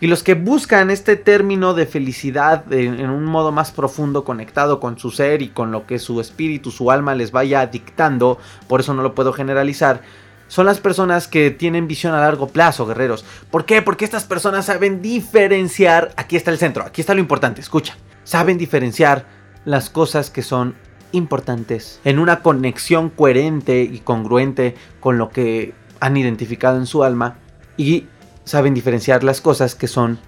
Y 0.00 0.06
los 0.06 0.22
que 0.22 0.34
buscan 0.34 0.90
este 0.90 1.16
término 1.16 1.74
de 1.74 1.86
felicidad 1.86 2.70
en, 2.72 3.10
un 3.10 3.24
modo 3.24 3.52
más 3.52 3.70
profundo, 3.70 4.24
conectado 4.24 4.80
con 4.80 4.98
su 4.98 5.10
ser 5.10 5.42
y 5.42 5.48
con 5.48 5.72
lo 5.72 5.86
que 5.86 5.98
su 5.98 6.20
espíritu, 6.20 6.70
su 6.70 6.90
alma 6.90 7.14
les 7.14 7.32
vaya 7.32 7.66
dictando, 7.66 8.38
por 8.66 8.80
eso 8.80 8.94
no 8.94 9.02
lo 9.02 9.14
puedo 9.14 9.32
generalizar, 9.32 10.02
son 10.48 10.66
las 10.66 10.80
personas 10.80 11.28
que 11.28 11.50
tienen 11.50 11.86
visión 11.86 12.12
a 12.14 12.20
largo 12.20 12.48
plazo, 12.48 12.86
guerreros. 12.86 13.24
¿Por 13.50 13.66
qué? 13.66 13.82
Porque 13.82 14.04
estas 14.04 14.24
personas 14.24 14.66
saben 14.66 15.00
diferenciar, 15.00 16.12
aquí 16.16 16.34
está 16.34 16.50
el 16.50 16.58
centro, 16.58 16.84
aquí 16.84 17.00
está 17.00 17.14
lo 17.14 17.20
importante, 17.20 17.60
escucha, 17.60 17.96
saben 18.24 18.58
diferenciar 18.58 19.26
las 19.64 19.90
cosas 19.90 20.30
que 20.30 20.42
son 20.42 20.74
importantes, 21.12 22.00
en 22.04 22.18
una 22.18 22.40
conexión 22.42 23.10
coherente 23.10 23.82
y 23.82 23.98
congruente 24.00 24.74
con 25.00 25.18
lo 25.18 25.30
que 25.30 25.74
han 26.00 26.16
identificado 26.16 26.78
en 26.78 26.86
su 26.86 27.04
alma 27.04 27.38
y 27.76 28.06
saben 28.44 28.74
diferenciar 28.74 29.22
las 29.22 29.40
cosas 29.40 29.74
que 29.74 29.88
son 29.88 30.18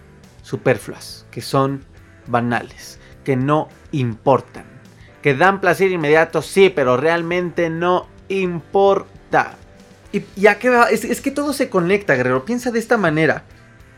superfluas, 0.43 1.27
que 1.31 1.41
son 1.41 1.85
banales, 2.27 2.99
que 3.25 3.37
no 3.37 3.69
importan, 3.93 4.65
que 5.23 5.35
dan 5.35 5.61
placer 5.61 5.91
inmediato, 5.91 6.43
sí, 6.43 6.71
pero 6.71 6.97
realmente 6.97 7.71
no 7.71 8.09
importa. 8.29 9.57
Y 10.13 10.25
ya 10.37 10.59
que 10.59 10.79
es, 10.91 11.05
es 11.05 11.21
que 11.21 11.31
todo 11.31 11.53
se 11.53 11.71
conecta, 11.71 12.15
guerrero. 12.15 12.45
Piensa 12.45 12.71
de 12.71 12.79
esta 12.79 12.99
manera. 12.99 13.45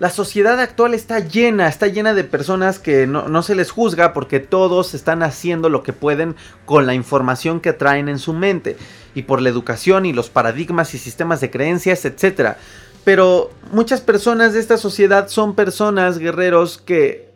La 0.00 0.10
sociedad 0.10 0.58
actual 0.58 0.92
está 0.92 1.20
llena, 1.20 1.68
está 1.68 1.86
llena 1.86 2.14
de 2.14 2.24
personas 2.24 2.80
que 2.80 3.06
no, 3.06 3.28
no, 3.28 3.42
se 3.42 3.54
les 3.54 3.70
juzga 3.70 4.12
porque 4.12 4.40
todos 4.40 4.92
están 4.92 5.22
haciendo 5.22 5.68
lo 5.68 5.84
que 5.84 5.92
pueden 5.92 6.34
con 6.64 6.84
la 6.86 6.94
información 6.94 7.60
que 7.60 7.72
traen 7.72 8.08
en 8.08 8.18
su 8.18 8.32
mente 8.32 8.76
y 9.14 9.22
por 9.22 9.40
la 9.40 9.50
educación 9.50 10.04
y 10.04 10.12
los 10.12 10.30
paradigmas 10.30 10.94
y 10.94 10.98
sistemas 10.98 11.40
de 11.40 11.50
creencias, 11.50 12.04
etc. 12.04 12.56
Pero 13.04 13.50
muchas 13.70 14.00
personas 14.00 14.52
de 14.52 14.60
esta 14.60 14.78
sociedad 14.78 15.28
son 15.28 15.54
personas, 15.54 16.18
guerreros, 16.18 16.78
que 16.78 17.33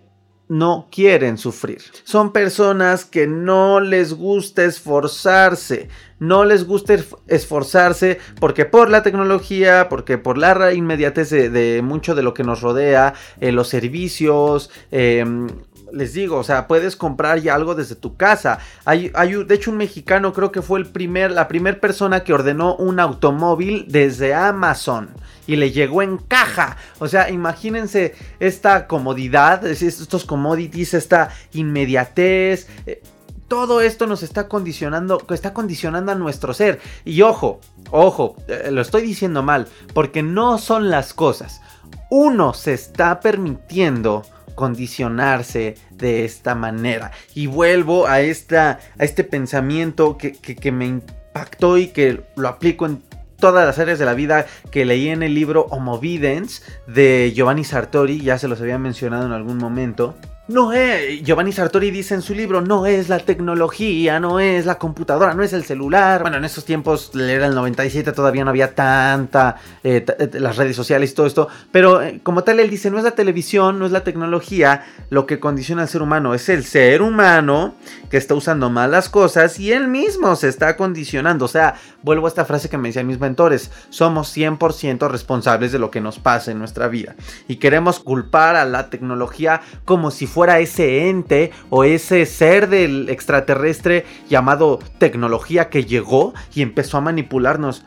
no 0.48 0.88
quieren 0.90 1.38
sufrir. 1.38 1.82
Son 2.04 2.32
personas 2.32 3.04
que 3.04 3.26
no 3.26 3.80
les 3.80 4.14
gusta 4.14 4.64
esforzarse. 4.64 5.88
No 6.18 6.44
les 6.44 6.66
gusta 6.66 6.96
esforzarse 7.28 8.18
porque 8.40 8.64
por 8.64 8.90
la 8.90 9.04
tecnología, 9.04 9.88
porque 9.88 10.18
por 10.18 10.36
la 10.36 10.72
inmediatez 10.72 11.30
de, 11.30 11.80
mucho 11.84 12.16
de 12.16 12.22
lo 12.22 12.34
que 12.34 12.42
nos 12.42 12.60
rodea, 12.60 13.14
eh, 13.40 13.52
los 13.52 13.68
servicios, 13.68 14.70
em, 14.90 15.46
les 15.92 16.12
digo, 16.12 16.36
o 16.36 16.44
sea, 16.44 16.66
puedes 16.66 16.96
comprar 16.96 17.40
ya 17.40 17.54
algo 17.54 17.74
desde 17.74 17.94
tu 17.94 18.16
casa. 18.16 18.58
Hay, 18.84 19.10
hay, 19.14 19.44
de 19.44 19.54
hecho, 19.54 19.70
un 19.70 19.76
mexicano 19.76 20.32
creo 20.32 20.52
que 20.52 20.62
fue 20.62 20.78
el 20.78 20.86
primer, 20.86 21.30
la 21.30 21.48
primera 21.48 21.80
persona 21.80 22.24
que 22.24 22.32
ordenó 22.32 22.76
un 22.76 23.00
automóvil 23.00 23.86
desde 23.88 24.34
Amazon 24.34 25.10
y 25.46 25.56
le 25.56 25.72
llegó 25.72 26.02
en 26.02 26.18
caja. 26.18 26.76
O 26.98 27.08
sea, 27.08 27.30
imagínense 27.30 28.14
esta 28.38 28.86
comodidad, 28.86 29.66
estos 29.66 30.24
commodities, 30.24 30.94
esta 30.94 31.30
inmediatez. 31.52 32.68
Eh, 32.86 33.02
todo 33.48 33.80
esto 33.80 34.06
nos 34.06 34.22
está 34.22 34.46
condicionando, 34.46 35.24
está 35.30 35.54
condicionando 35.54 36.12
a 36.12 36.14
nuestro 36.14 36.52
ser. 36.52 36.80
Y 37.04 37.22
ojo, 37.22 37.60
ojo, 37.90 38.36
eh, 38.46 38.68
lo 38.70 38.82
estoy 38.82 39.02
diciendo 39.02 39.42
mal, 39.42 39.66
porque 39.94 40.22
no 40.22 40.58
son 40.58 40.90
las 40.90 41.14
cosas. 41.14 41.62
Uno 42.10 42.52
se 42.52 42.74
está 42.74 43.20
permitiendo 43.20 44.24
condicionarse 44.58 45.76
de 45.92 46.24
esta 46.24 46.56
manera. 46.56 47.12
Y 47.32 47.46
vuelvo 47.46 48.08
a, 48.08 48.20
esta, 48.20 48.80
a 48.98 49.04
este 49.04 49.22
pensamiento 49.22 50.18
que, 50.18 50.32
que 50.32 50.72
me 50.72 50.84
impactó 50.84 51.78
y 51.78 51.86
que 51.86 52.24
lo 52.34 52.48
aplico 52.48 52.84
en 52.84 53.00
todas 53.38 53.64
las 53.64 53.78
áreas 53.78 54.00
de 54.00 54.04
la 54.04 54.14
vida 54.14 54.46
que 54.72 54.84
leí 54.84 55.10
en 55.10 55.22
el 55.22 55.32
libro 55.32 55.66
Homovidence 55.70 56.60
de 56.88 57.32
Giovanni 57.36 57.62
Sartori, 57.62 58.20
ya 58.20 58.36
se 58.36 58.48
los 58.48 58.60
había 58.60 58.78
mencionado 58.78 59.26
en 59.26 59.32
algún 59.32 59.58
momento. 59.58 60.16
No 60.48 60.72
es, 60.72 61.22
Giovanni 61.22 61.52
Sartori 61.52 61.90
dice 61.90 62.14
en 62.14 62.22
su 62.22 62.34
libro, 62.34 62.62
no 62.62 62.86
es 62.86 63.10
la 63.10 63.18
tecnología, 63.18 64.18
no 64.18 64.40
es 64.40 64.64
la 64.64 64.78
computadora, 64.78 65.34
no 65.34 65.42
es 65.42 65.52
el 65.52 65.62
celular. 65.62 66.22
Bueno, 66.22 66.38
en 66.38 66.44
esos 66.46 66.64
tiempos, 66.64 67.10
era 67.14 67.44
el 67.44 67.54
97, 67.54 68.12
todavía 68.12 68.44
no 68.44 68.50
había 68.50 68.74
tanta, 68.74 69.56
eh, 69.84 70.06
eh, 70.18 70.30
las 70.40 70.56
redes 70.56 70.74
sociales 70.74 71.10
y 71.10 71.14
todo 71.14 71.26
esto. 71.26 71.48
Pero 71.70 72.00
eh, 72.00 72.20
como 72.22 72.44
tal, 72.44 72.60
él 72.60 72.70
dice, 72.70 72.90
no 72.90 72.96
es 72.96 73.04
la 73.04 73.10
televisión, 73.10 73.78
no 73.78 73.84
es 73.84 73.92
la 73.92 74.04
tecnología 74.04 74.86
lo 75.10 75.26
que 75.26 75.38
condiciona 75.38 75.82
al 75.82 75.88
ser 75.88 76.00
humano, 76.00 76.32
es 76.32 76.48
el 76.48 76.64
ser 76.64 77.02
humano 77.02 77.74
que 78.08 78.16
está 78.16 78.34
usando 78.34 78.70
malas 78.70 79.10
cosas 79.10 79.60
y 79.60 79.72
él 79.72 79.86
mismo 79.86 80.34
se 80.34 80.48
está 80.48 80.78
condicionando. 80.78 81.44
O 81.44 81.48
sea, 81.48 81.74
vuelvo 82.02 82.24
a 82.24 82.30
esta 82.30 82.46
frase 82.46 82.70
que 82.70 82.78
me 82.78 82.88
decían 82.88 83.06
mis 83.06 83.20
mentores, 83.20 83.70
somos 83.90 84.34
100% 84.34 85.10
responsables 85.10 85.72
de 85.72 85.78
lo 85.78 85.90
que 85.90 86.00
nos 86.00 86.18
pasa 86.18 86.52
en 86.52 86.58
nuestra 86.58 86.88
vida. 86.88 87.16
Y 87.48 87.56
queremos 87.56 88.00
culpar 88.00 88.56
a 88.56 88.64
la 88.64 88.88
tecnología 88.88 89.60
como 89.84 90.10
si 90.10 90.26
fuera 90.26 90.37
fuera 90.38 90.60
ese 90.60 91.08
ente 91.08 91.50
o 91.68 91.82
ese 91.82 92.24
ser 92.24 92.68
del 92.68 93.08
extraterrestre 93.08 94.06
llamado 94.30 94.78
tecnología 94.98 95.68
que 95.68 95.84
llegó 95.84 96.32
y 96.54 96.62
empezó 96.62 96.96
a 96.96 97.00
manipularnos. 97.00 97.82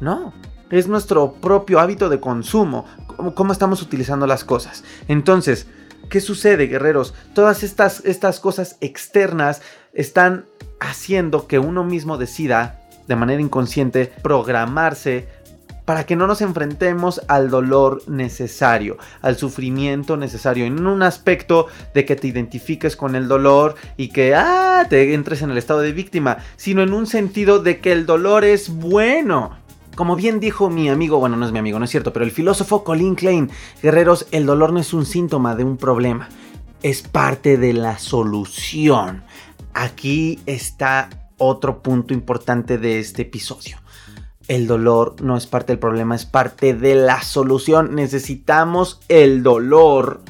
No, 0.00 0.34
es 0.72 0.88
nuestro 0.88 1.34
propio 1.34 1.78
hábito 1.78 2.08
de 2.08 2.18
consumo, 2.18 2.84
cómo, 3.36 3.52
estamos 3.52 3.80
utilizando 3.80 4.26
las 4.26 4.42
cosas. 4.42 4.82
Entonces, 5.06 5.68
¿qué 6.10 6.20
sucede, 6.20 6.66
guerreros? 6.66 7.14
Todas 7.32 7.62
estas, 7.62 8.04
estas 8.04 8.40
cosas 8.40 8.76
externas 8.80 9.62
están 9.92 10.46
haciendo 10.80 11.46
que 11.46 11.60
uno 11.60 11.84
mismo 11.84 12.18
decida 12.18 12.80
de 13.06 13.14
manera 13.14 13.40
inconsciente 13.40 14.12
programarse 14.20 15.28
para 15.84 16.04
que 16.04 16.16
no 16.16 16.26
nos 16.26 16.40
enfrentemos 16.40 17.20
al 17.28 17.50
dolor 17.50 18.02
necesario, 18.08 18.96
al 19.22 19.36
sufrimiento 19.36 20.16
necesario, 20.16 20.64
en 20.64 20.86
un 20.86 21.02
aspecto 21.02 21.66
de 21.94 22.04
que 22.04 22.16
te 22.16 22.28
identifiques 22.28 22.96
con 22.96 23.16
el 23.16 23.28
dolor 23.28 23.74
y 23.96 24.08
que 24.08 24.34
ah, 24.34 24.86
te 24.88 25.14
entres 25.14 25.42
en 25.42 25.50
el 25.50 25.58
estado 25.58 25.80
de 25.80 25.92
víctima, 25.92 26.38
sino 26.56 26.82
en 26.82 26.92
un 26.92 27.06
sentido 27.06 27.58
de 27.58 27.80
que 27.80 27.92
el 27.92 28.06
dolor 28.06 28.44
es 28.44 28.70
bueno. 28.70 29.58
Como 29.94 30.16
bien 30.16 30.40
dijo 30.40 30.70
mi 30.70 30.88
amigo, 30.88 31.18
bueno, 31.18 31.36
no 31.36 31.46
es 31.46 31.52
mi 31.52 31.58
amigo, 31.60 31.78
no 31.78 31.84
es 31.84 31.90
cierto, 31.90 32.12
pero 32.12 32.24
el 32.24 32.32
filósofo 32.32 32.82
Colin 32.82 33.14
Klein, 33.14 33.50
guerreros, 33.80 34.26
el 34.32 34.46
dolor 34.46 34.72
no 34.72 34.80
es 34.80 34.92
un 34.92 35.06
síntoma 35.06 35.54
de 35.54 35.64
un 35.64 35.76
problema, 35.76 36.28
es 36.82 37.02
parte 37.02 37.58
de 37.58 37.74
la 37.74 37.98
solución. 37.98 39.22
Aquí 39.72 40.40
está 40.46 41.10
otro 41.36 41.82
punto 41.82 42.14
importante 42.14 42.78
de 42.78 42.98
este 42.98 43.22
episodio 43.22 43.83
el 44.48 44.66
dolor 44.66 45.16
no 45.22 45.36
es 45.36 45.46
parte 45.46 45.72
del 45.72 45.78
problema, 45.78 46.14
es 46.14 46.26
parte 46.26 46.74
de 46.74 46.94
la 46.94 47.22
solución. 47.22 47.94
Necesitamos 47.94 49.00
el 49.08 49.42
dolor 49.42 50.20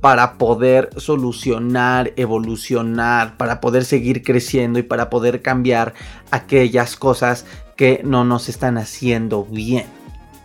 para 0.00 0.34
poder 0.34 0.90
solucionar, 0.98 2.12
evolucionar, 2.16 3.36
para 3.36 3.60
poder 3.60 3.84
seguir 3.84 4.22
creciendo 4.22 4.78
y 4.78 4.82
para 4.82 5.10
poder 5.10 5.42
cambiar 5.42 5.94
aquellas 6.30 6.96
cosas 6.96 7.46
que 7.76 8.00
no 8.04 8.24
nos 8.24 8.48
están 8.48 8.78
haciendo 8.78 9.44
bien. 9.44 9.86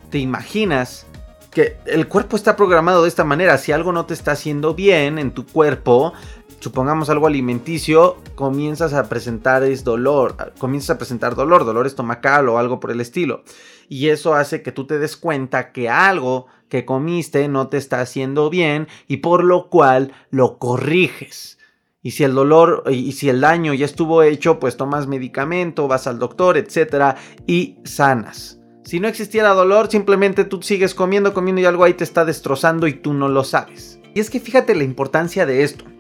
¿Te 0.10 0.20
imaginas 0.20 1.06
que 1.52 1.78
el 1.86 2.08
cuerpo 2.08 2.38
está 2.38 2.56
programado 2.56 3.04
de 3.04 3.10
esta 3.10 3.24
manera? 3.24 3.58
Si 3.58 3.72
algo 3.72 3.92
no 3.92 4.06
te 4.06 4.14
está 4.14 4.32
haciendo 4.32 4.74
bien 4.74 5.20
en 5.20 5.32
tu 5.32 5.46
cuerpo, 5.46 6.14
supongamos 6.62 7.10
algo 7.10 7.28
alimenticio, 7.28 8.18
comienzas 8.36 8.94
a 8.94 9.10
presentar 9.10 9.64
es 9.64 9.84
dolor, 9.84 10.54
comienzas 10.60 10.92
a 10.92 10.98
presentar 10.98 11.36
dolor, 11.36 11.66
dolor 11.66 11.88
estomacal 11.88 12.48
o 12.48 12.60
algo 12.60 12.80
por 12.80 12.92
el 12.92 13.02
estilo. 13.02 13.44
Y 13.90 14.10
eso 14.10 14.36
hace 14.36 14.62
que 14.62 14.72
tú 14.72 14.86
te 14.86 15.00
des 15.00 15.18
cuenta 15.18 15.72
que 15.72 15.90
algo 15.90 16.46
que 16.70 16.86
comiste 16.86 17.48
no 17.48 17.68
te 17.68 17.78
está 17.78 18.00
haciendo 18.00 18.50
bien 18.50 18.88
y 19.08 19.18
por 19.18 19.44
lo 19.44 19.70
cual 19.70 20.14
lo 20.30 20.60
corriges. 20.60 21.58
Y 22.04 22.12
si 22.12 22.24
el 22.24 22.34
dolor 22.34 22.84
y 22.90 23.12
si 23.12 23.28
el 23.30 23.42
daño 23.42 23.74
ya 23.74 23.86
estuvo 23.86 24.24
hecho, 24.24 24.60
pues 24.60 24.78
tomas 24.78 25.08
medicamento, 25.08 25.88
vas 25.88 26.08
al 26.08 26.20
doctor, 26.20 26.58
etcétera 26.58 27.18
y 27.48 27.80
sanas. 27.84 28.60
Si 28.84 29.00
no 29.00 29.08
existiera 29.08 29.50
dolor, 29.50 29.90
simplemente 29.90 30.46
tú 30.46 30.62
sigues 30.62 30.96
comiendo, 30.96 31.34
comiendo 31.34 31.62
y 31.62 31.66
algo 31.66 31.84
ahí 31.84 31.94
te 31.94 32.04
está 32.04 32.24
destrozando 32.24 32.88
y 32.88 32.94
tú 32.94 33.14
no 33.14 33.30
lo 33.30 33.44
sabes. 33.44 34.00
Y 34.14 34.20
es 34.20 34.30
que 34.30 34.40
fíjate 34.40 34.76
la 34.76 34.84
importancia 34.84 35.46
de 35.46 35.64
esto 35.64 35.91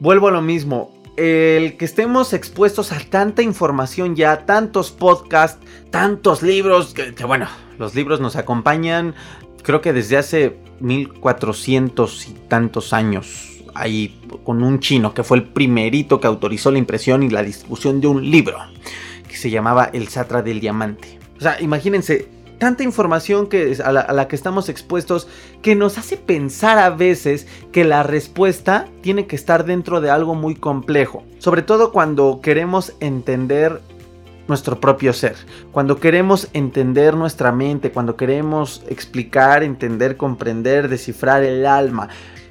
vuelvo 0.00 0.28
a 0.28 0.30
lo 0.30 0.42
mismo. 0.42 0.92
El 1.16 1.78
que 1.78 1.86
estemos 1.86 2.34
expuestos 2.34 2.92
a 2.92 3.00
tanta 3.00 3.42
información 3.42 4.16
ya, 4.16 4.44
tantos 4.44 4.90
podcasts, 4.90 5.58
tantos 5.90 6.42
libros, 6.42 6.92
que, 6.92 7.24
bueno, 7.24 7.48
los 7.78 7.94
libros 7.94 8.20
nos 8.20 8.36
acompañan 8.36 9.14
creo 9.66 9.80
que 9.80 9.92
desde 9.92 10.16
hace 10.16 10.56
1400 10.78 12.28
y 12.28 12.32
tantos 12.46 12.92
años. 12.92 13.64
Ahí 13.74 14.20
con 14.44 14.62
un 14.62 14.78
chino 14.78 15.12
que 15.12 15.24
fue 15.24 15.38
el 15.38 15.42
primerito 15.42 16.20
que 16.20 16.28
autorizó 16.28 16.70
la 16.70 16.78
impresión 16.78 17.24
y 17.24 17.30
la 17.30 17.42
distribución 17.42 18.00
de 18.00 18.06
un 18.06 18.30
libro 18.30 18.56
que 19.28 19.36
se 19.36 19.50
llamaba 19.50 19.90
El 19.92 20.06
Satra 20.06 20.40
del 20.40 20.60
Diamante. 20.60 21.18
O 21.36 21.40
sea, 21.40 21.60
imagínense, 21.60 22.28
tanta 22.58 22.82
información 22.82 23.48
que, 23.48 23.76
a, 23.84 23.92
la, 23.92 24.28
que 24.28 24.36
estamos 24.36 24.68
expuestos 24.68 25.28
que 25.62 25.74
nos 25.74 25.98
hace 25.98 26.16
pensar 26.16 26.78
a 26.78 26.90
veces 26.90 27.46
que 27.72 27.84
la 27.84 28.02
respuesta 28.02 28.88
tiene 29.02 29.26
que 29.26 29.36
estar 29.36 29.64
dentro 29.64 30.00
de 30.00 30.10
algo 30.10 30.34
muy 30.34 30.54
complejo. 30.54 31.24
Sobre 31.38 31.62
todo 31.62 31.92
cuando 31.92 32.40
queremos 32.42 32.94
entender 33.00 33.80
nuestro 34.48 34.78
propio 34.80 35.12
ser, 35.12 35.34
cuando 35.72 35.98
queremos 35.98 36.48
entender 36.52 37.14
nuestra 37.14 37.50
mente, 37.52 37.90
cuando 37.90 38.16
queremos 38.16 38.84
explicar, 38.88 39.62
entender, 39.62 40.16
comprender, 40.16 40.88
descifrar 40.88 41.42
el 41.42 41.66
alma 41.66 42.08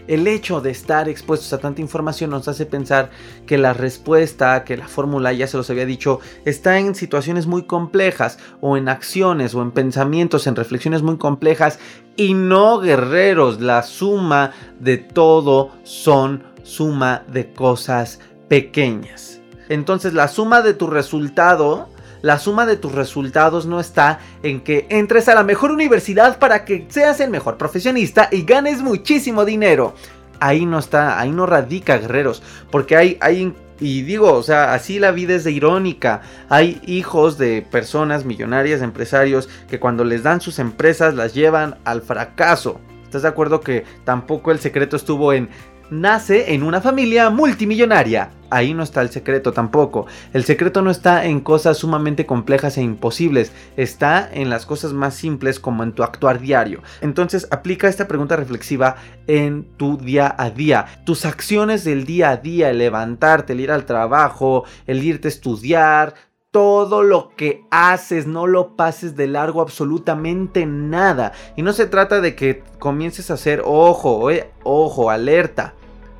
el 0.07 0.27
hecho 0.27 0.61
de 0.61 0.71
estar 0.71 1.09
expuestos 1.09 1.51
a 1.53 1.57
tanta 1.57 1.81
información 1.81 2.29
nos 2.29 2.47
hace 2.47 2.65
pensar 2.65 3.09
que 3.45 3.57
la 3.57 3.73
respuesta, 3.73 4.63
que 4.63 4.77
la 4.77 4.87
fórmula, 4.87 5.33
ya 5.33 5.47
se 5.47 5.57
los 5.57 5.69
había 5.69 5.85
dicho, 5.85 6.19
está 6.45 6.79
en 6.79 6.95
situaciones 6.95 7.47
muy 7.47 7.63
complejas 7.63 8.37
o 8.61 8.77
en 8.77 8.89
acciones 8.89 9.55
o 9.55 9.61
en 9.61 9.71
pensamientos, 9.71 10.47
en 10.47 10.55
reflexiones 10.55 11.01
muy 11.01 11.17
complejas 11.17 11.79
y 12.15 12.33
no 12.33 12.79
guerreros. 12.79 13.61
La 13.61 13.83
suma 13.83 14.51
de 14.79 14.97
todo 14.97 15.71
son 15.83 16.43
suma 16.63 17.23
de 17.27 17.53
cosas 17.53 18.19
pequeñas. 18.47 19.41
Entonces 19.69 20.13
la 20.13 20.27
suma 20.27 20.61
de 20.61 20.73
tu 20.73 20.87
resultado 20.87 21.89
la 22.25 22.39
suma 22.39 22.65
de 22.65 22.75
tus 22.75 22.91
resultados 22.91 23.67
no 23.67 23.79
está 23.79 24.17
en 24.41 24.61
que 24.61 24.87
entres 24.89 25.29
a 25.29 25.35
la 25.35 25.43
mejor 25.43 25.69
universidad 25.69 26.39
para 26.39 26.65
que 26.65 26.87
seas 26.89 27.19
el 27.19 27.29
mejor 27.29 27.57
profesionista 27.57 28.29
y 28.31 28.41
ganes 28.41 28.81
muchísimo 28.81 29.45
dinero. 29.45 29.93
Ahí 30.39 30.65
no 30.65 30.79
está, 30.79 31.19
ahí 31.19 31.29
no 31.29 31.45
radica, 31.45 31.99
guerreros, 31.99 32.41
porque 32.71 32.97
hay, 32.97 33.19
hay 33.21 33.53
y 33.79 34.01
digo, 34.01 34.33
o 34.33 34.41
sea, 34.41 34.73
así 34.73 34.97
la 34.97 35.11
vida 35.11 35.35
es 35.35 35.43
de 35.43 35.51
irónica. 35.51 36.21
Hay 36.49 36.81
hijos 36.87 37.37
de 37.37 37.61
personas 37.61 38.25
millonarias, 38.25 38.81
empresarios, 38.81 39.47
que 39.69 39.79
cuando 39.79 40.03
les 40.03 40.23
dan 40.23 40.41
sus 40.41 40.57
empresas 40.57 41.13
las 41.13 41.35
llevan 41.35 41.77
al 41.85 42.01
fracaso. 42.01 42.81
¿Estás 43.03 43.21
de 43.21 43.27
acuerdo 43.27 43.61
que 43.61 43.85
tampoco 44.03 44.51
el 44.51 44.57
secreto 44.57 44.95
estuvo 44.95 45.31
en 45.31 45.49
nace 45.89 46.53
en 46.53 46.63
una 46.63 46.81
familia 46.81 47.29
multimillonaria. 47.29 48.31
Ahí 48.49 48.73
no 48.73 48.83
está 48.83 49.01
el 49.01 49.09
secreto 49.09 49.51
tampoco. 49.51 50.05
El 50.33 50.43
secreto 50.43 50.81
no 50.81 50.91
está 50.91 51.25
en 51.25 51.41
cosas 51.41 51.77
sumamente 51.77 52.25
complejas 52.25 52.77
e 52.77 52.81
imposibles, 52.81 53.51
está 53.75 54.29
en 54.31 54.49
las 54.49 54.65
cosas 54.65 54.93
más 54.93 55.15
simples 55.15 55.59
como 55.59 55.83
en 55.83 55.93
tu 55.93 56.03
actuar 56.03 56.39
diario. 56.39 56.81
Entonces 57.01 57.47
aplica 57.51 57.87
esta 57.87 58.07
pregunta 58.07 58.35
reflexiva 58.35 58.97
en 59.27 59.65
tu 59.77 59.97
día 59.97 60.33
a 60.37 60.49
día. 60.51 60.85
Tus 61.05 61.25
acciones 61.25 61.83
del 61.83 62.05
día 62.05 62.29
a 62.29 62.37
día, 62.37 62.69
el 62.69 62.77
levantarte, 62.77 63.53
el 63.53 63.61
ir 63.61 63.71
al 63.71 63.85
trabajo, 63.85 64.63
el 64.85 65.03
irte 65.03 65.27
a 65.27 65.29
estudiar, 65.29 66.13
todo 66.55 67.03
lo 67.03 67.31
que 67.35 67.65
haces, 67.69 68.27
no 68.27 68.47
lo 68.47 68.77
pases 68.77 69.17
de 69.17 69.27
largo 69.27 69.59
absolutamente 69.59 70.65
nada. 70.65 71.33
Y 71.57 71.63
no 71.63 71.73
se 71.73 71.85
trata 71.85 72.21
de 72.21 72.33
que 72.33 72.63
comiences 72.79 73.29
a 73.29 73.33
hacer, 73.33 73.61
ojo, 73.65 74.31
eh, 74.31 74.51
ojo, 74.63 75.09
alerta. 75.09 75.73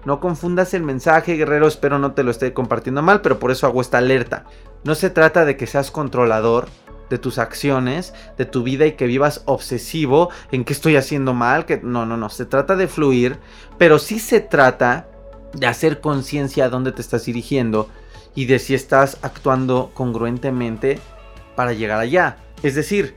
No 0.03 0.19
confundas 0.19 0.73
el 0.73 0.83
mensaje, 0.83 1.37
guerrero, 1.37 1.67
espero 1.67 1.99
no 1.99 2.11
te 2.11 2.23
lo 2.23 2.31
esté 2.31 2.51
compartiendo 2.51 3.01
mal, 3.01 3.21
pero 3.21 3.39
por 3.39 3.49
eso 3.49 3.65
hago 3.65 3.79
esta 3.79 3.99
alerta. 3.99 4.43
No 4.83 4.93
se 4.93 5.09
trata 5.09 5.45
de 5.45 5.55
que 5.55 5.67
seas 5.67 5.89
controlador 5.89 6.67
de 7.09 7.17
tus 7.17 7.37
acciones, 7.37 8.13
de 8.37 8.43
tu 8.43 8.61
vida 8.63 8.85
y 8.85 8.97
que 8.97 9.07
vivas 9.07 9.41
obsesivo 9.45 10.31
en 10.51 10.65
que 10.65 10.73
estoy 10.73 10.97
haciendo 10.97 11.33
mal, 11.33 11.65
que 11.65 11.79
no, 11.81 12.05
no, 12.05 12.17
no, 12.17 12.29
se 12.29 12.45
trata 12.45 12.75
de 12.75 12.89
fluir, 12.89 13.37
pero 13.77 13.99
sí 13.99 14.19
se 14.19 14.41
trata 14.41 15.07
de 15.53 15.65
hacer 15.65 16.01
conciencia 16.01 16.65
a 16.65 16.69
dónde 16.69 16.91
te 16.91 17.01
estás 17.01 17.23
dirigiendo 17.23 17.87
y 18.35 18.45
de 18.45 18.59
si 18.59 18.75
estás 18.75 19.17
actuando 19.21 19.91
congruentemente 19.93 20.99
para 21.55 21.73
llegar 21.73 21.99
allá. 21.99 22.37
Es 22.61 22.75
decir, 22.75 23.15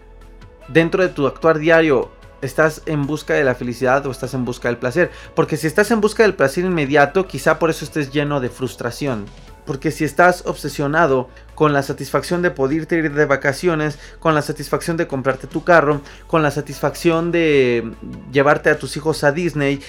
dentro 0.68 1.02
de 1.02 1.08
tu 1.08 1.26
actuar 1.26 1.58
diario, 1.58 2.10
¿estás 2.40 2.82
en 2.86 3.06
busca 3.06 3.34
de 3.34 3.44
la 3.44 3.54
felicidad 3.54 4.06
o 4.06 4.10
estás 4.10 4.34
en 4.34 4.44
busca 4.44 4.68
del 4.68 4.78
placer? 4.78 5.10
Porque 5.34 5.56
si 5.56 5.66
estás 5.66 5.90
en 5.90 6.00
busca 6.00 6.22
del 6.22 6.34
placer 6.34 6.64
inmediato, 6.64 7.26
quizá 7.26 7.58
por 7.58 7.70
eso 7.70 7.84
estés 7.84 8.12
lleno 8.12 8.40
de 8.40 8.48
frustración. 8.48 9.26
Porque 9.66 9.90
si 9.90 10.04
estás 10.04 10.46
obsesionado 10.46 11.28
con 11.54 11.74
la 11.74 11.82
satisfacción 11.82 12.40
de 12.40 12.50
poder 12.50 12.86
ir 12.90 13.12
de 13.12 13.26
vacaciones, 13.26 13.98
con 14.18 14.34
la 14.34 14.40
satisfacción 14.40 14.96
de 14.96 15.06
comprarte 15.06 15.46
tu 15.46 15.62
carro, 15.62 16.00
con 16.26 16.42
la 16.42 16.50
satisfacción 16.50 17.32
de 17.32 17.92
llevarte 18.32 18.70
a 18.70 18.78
tus 18.78 18.96
hijos 18.96 19.24
a 19.24 19.32
Disney, 19.32 19.82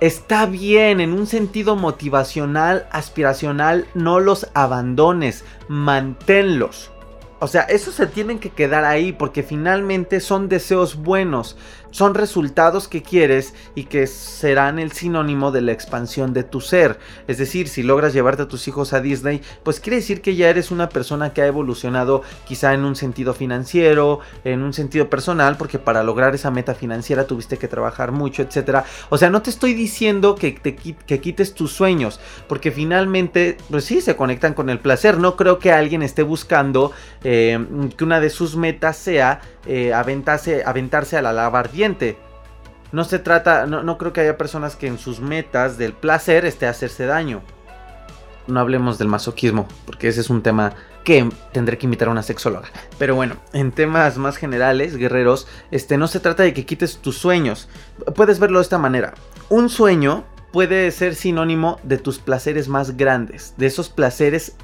Está 0.00 0.46
bien, 0.46 0.98
en 1.00 1.12
un 1.12 1.26
sentido 1.26 1.76
motivacional, 1.76 2.88
aspiracional, 2.90 3.86
no 3.92 4.18
los 4.18 4.48
abandones, 4.54 5.44
manténlos. 5.68 6.90
O 7.38 7.46
sea, 7.46 7.62
esos 7.62 7.96
se 7.96 8.06
tienen 8.06 8.38
que 8.38 8.48
quedar 8.48 8.86
ahí 8.86 9.12
porque 9.12 9.42
finalmente 9.42 10.20
son 10.20 10.48
deseos 10.48 10.96
buenos 10.96 11.58
son 11.90 12.14
resultados 12.14 12.88
que 12.88 13.02
quieres 13.02 13.54
y 13.74 13.84
que 13.84 14.06
serán 14.06 14.78
el 14.78 14.92
sinónimo 14.92 15.50
de 15.52 15.60
la 15.60 15.72
expansión 15.72 16.32
de 16.32 16.44
tu 16.44 16.60
ser. 16.60 16.98
Es 17.28 17.38
decir, 17.38 17.68
si 17.68 17.82
logras 17.82 18.12
llevarte 18.12 18.42
a 18.42 18.48
tus 18.48 18.68
hijos 18.68 18.92
a 18.92 19.00
Disney, 19.00 19.40
pues 19.62 19.80
quiere 19.80 19.96
decir 19.96 20.20
que 20.20 20.36
ya 20.36 20.48
eres 20.48 20.70
una 20.70 20.88
persona 20.88 21.32
que 21.32 21.42
ha 21.42 21.46
evolucionado 21.46 22.22
quizá 22.46 22.74
en 22.74 22.84
un 22.84 22.96
sentido 22.96 23.34
financiero, 23.34 24.20
en 24.44 24.62
un 24.62 24.72
sentido 24.72 25.10
personal, 25.10 25.56
porque 25.56 25.78
para 25.78 26.02
lograr 26.02 26.34
esa 26.34 26.50
meta 26.50 26.74
financiera 26.74 27.26
tuviste 27.26 27.58
que 27.58 27.68
trabajar 27.68 28.12
mucho, 28.12 28.42
etc. 28.42 28.84
O 29.08 29.18
sea, 29.18 29.30
no 29.30 29.42
te 29.42 29.50
estoy 29.50 29.74
diciendo 29.74 30.34
que, 30.34 30.52
te, 30.52 30.74
que 30.74 31.20
quites 31.20 31.54
tus 31.54 31.72
sueños, 31.72 32.20
porque 32.48 32.70
finalmente, 32.70 33.56
pues 33.70 33.84
sí, 33.84 34.00
se 34.00 34.16
conectan 34.16 34.54
con 34.54 34.70
el 34.70 34.78
placer. 34.78 35.18
No 35.18 35.36
creo 35.36 35.58
que 35.58 35.72
alguien 35.72 36.02
esté 36.02 36.22
buscando 36.22 36.92
eh, 37.24 37.58
que 37.96 38.04
una 38.04 38.20
de 38.20 38.30
sus 38.30 38.56
metas 38.56 38.96
sea 38.96 39.40
eh, 39.66 39.92
aventarse, 39.92 40.62
aventarse 40.64 41.16
a 41.16 41.22
la 41.22 41.32
lava 41.32 41.58
ardiente. 41.58 42.18
No 42.92 43.04
se 43.04 43.18
trata, 43.18 43.66
no, 43.66 43.98
creo 43.98 44.12
que 44.12 44.20
haya 44.20 44.36
personas 44.36 44.74
que 44.74 44.88
en 44.88 44.98
sus 44.98 45.20
metas 45.20 45.78
del 45.78 45.92
placer 45.92 46.44
esté 46.44 46.66
hacerse 46.66 47.06
daño. 47.06 47.42
No 48.48 48.58
hablemos 48.58 48.98
del 48.98 49.06
masoquismo, 49.06 49.68
porque 49.86 50.08
ese 50.08 50.22
es 50.22 50.30
un 50.30 50.42
tema 50.42 50.74
que 51.04 51.28
tendré 51.52 51.78
que 51.78 51.86
invitar 51.86 52.08
a 52.08 52.10
una 52.10 52.24
sexóloga. 52.24 52.68
Pero 52.98 53.14
bueno, 53.14 53.36
en 53.52 53.70
temas 53.70 54.18
más 54.18 54.36
generales, 54.36 54.96
guerreros, 54.96 55.46
este 55.70 55.98
no 55.98 56.08
se 56.08 56.18
trata 56.18 56.42
de 56.42 56.52
que 56.52 56.66
quites 56.66 56.98
tus 56.98 57.16
sueños. 57.16 57.68
Puedes 58.16 58.40
verlo 58.40 58.58
de 58.58 58.64
esta 58.64 58.78
manera. 58.78 59.14
Un 59.50 59.68
sueño 59.68 60.24
puede 60.52 60.90
ser 60.90 61.14
sinónimo 61.14 61.78
de 61.84 61.98
tus 61.98 62.18
placeres 62.18 62.68
más 62.68 62.96
grandes, 62.96 63.54
de 63.56 63.66
esos 63.66 63.88
placeres 63.88 64.56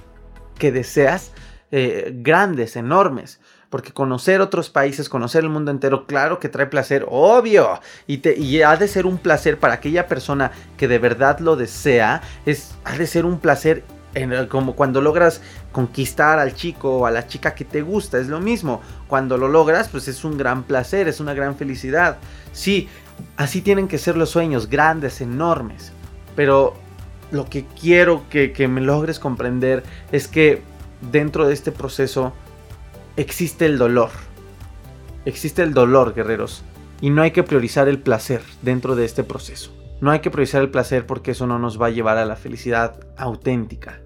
que 0.58 0.72
deseas 0.72 1.32
eh, 1.70 2.12
grandes, 2.14 2.76
enormes. 2.76 3.40
Porque 3.70 3.92
conocer 3.92 4.40
otros 4.40 4.70
países, 4.70 5.08
conocer 5.08 5.42
el 5.42 5.50
mundo 5.50 5.70
entero, 5.70 6.06
claro 6.06 6.38
que 6.38 6.48
trae 6.48 6.66
placer, 6.66 7.04
obvio. 7.08 7.80
Y, 8.06 8.18
te, 8.18 8.38
y 8.38 8.62
ha 8.62 8.76
de 8.76 8.88
ser 8.88 9.06
un 9.06 9.18
placer 9.18 9.58
para 9.58 9.74
aquella 9.74 10.06
persona 10.06 10.52
que 10.76 10.88
de 10.88 10.98
verdad 10.98 11.40
lo 11.40 11.56
desea. 11.56 12.22
Es, 12.44 12.74
ha 12.84 12.96
de 12.96 13.06
ser 13.06 13.24
un 13.24 13.38
placer 13.40 13.84
en 14.16 14.46
como 14.46 14.74
cuando 14.74 15.02
logras 15.02 15.42
conquistar 15.72 16.38
al 16.38 16.54
chico 16.54 17.00
o 17.00 17.06
a 17.06 17.10
la 17.10 17.26
chica 17.26 17.54
que 17.54 17.64
te 17.64 17.82
gusta. 17.82 18.18
Es 18.18 18.28
lo 18.28 18.40
mismo. 18.40 18.80
Cuando 19.08 19.36
lo 19.36 19.48
logras, 19.48 19.88
pues 19.88 20.08
es 20.08 20.24
un 20.24 20.38
gran 20.38 20.62
placer, 20.62 21.06
es 21.06 21.20
una 21.20 21.34
gran 21.34 21.56
felicidad. 21.56 22.16
Sí, 22.52 22.88
así 23.36 23.60
tienen 23.60 23.88
que 23.88 23.98
ser 23.98 24.16
los 24.16 24.30
sueños, 24.30 24.70
grandes, 24.70 25.20
enormes. 25.20 25.92
Pero 26.34 26.74
lo 27.30 27.44
que 27.46 27.66
quiero 27.78 28.24
que, 28.30 28.52
que 28.52 28.68
me 28.68 28.80
logres 28.80 29.18
comprender 29.18 29.82
es 30.12 30.28
que 30.28 30.62
dentro 31.12 31.46
de 31.46 31.52
este 31.52 31.72
proceso 31.72 32.32
existe 33.16 33.66
el 33.66 33.78
dolor. 33.78 34.10
Existe 35.24 35.62
el 35.62 35.74
dolor, 35.74 36.14
guerreros. 36.14 36.64
Y 37.00 37.10
no 37.10 37.22
hay 37.22 37.30
que 37.30 37.42
priorizar 37.42 37.88
el 37.88 37.98
placer 37.98 38.42
dentro 38.62 38.96
de 38.96 39.04
este 39.04 39.24
proceso. 39.24 39.72
No 40.00 40.10
hay 40.10 40.20
que 40.20 40.30
priorizar 40.30 40.62
el 40.62 40.70
placer 40.70 41.06
porque 41.06 41.32
eso 41.32 41.46
no 41.46 41.58
nos 41.58 41.80
va 41.80 41.86
a 41.86 41.90
llevar 41.90 42.18
a 42.18 42.24
la 42.24 42.36
felicidad 42.36 43.00
auténtica. 43.16 44.00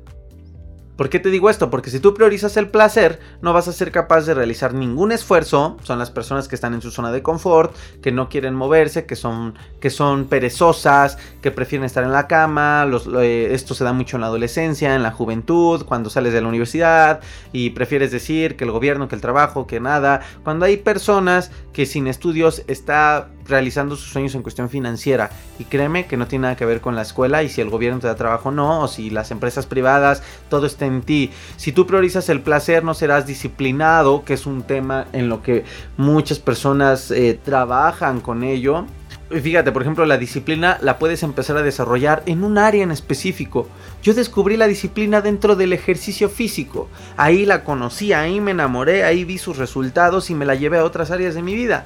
¿Por 1.00 1.08
qué 1.08 1.18
te 1.18 1.30
digo 1.30 1.48
esto? 1.48 1.70
Porque 1.70 1.88
si 1.88 1.98
tú 1.98 2.12
priorizas 2.12 2.58
el 2.58 2.68
placer, 2.68 3.20
no 3.40 3.54
vas 3.54 3.66
a 3.68 3.72
ser 3.72 3.90
capaz 3.90 4.26
de 4.26 4.34
realizar 4.34 4.74
ningún 4.74 5.12
esfuerzo. 5.12 5.78
Son 5.82 5.98
las 5.98 6.10
personas 6.10 6.46
que 6.46 6.54
están 6.54 6.74
en 6.74 6.82
su 6.82 6.90
zona 6.90 7.10
de 7.10 7.22
confort, 7.22 7.74
que 8.02 8.12
no 8.12 8.28
quieren 8.28 8.54
moverse, 8.54 9.06
que 9.06 9.16
son, 9.16 9.54
que 9.80 9.88
son 9.88 10.26
perezosas, 10.26 11.16
que 11.40 11.50
prefieren 11.52 11.86
estar 11.86 12.04
en 12.04 12.12
la 12.12 12.26
cama. 12.26 12.86
Eh, 13.22 13.48
esto 13.52 13.72
se 13.72 13.82
da 13.82 13.94
mucho 13.94 14.18
en 14.18 14.20
la 14.20 14.26
adolescencia, 14.26 14.94
en 14.94 15.02
la 15.02 15.10
juventud, 15.10 15.86
cuando 15.86 16.10
sales 16.10 16.34
de 16.34 16.42
la 16.42 16.48
universidad 16.48 17.20
y 17.50 17.70
prefieres 17.70 18.10
decir 18.10 18.58
que 18.58 18.64
el 18.64 18.70
gobierno, 18.70 19.08
que 19.08 19.14
el 19.14 19.22
trabajo, 19.22 19.66
que 19.66 19.80
nada. 19.80 20.20
Cuando 20.44 20.66
hay 20.66 20.76
personas 20.76 21.50
que 21.72 21.86
sin 21.86 22.08
estudios 22.08 22.62
está 22.66 23.30
realizando 23.50 23.96
sus 23.96 24.10
sueños 24.10 24.34
en 24.34 24.42
cuestión 24.42 24.70
financiera. 24.70 25.30
Y 25.58 25.64
créeme 25.64 26.06
que 26.06 26.16
no 26.16 26.26
tiene 26.26 26.44
nada 26.44 26.56
que 26.56 26.64
ver 26.64 26.80
con 26.80 26.96
la 26.96 27.02
escuela 27.02 27.42
y 27.42 27.48
si 27.48 27.60
el 27.60 27.68
gobierno 27.68 28.00
te 28.00 28.06
da 28.06 28.14
trabajo 28.14 28.50
no, 28.50 28.82
o 28.82 28.88
si 28.88 29.10
las 29.10 29.30
empresas 29.30 29.66
privadas, 29.66 30.22
todo 30.48 30.66
está 30.66 30.86
en 30.86 31.02
ti. 31.02 31.30
Si 31.56 31.72
tú 31.72 31.86
priorizas 31.86 32.28
el 32.28 32.40
placer, 32.40 32.84
no 32.84 32.94
serás 32.94 33.26
disciplinado, 33.26 34.24
que 34.24 34.34
es 34.34 34.46
un 34.46 34.62
tema 34.62 35.06
en 35.12 35.28
lo 35.28 35.42
que 35.42 35.64
muchas 35.96 36.38
personas 36.38 37.10
eh, 37.10 37.38
trabajan 37.42 38.20
con 38.20 38.42
ello. 38.42 38.86
Fíjate, 39.30 39.70
por 39.70 39.82
ejemplo, 39.82 40.04
la 40.06 40.18
disciplina 40.18 40.78
la 40.82 40.98
puedes 40.98 41.22
empezar 41.22 41.56
a 41.56 41.62
desarrollar 41.62 42.24
en 42.26 42.42
un 42.42 42.58
área 42.58 42.82
en 42.82 42.90
específico. 42.90 43.68
Yo 44.02 44.12
descubrí 44.12 44.56
la 44.56 44.66
disciplina 44.66 45.20
dentro 45.20 45.54
del 45.54 45.72
ejercicio 45.72 46.28
físico. 46.28 46.88
Ahí 47.16 47.46
la 47.46 47.62
conocí, 47.62 48.12
ahí 48.12 48.40
me 48.40 48.50
enamoré, 48.50 49.04
ahí 49.04 49.24
vi 49.24 49.38
sus 49.38 49.56
resultados 49.56 50.30
y 50.30 50.34
me 50.34 50.46
la 50.46 50.56
llevé 50.56 50.78
a 50.78 50.84
otras 50.84 51.12
áreas 51.12 51.36
de 51.36 51.42
mi 51.42 51.54
vida. 51.54 51.84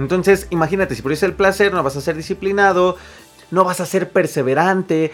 Entonces, 0.00 0.46
imagínate, 0.50 0.94
si 0.94 1.02
eso 1.02 1.26
el 1.26 1.34
placer, 1.34 1.72
no 1.72 1.82
vas 1.82 1.96
a 1.96 2.00
ser 2.00 2.16
disciplinado, 2.16 2.96
no 3.50 3.64
vas 3.64 3.80
a 3.80 3.86
ser 3.86 4.10
perseverante. 4.10 5.12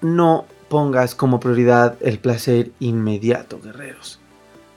No 0.00 0.46
pongas 0.68 1.14
como 1.14 1.40
prioridad 1.40 1.96
el 2.00 2.18
placer 2.18 2.70
inmediato, 2.78 3.60
guerreros. 3.60 4.20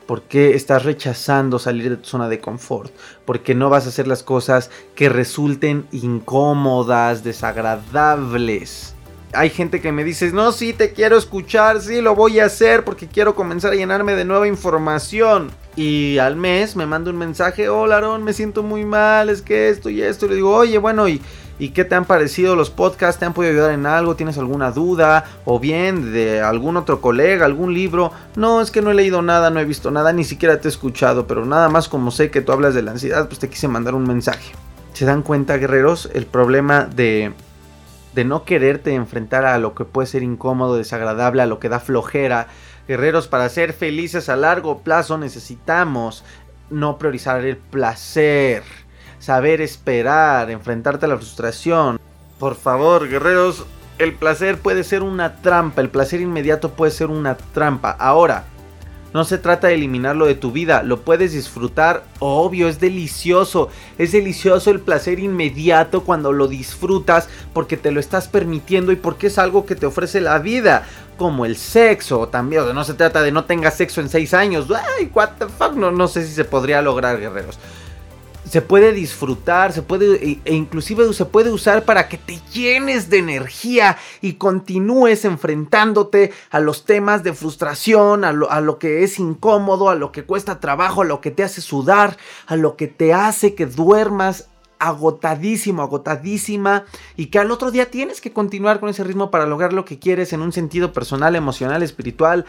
¿Por 0.08 0.24
qué 0.24 0.56
estás 0.56 0.84
rechazando 0.84 1.60
salir 1.60 1.90
de 1.90 1.98
tu 1.98 2.08
zona 2.08 2.30
de 2.30 2.40
confort? 2.40 2.94
Porque 3.26 3.54
no 3.54 3.70
vas 3.70 3.86
a 3.86 3.90
hacer 3.90 4.08
las 4.08 4.24
cosas 4.24 4.72
que 4.96 5.10
resulten 5.10 5.86
incómodas, 5.92 7.24
desagradables. 7.24 8.96
Hay 9.38 9.52
gente 9.52 9.82
que 9.82 9.92
me 9.92 10.04
dice, 10.04 10.32
no, 10.32 10.52
sí, 10.52 10.74
te 10.74 10.94
quiero 10.94 11.16
escuchar, 11.16 11.80
sí, 11.80 12.02
lo 12.02 12.16
voy 12.16 12.40
a 12.40 12.46
hacer 12.46 12.84
porque 12.84 13.08
quiero 13.08 13.36
comenzar 13.36 13.72
a 13.72 13.76
llenarme 13.76 14.16
de 14.16 14.26
nueva 14.26 14.48
información. 14.48 15.52
Y 15.76 16.18
al 16.18 16.36
mes 16.36 16.76
me 16.76 16.88
manda 16.88 17.12
un 17.12 17.20
mensaje, 17.20 17.70
hola 17.70 17.98
Aaron, 17.98 18.24
me 18.24 18.34
siento 18.34 18.64
muy 18.64 18.84
mal, 18.84 19.30
es 19.30 19.44
que 19.44 19.70
esto 19.70 19.92
y 19.92 20.02
esto. 20.02 20.26
Y 20.26 20.30
le 20.30 20.36
digo, 20.38 20.56
oye, 20.56 20.80
bueno, 20.80 21.08
¿y, 21.08 21.22
¿y 21.60 21.70
qué 21.70 21.86
te 21.86 21.94
han 21.94 22.06
parecido 22.06 22.56
los 22.56 22.72
podcasts? 22.72 23.20
¿Te 23.20 23.26
han 23.26 23.34
podido 23.34 23.54
ayudar 23.54 23.74
en 23.74 23.86
algo? 23.86 24.16
¿Tienes 24.16 24.40
alguna 24.40 24.72
duda? 24.72 25.26
O 25.46 25.60
bien 25.60 26.14
de 26.14 26.42
algún 26.42 26.76
otro 26.76 27.00
colega, 27.00 27.46
algún 27.46 27.76
libro. 27.76 28.12
No, 28.36 28.60
es 28.60 28.72
que 28.72 28.82
no 28.82 28.90
he 28.90 28.96
leído 28.96 29.22
nada, 29.22 29.52
no 29.52 29.60
he 29.60 29.66
visto 29.66 29.92
nada, 29.92 30.14
ni 30.14 30.24
siquiera 30.24 30.60
te 30.60 30.68
he 30.68 30.72
escuchado. 30.72 31.28
Pero 31.28 31.46
nada 31.46 31.70
más 31.70 31.88
como 31.88 32.10
sé 32.10 32.32
que 32.32 32.42
tú 32.42 32.54
hablas 32.54 32.74
de 32.74 32.82
la 32.82 32.90
ansiedad, 32.90 33.28
pues 33.28 33.38
te 33.38 33.50
quise 33.50 33.68
mandar 33.68 33.94
un 33.94 34.08
mensaje. 34.08 34.54
¿Se 34.94 35.06
dan 35.06 35.22
cuenta, 35.22 35.58
guerreros? 35.58 36.10
El 36.12 36.26
problema 36.26 36.86
de, 36.86 37.34
de 38.18 38.26
no 38.26 38.46
quererte 38.46 38.96
enfrentar 38.96 39.46
a 39.46 39.60
lo 39.60 39.76
que 39.76 39.86
puede 39.86 40.08
ser 40.08 40.24
incómodo, 40.24 40.76
desagradable, 40.76 41.44
a 41.44 41.46
lo 41.46 41.60
que 41.60 41.70
da 41.70 41.80
flojera 41.80 42.48
Guerreros, 42.88 43.28
para 43.28 43.48
ser 43.50 43.74
felices 43.74 44.28
a 44.28 44.36
largo 44.36 44.80
plazo 44.80 45.20
necesitamos 45.20 46.24
no 46.72 46.98
priorizar 46.98 47.46
el 47.46 47.58
placer. 47.58 48.64
saber 49.20 49.62
esperar, 49.62 50.50
enfrentarte 50.50 51.06
a 51.06 51.10
la 51.10 51.18
frustración. 51.18 52.00
Por 52.40 52.56
favor, 52.56 53.08
guerreros, 53.08 53.66
el 54.00 54.14
placer 54.14 54.58
puede 54.58 54.84
ser 54.84 55.04
una 55.04 55.42
trampa, 55.42 55.82
el 55.82 55.90
placer 55.90 56.22
inmediato 56.22 56.72
puede 56.72 56.92
ser 56.92 57.08
una 57.08 57.36
trampa. 57.36 57.92
Ahora, 57.92 58.46
no 59.14 59.24
se 59.24 59.38
trata 59.38 59.68
de 59.68 59.76
eliminarlo 59.76 60.26
de 60.26 60.36
tu 60.36 60.52
vida, 60.52 60.84
lo 60.84 61.02
puedes 61.02 61.34
disfrutar, 61.34 62.04
obvio, 62.20 62.68
es 62.68 62.80
delicioso, 62.80 63.70
es 63.98 64.12
delicioso 64.12 64.72
el 64.72 64.80
placer 64.80 65.20
inmediato 65.20 66.04
cuando 66.04 66.32
lo 66.32 66.48
disfrutas 66.48 67.30
porque 67.54 67.78
te 67.78 67.92
lo 67.92 68.00
estás 68.00 68.28
permitiendo 68.28 68.92
y 68.92 68.96
porque 68.96 69.28
es 69.28 69.38
algo 69.38 69.66
que 69.66 69.76
te 69.76 69.86
ofrece 69.86 70.22
la 70.22 70.40
vida, 70.40 70.86
como 71.18 71.46
el 71.46 71.58
sexo 71.58 72.28
también, 72.28 72.64
no 72.74 72.84
se 72.84 72.94
trata 72.94 73.22
de 73.22 73.32
no 73.32 73.46
tengas 73.46 73.78
sexo 73.78 74.02
en 74.02 74.10
6 74.10 74.34
años, 74.34 74.68
ay, 74.72 75.10
what 75.14 75.30
the 75.40 75.48
fuck, 75.48 75.74
no, 75.74 75.92
no 75.92 76.08
sé 76.08 76.26
si 76.26 76.34
se 76.34 76.46
podría 76.46 76.82
lograr, 76.82 77.20
guerreros 77.20 77.58
se 78.50 78.62
puede 78.62 78.94
disfrutar, 78.94 79.74
se 79.74 79.82
puede 79.82 80.16
e, 80.16 80.40
e 80.46 80.54
inclusive 80.54 81.12
se 81.14 81.26
puede 81.26 81.52
usar 81.52 81.86
para 81.86 82.08
que 82.08 82.18
te 82.18 82.40
llenes 82.54 83.10
de 83.10 83.20
energía 83.20 83.98
y 84.22 84.34
continúes 84.34 85.26
enfrentándote 85.26 86.32
a 86.50 86.60
los 86.60 86.86
temas 86.86 87.24
de 87.24 87.34
frustración, 87.34 88.24
a 88.24 88.32
lo, 88.32 88.50
a 88.52 88.62
lo, 88.62 88.80
que 88.80 89.04
es 89.04 89.20
incómodo, 89.20 89.90
a 89.90 89.96
lo 89.96 90.12
que 90.12 90.24
cuesta 90.24 90.60
trabajo, 90.60 91.02
a 91.02 91.06
lo 91.06 91.22
que 91.22 91.32
te 91.32 91.44
hace 91.44 91.62
sudar, 91.62 92.18
a 92.46 92.56
lo 92.56 92.76
que 92.76 92.88
te 92.88 93.14
hace 93.14 93.56
que 93.56 93.66
duermas 93.66 94.50
agotadísimo, 94.80 95.82
agotadísima 95.82 96.86
y 97.16 97.28
que 97.28 97.40
al 97.40 97.52
otro 97.52 97.72
día 97.72 97.90
tienes 97.90 98.22
que 98.22 98.32
continuar 98.32 98.80
con 98.80 98.90
ese 98.90 99.04
ritmo 99.04 99.32
para 99.32 99.48
lograr 99.48 99.74
lo 99.74 99.86
que 99.86 100.00
quieres 100.00 100.34
en 100.34 100.42
un 100.42 100.54
sentido 100.54 100.94
personal, 100.94 101.36
emocional, 101.36 101.82
espiritual, 101.84 102.46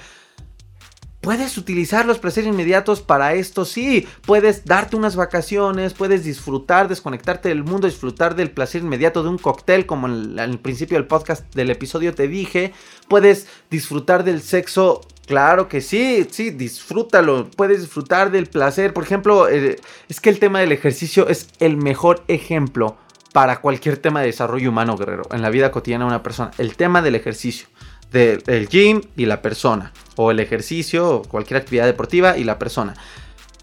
Puedes 1.20 1.58
utilizar 1.58 2.06
los 2.06 2.20
placeres 2.20 2.48
inmediatos 2.48 3.02
para 3.02 3.34
esto, 3.34 3.64
sí. 3.64 4.06
Puedes 4.24 4.64
darte 4.64 4.94
unas 4.94 5.16
vacaciones, 5.16 5.92
puedes 5.92 6.22
disfrutar, 6.22 6.86
desconectarte 6.86 7.48
del 7.48 7.64
mundo, 7.64 7.88
disfrutar 7.88 8.36
del 8.36 8.52
placer 8.52 8.82
inmediato 8.82 9.24
de 9.24 9.28
un 9.28 9.38
cóctel, 9.38 9.84
como 9.84 10.06
en 10.06 10.38
el, 10.38 10.58
principio 10.60 10.96
del 10.96 11.08
podcast 11.08 11.52
del 11.54 11.70
episodio 11.70 12.14
te 12.14 12.28
dije. 12.28 12.72
Puedes 13.08 13.48
disfrutar 13.68 14.22
del 14.22 14.42
sexo, 14.42 15.00
claro 15.26 15.68
que 15.68 15.80
sí, 15.80 16.24
sí, 16.30 16.50
disfrútalo. 16.50 17.50
Puedes 17.50 17.80
disfrutar 17.80 18.30
del 18.30 18.46
placer. 18.46 18.94
Por 18.94 19.02
ejemplo, 19.02 19.48
eh, 19.48 19.80
es 20.08 20.20
que 20.20 20.30
el 20.30 20.38
tema 20.38 20.60
del 20.60 20.70
ejercicio 20.70 21.28
es 21.28 21.48
el 21.58 21.76
mejor 21.76 22.22
ejemplo 22.28 22.96
para 23.32 23.60
cualquier 23.60 23.96
tema 23.96 24.20
de 24.20 24.26
desarrollo 24.26 24.70
humano, 24.70 24.96
guerrero, 24.96 25.24
en 25.32 25.42
la 25.42 25.50
vida 25.50 25.72
cotidiana 25.72 26.04
de 26.04 26.10
una 26.10 26.22
persona. 26.22 26.52
El 26.58 26.76
tema 26.76 27.02
del 27.02 27.16
ejercicio 27.16 27.66
del 28.10 28.68
gym 28.68 29.02
y 29.16 29.26
la 29.26 29.42
persona, 29.42 29.92
o 30.16 30.30
el 30.30 30.40
ejercicio, 30.40 31.08
o 31.10 31.22
cualquier 31.22 31.60
actividad 31.60 31.86
deportiva 31.86 32.36
y 32.38 32.44
la 32.44 32.58
persona. 32.58 32.94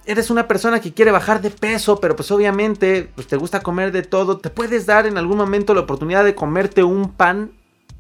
Eres 0.08 0.30
una 0.30 0.48
persona 0.48 0.82
que 0.82 0.94
quiere 0.94 1.12
bajar 1.12 1.42
de 1.42 1.50
peso, 1.50 2.00
pero 2.00 2.16
pues 2.16 2.30
obviamente 2.30 3.10
pues 3.16 3.26
te 3.28 3.38
gusta 3.38 3.62
comer 3.62 3.92
de 3.92 4.04
todo. 4.04 4.38
Te 4.38 4.52
puedes 4.52 4.86
dar 4.86 5.08
en 5.08 5.18
algún 5.18 5.38
momento 5.38 5.74
la 5.74 5.82
oportunidad 5.82 6.24
de 6.24 6.36
comerte 6.36 6.84
un 6.84 7.12
pan, 7.14 7.54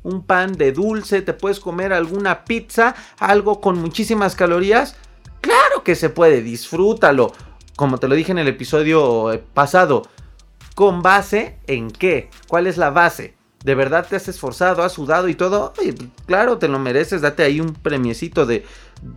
un 0.03 0.23
pan 0.23 0.53
de 0.53 0.71
dulce, 0.71 1.23
te 1.23 1.33
puedes 1.33 1.59
comer 1.59 1.93
alguna 1.93 2.45
pizza, 2.45 2.95
algo 3.19 3.59
con 3.59 3.79
muchísimas 3.79 4.35
calorías. 4.35 4.97
Claro 5.41 5.83
que 5.83 5.95
se 5.95 6.09
puede, 6.09 6.43
disfrútalo. 6.43 7.33
Como 7.75 7.97
te 7.97 8.07
lo 8.07 8.13
dije 8.13 8.31
en 8.31 8.37
el 8.37 8.47
episodio 8.47 9.43
pasado, 9.55 10.03
¿con 10.75 11.01
base 11.01 11.57
en 11.65 11.89
qué? 11.89 12.29
¿Cuál 12.47 12.67
es 12.67 12.77
la 12.77 12.91
base? 12.91 13.34
De 13.65 13.73
verdad 13.73 14.05
te 14.07 14.15
has 14.15 14.27
esforzado, 14.27 14.83
has 14.83 14.93
sudado 14.93 15.27
y 15.27 15.33
todo, 15.33 15.73
claro, 16.27 16.59
te 16.59 16.67
lo 16.67 16.77
mereces, 16.77 17.21
date 17.21 17.41
ahí 17.41 17.59
un 17.59 17.73
premiecito 17.73 18.45
de 18.45 18.63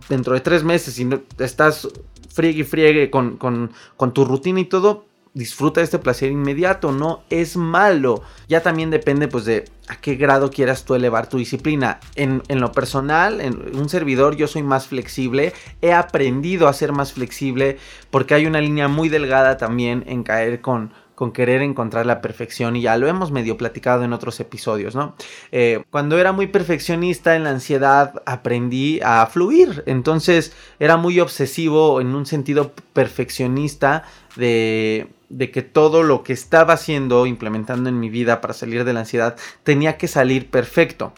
dentro 0.09 0.33
de 0.33 0.41
tres 0.41 0.63
meses 0.63 0.97
y 0.97 1.05
no, 1.05 1.21
estás 1.37 1.87
friegue 2.33 2.61
y 2.61 2.63
friegue 2.63 3.11
con, 3.11 3.37
con, 3.37 3.71
con 3.95 4.11
tu 4.11 4.25
rutina 4.25 4.59
y 4.59 4.65
todo, 4.65 5.05
disfruta 5.35 5.81
de 5.81 5.85
este 5.85 5.99
placer 5.99 6.31
inmediato, 6.31 6.91
no 6.91 7.21
es 7.29 7.57
malo. 7.57 8.23
Ya 8.47 8.63
también 8.63 8.89
depende 8.89 9.27
pues 9.27 9.45
de 9.45 9.65
a 9.87 9.97
qué 9.97 10.15
grado 10.15 10.49
quieras 10.49 10.83
tú 10.83 10.95
elevar 10.95 11.29
tu 11.29 11.37
disciplina. 11.37 11.99
En, 12.15 12.41
en, 12.47 12.59
lo 12.59 12.71
personal, 12.71 13.41
en 13.41 13.75
un 13.77 13.87
servidor 13.87 14.35
yo 14.35 14.47
soy 14.47 14.63
más 14.63 14.87
flexible, 14.87 15.53
he 15.83 15.93
aprendido 15.93 16.67
a 16.67 16.73
ser 16.73 16.91
más 16.91 17.13
flexible 17.13 17.77
porque 18.09 18.33
hay 18.33 18.47
una 18.47 18.61
línea 18.61 18.87
muy 18.87 19.09
delgada 19.09 19.57
también 19.57 20.03
en 20.07 20.23
caer 20.23 20.61
con 20.61 20.91
con 21.19 21.33
querer 21.33 21.61
encontrar 21.61 22.05
la 22.05 22.21
perfección 22.21 22.77
y 22.77 22.83
ya 22.83 22.95
lo 22.95 23.09
hemos 23.09 23.29
medio 23.29 23.57
platicado 23.57 24.05
en 24.05 24.13
otros 24.13 24.39
episodios, 24.39 24.95
¿no? 24.95 25.15
Eh, 25.51 25.83
cuando 25.89 26.17
era 26.17 26.31
muy 26.31 26.47
perfeccionista 26.47 27.35
en 27.35 27.43
la 27.43 27.49
ansiedad 27.49 28.23
aprendí 28.25 29.01
a 29.03 29.25
fluir, 29.25 29.83
entonces 29.85 30.53
era 30.79 30.95
muy 30.95 31.19
obsesivo 31.19 31.99
en 31.99 32.15
un 32.15 32.25
sentido 32.25 32.71
perfeccionista 32.93 34.05
de, 34.37 35.09
de 35.27 35.51
que 35.51 35.61
todo 35.61 36.03
lo 36.03 36.23
que 36.23 36.31
estaba 36.31 36.75
haciendo, 36.75 37.25
implementando 37.25 37.89
en 37.89 37.99
mi 37.99 38.09
vida 38.09 38.39
para 38.39 38.53
salir 38.53 38.85
de 38.85 38.93
la 38.93 39.01
ansiedad, 39.01 39.35
tenía 39.63 39.97
que 39.97 40.07
salir 40.07 40.49
perfecto. 40.49 41.11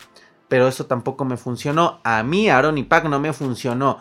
Pero 0.48 0.68
eso 0.68 0.88
tampoco 0.88 1.26
me 1.26 1.38
funcionó. 1.38 2.00
A 2.04 2.24
mí, 2.24 2.50
Aaron 2.50 2.80
y 2.80 2.84
Pac, 2.84 3.06
no 3.06 3.20
me 3.20 3.34
funcionó. 3.34 4.00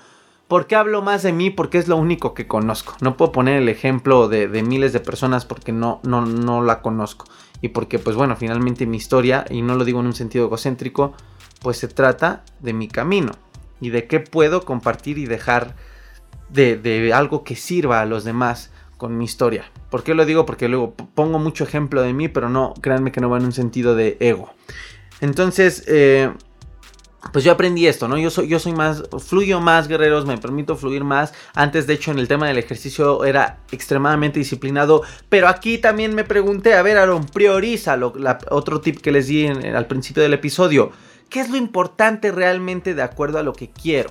¿Por 0.50 0.66
qué 0.66 0.74
hablo 0.74 1.00
más 1.00 1.22
de 1.22 1.32
mí? 1.32 1.50
Porque 1.50 1.78
es 1.78 1.86
lo 1.86 1.96
único 1.96 2.34
que 2.34 2.48
conozco. 2.48 2.96
No 3.00 3.16
puedo 3.16 3.30
poner 3.30 3.62
el 3.62 3.68
ejemplo 3.68 4.26
de, 4.26 4.48
miles 4.64 4.92
de 4.92 4.98
personas 4.98 5.44
porque 5.44 5.70
no, 5.70 6.00
no, 6.02 6.26
no 6.26 6.60
la 6.60 6.82
conozco. 6.82 7.26
Y 7.60 7.68
porque, 7.68 8.00
pues 8.00 8.16
bueno, 8.16 8.34
finalmente 8.34 8.84
mi 8.84 8.96
historia, 8.96 9.44
y 9.48 9.62
no 9.62 9.76
lo 9.76 9.84
digo 9.84 10.00
en 10.00 10.06
un 10.06 10.12
sentido 10.12 10.46
egocéntrico, 10.46 11.12
pues 11.62 11.76
se 11.76 11.86
trata 11.86 12.42
de 12.58 12.72
mi 12.72 12.88
camino. 12.88 13.30
Y 13.80 13.90
de 13.90 14.08
qué 14.08 14.18
puedo 14.18 14.64
compartir 14.64 15.18
y 15.18 15.26
dejar 15.26 15.76
de, 16.48 16.76
de 16.76 17.12
algo 17.12 17.44
que 17.44 17.54
sirva 17.54 18.00
a 18.00 18.04
los 18.04 18.24
demás 18.24 18.72
con 18.96 19.16
mi 19.16 19.26
historia. 19.26 19.70
¿Por 19.88 20.02
qué 20.02 20.14
lo 20.14 20.26
digo? 20.26 20.46
Porque 20.46 20.66
luego 20.66 20.94
pongo 21.14 21.38
mucho 21.38 21.62
ejemplo 21.62 22.02
de 22.02 22.12
mí, 22.12 22.26
pero 22.26 22.48
no, 22.48 22.74
créanme 22.80 23.12
que 23.12 23.20
no 23.20 23.30
va 23.30 23.38
en 23.38 23.44
un 23.44 23.52
sentido 23.52 23.94
de 23.94 24.16
ego. 24.18 24.52
Entonces, 25.20 25.84
eh, 25.86 26.32
pues 27.32 27.44
yo 27.44 27.52
aprendí 27.52 27.86
esto, 27.86 28.08
¿no? 28.08 28.16
Yo 28.18 28.30
soy, 28.30 28.48
yo 28.48 28.58
soy 28.58 28.72
más, 28.72 29.02
fluyo 29.18 29.60
más, 29.60 29.88
guerreros, 29.88 30.26
me 30.26 30.38
permito 30.38 30.76
fluir 30.76 31.04
más. 31.04 31.32
Antes, 31.54 31.86
de 31.86 31.94
hecho, 31.94 32.10
en 32.10 32.18
el 32.18 32.28
tema 32.28 32.48
del 32.48 32.58
ejercicio 32.58 33.24
era 33.24 33.58
extremadamente 33.70 34.38
disciplinado. 34.38 35.02
Pero 35.28 35.48
aquí 35.48 35.78
también 35.78 36.14
me 36.14 36.24
pregunté, 36.24 36.74
a 36.74 36.82
ver, 36.82 36.96
Aaron, 36.96 37.26
prioriza 37.26 37.98
otro 38.50 38.80
tip 38.80 39.00
que 39.00 39.12
les 39.12 39.26
di 39.26 39.46
al 39.46 39.86
principio 39.86 40.22
del 40.22 40.34
episodio. 40.34 40.92
¿Qué 41.28 41.40
es 41.40 41.50
lo 41.50 41.56
importante 41.56 42.32
realmente 42.32 42.94
de 42.94 43.02
acuerdo 43.02 43.38
a 43.38 43.42
lo 43.42 43.52
que 43.52 43.70
quiero? 43.70 44.10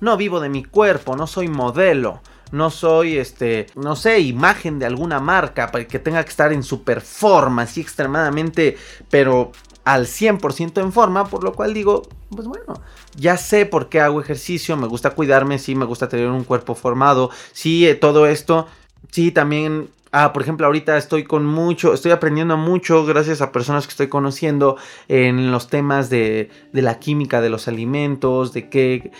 No 0.00 0.16
vivo 0.16 0.40
de 0.40 0.48
mi 0.48 0.64
cuerpo, 0.64 1.16
no 1.16 1.26
soy 1.26 1.48
modelo 1.48 2.20
no 2.50 2.70
soy, 2.70 3.18
este, 3.18 3.66
no 3.74 3.96
sé, 3.96 4.20
imagen 4.20 4.78
de 4.78 4.86
alguna 4.86 5.20
marca 5.20 5.70
para 5.70 5.86
que 5.86 5.98
tenga 5.98 6.22
que 6.24 6.30
estar 6.30 6.52
en 6.52 6.62
su 6.62 6.82
performance 6.82 7.76
y 7.76 7.80
extremadamente, 7.80 8.76
pero 9.10 9.52
al 9.88 10.06
100% 10.06 10.82
en 10.82 10.92
forma, 10.92 11.24
por 11.28 11.42
lo 11.42 11.54
cual 11.54 11.72
digo, 11.72 12.02
pues 12.28 12.46
bueno, 12.46 12.74
ya 13.16 13.38
sé 13.38 13.64
por 13.64 13.88
qué 13.88 14.02
hago 14.02 14.20
ejercicio, 14.20 14.76
me 14.76 14.86
gusta 14.86 15.12
cuidarme, 15.12 15.58
sí, 15.58 15.74
me 15.74 15.86
gusta 15.86 16.10
tener 16.10 16.28
un 16.28 16.44
cuerpo 16.44 16.74
formado, 16.74 17.30
sí, 17.52 17.88
eh, 17.88 17.94
todo 17.94 18.26
esto, 18.26 18.66
sí, 19.10 19.32
también 19.32 19.88
Ah, 20.10 20.32
por 20.32 20.40
ejemplo, 20.40 20.64
ahorita 20.64 20.96
estoy 20.96 21.24
con 21.24 21.44
mucho, 21.44 21.92
estoy 21.92 22.12
aprendiendo 22.12 22.56
mucho 22.56 23.04
gracias 23.04 23.42
a 23.42 23.52
personas 23.52 23.86
que 23.86 23.90
estoy 23.90 24.08
conociendo 24.08 24.78
en 25.08 25.50
los 25.50 25.68
temas 25.68 26.08
de, 26.08 26.48
de 26.72 26.80
la 26.80 26.98
química 26.98 27.42
de 27.42 27.50
los 27.50 27.68
alimentos, 27.68 28.54
de 28.54 28.70
qué, 28.70 29.12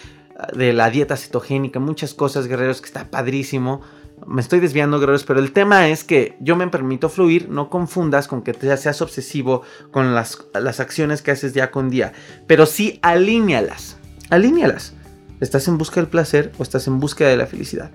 de 0.54 0.72
la 0.72 0.88
dieta 0.88 1.18
cetogénica, 1.18 1.78
muchas 1.78 2.14
cosas, 2.14 2.46
guerreros, 2.46 2.80
que 2.80 2.86
está 2.86 3.10
padrísimo 3.10 3.82
me 4.26 4.40
estoy 4.40 4.60
desviando, 4.60 4.98
guerreros, 4.98 5.24
pero 5.24 5.40
el 5.40 5.52
tema 5.52 5.88
es 5.88 6.04
que 6.04 6.36
yo 6.40 6.56
me 6.56 6.68
permito 6.68 7.08
fluir, 7.08 7.48
no 7.48 7.70
confundas 7.70 8.28
con 8.28 8.42
que 8.42 8.52
te 8.52 8.76
seas 8.76 9.02
obsesivo 9.02 9.62
con 9.90 10.14
las, 10.14 10.46
las 10.54 10.80
acciones 10.80 11.22
que 11.22 11.30
haces 11.30 11.54
día 11.54 11.70
con 11.70 11.90
día, 11.90 12.12
pero 12.46 12.66
sí 12.66 12.98
alíñalas, 13.02 13.98
alíñalas. 14.30 14.94
¿Estás 15.40 15.68
en 15.68 15.78
busca 15.78 16.00
del 16.00 16.10
placer 16.10 16.52
o 16.58 16.62
estás 16.62 16.88
en 16.88 16.98
busca 16.98 17.26
de 17.26 17.36
la 17.36 17.46
felicidad? 17.46 17.92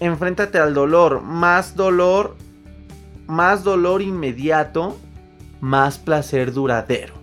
Enfréntate 0.00 0.58
al 0.58 0.74
dolor, 0.74 1.22
más 1.22 1.76
dolor, 1.76 2.36
más 3.26 3.62
dolor 3.62 4.02
inmediato, 4.02 4.96
más 5.60 5.98
placer 5.98 6.52
duradero. 6.52 7.14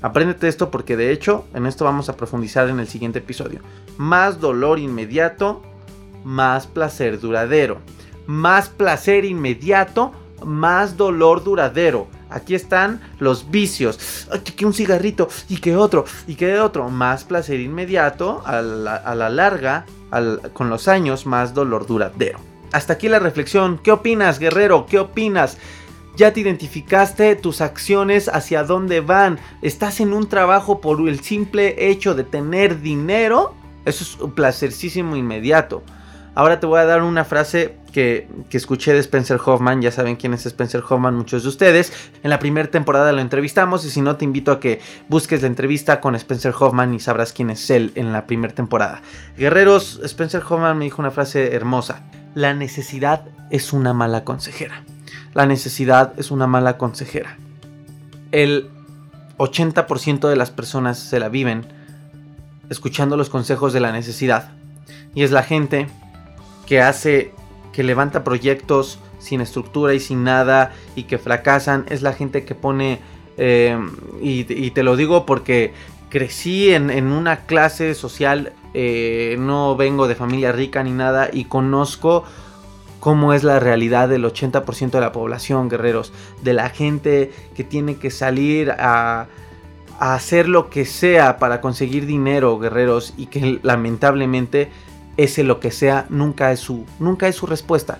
Apréndete 0.00 0.48
esto 0.48 0.70
porque 0.70 0.96
de 0.96 1.12
hecho 1.12 1.46
en 1.54 1.66
esto 1.66 1.84
vamos 1.84 2.08
a 2.08 2.16
profundizar 2.16 2.68
en 2.68 2.80
el 2.80 2.88
siguiente 2.88 3.20
episodio. 3.20 3.60
Más 3.98 4.40
dolor 4.40 4.78
inmediato, 4.78 5.62
más 6.24 6.66
placer 6.66 7.20
duradero. 7.20 7.78
Más 8.26 8.68
placer 8.68 9.24
inmediato, 9.24 10.12
más 10.44 10.96
dolor 10.96 11.44
duradero. 11.44 12.08
Aquí 12.30 12.54
están 12.54 13.00
los 13.18 13.50
vicios. 13.50 14.26
que 14.56 14.64
un 14.64 14.72
cigarrito 14.72 15.28
y 15.48 15.58
que 15.58 15.76
otro 15.76 16.04
y 16.26 16.34
que 16.34 16.58
otro. 16.60 16.88
Más 16.88 17.24
placer 17.24 17.60
inmediato, 17.60 18.42
a 18.46 18.62
la, 18.62 19.30
larga, 19.30 19.86
con 20.52 20.70
los 20.70 20.88
años, 20.88 21.26
más 21.26 21.54
dolor 21.54 21.86
duradero. 21.86 22.38
Hasta 22.72 22.94
aquí 22.94 23.08
la 23.08 23.18
reflexión. 23.18 23.78
¿Qué 23.78 23.92
opinas, 23.92 24.38
guerrero? 24.38 24.86
¿Qué 24.86 24.98
opinas? 24.98 25.58
Ya 26.16 26.32
te 26.32 26.40
identificaste 26.40 27.36
tus 27.36 27.60
acciones 27.60 28.28
hacia 28.28 28.64
dónde 28.64 29.00
van. 29.00 29.38
¿Estás 29.62 30.00
en 30.00 30.12
un 30.12 30.28
trabajo 30.28 30.80
por 30.80 31.06
el 31.08 31.20
simple 31.20 31.90
hecho 31.90 32.14
de 32.14 32.24
tener 32.24 32.80
dinero? 32.80 33.54
Eso 33.84 34.04
es 34.04 34.20
un 34.20 34.32
placercísimo 34.32 35.16
inmediato 35.16 35.82
Ahora 36.34 36.60
te 36.60 36.66
voy 36.66 36.80
a 36.80 36.86
dar 36.86 37.02
una 37.02 37.24
frase 37.24 37.76
que, 37.92 38.26
escuché 38.50 38.94
de 38.94 39.00
Spencer 39.00 39.38
Hoffman. 39.44 39.82
Ya 39.82 39.90
saben 39.90 40.16
quién 40.16 40.32
es 40.32 40.46
Spencer 40.46 40.82
Hoffman, 40.88 41.14
muchos 41.14 41.42
de 41.42 41.50
ustedes. 41.50 41.92
En 42.22 42.30
la 42.30 42.38
primera 42.38 42.70
temporada 42.70 43.12
lo 43.12 43.20
entrevistamos 43.20 43.84
y 43.84 43.90
si 43.90 44.00
no 44.00 44.16
te 44.16 44.24
invito 44.24 44.50
a 44.50 44.58
que 44.58 44.80
busques 45.08 45.42
la 45.42 45.48
entrevista 45.48 46.00
con 46.00 46.14
Spencer 46.14 46.54
Hoffman 46.58 46.94
y 46.94 47.00
sabrás 47.00 47.34
quién 47.34 47.50
es 47.50 47.68
él 47.70 47.92
en 47.96 48.12
la 48.12 48.26
primera 48.26 48.54
temporada. 48.54 49.02
Guerreros, 49.36 50.00
Spencer 50.04 50.42
Hoffman 50.42 50.78
me 50.78 50.84
dijo 50.84 51.02
una 51.02 51.10
frase 51.10 51.54
hermosa. 51.54 52.02
La 52.34 52.54
necesidad 52.54 53.26
es 53.50 53.74
una 53.74 53.92
mala 53.92 54.24
consejera. 54.24 54.84
La 55.34 55.44
necesidad 55.44 56.14
es 56.16 56.30
una 56.30 56.46
mala 56.46 56.78
consejera. 56.78 57.36
El 58.30 58.70
80% 59.36 60.30
de 60.30 60.36
las 60.36 60.50
personas 60.50 60.98
se 60.98 61.20
la 61.20 61.28
viven 61.28 61.66
escuchando 62.70 63.18
los 63.18 63.28
consejos 63.28 63.74
de 63.74 63.80
la 63.80 63.92
necesidad. 63.92 64.52
Y 65.14 65.24
es 65.24 65.30
la 65.30 65.42
gente 65.42 65.88
que 66.72 66.80
hace, 66.80 67.34
que 67.74 67.82
levanta 67.82 68.24
proyectos 68.24 68.98
sin 69.18 69.42
estructura 69.42 69.92
y 69.92 70.00
sin 70.00 70.24
nada 70.24 70.72
y 70.96 71.02
que 71.02 71.18
fracasan, 71.18 71.84
es 71.90 72.00
la 72.00 72.14
gente 72.14 72.46
que 72.46 72.54
pone, 72.54 72.98
eh, 73.36 73.78
y, 74.22 74.70
te 74.70 74.82
lo 74.82 74.96
digo 74.96 75.26
porque 75.26 75.74
crecí 76.08 76.72
en, 76.72 77.12
una 77.12 77.44
clase 77.44 77.92
social, 77.92 78.54
eh, 78.72 79.36
no 79.38 79.76
vengo 79.76 80.08
de 80.08 80.14
familia 80.14 80.50
rica 80.50 80.82
ni 80.82 80.92
nada 80.92 81.28
y 81.30 81.44
conozco 81.44 82.24
cómo 83.00 83.34
es 83.34 83.44
la 83.44 83.60
realidad 83.60 84.08
del 84.08 84.24
80% 84.24 84.92
de 84.92 85.00
la 85.02 85.12
población, 85.12 85.68
guerreros, 85.68 86.14
de 86.42 86.54
la 86.54 86.70
gente 86.70 87.32
que 87.54 87.64
tiene 87.64 87.96
que 87.96 88.10
salir 88.10 88.70
a, 88.70 89.26
a 89.98 90.14
hacer 90.14 90.48
lo 90.48 90.70
que 90.70 90.86
sea 90.86 91.36
para 91.36 91.60
conseguir 91.60 92.06
dinero, 92.06 92.58
guerreros, 92.58 93.12
y 93.18 93.26
que 93.26 93.60
lamentablemente 93.62 94.70
ese 95.16 95.44
lo 95.44 95.60
que 95.60 95.70
sea 95.70 96.06
nunca 96.08 96.52
es 96.52 96.60
su, 96.60 96.86
nunca 96.98 97.28
es 97.28 97.36
su 97.36 97.46
respuesta. 97.46 97.98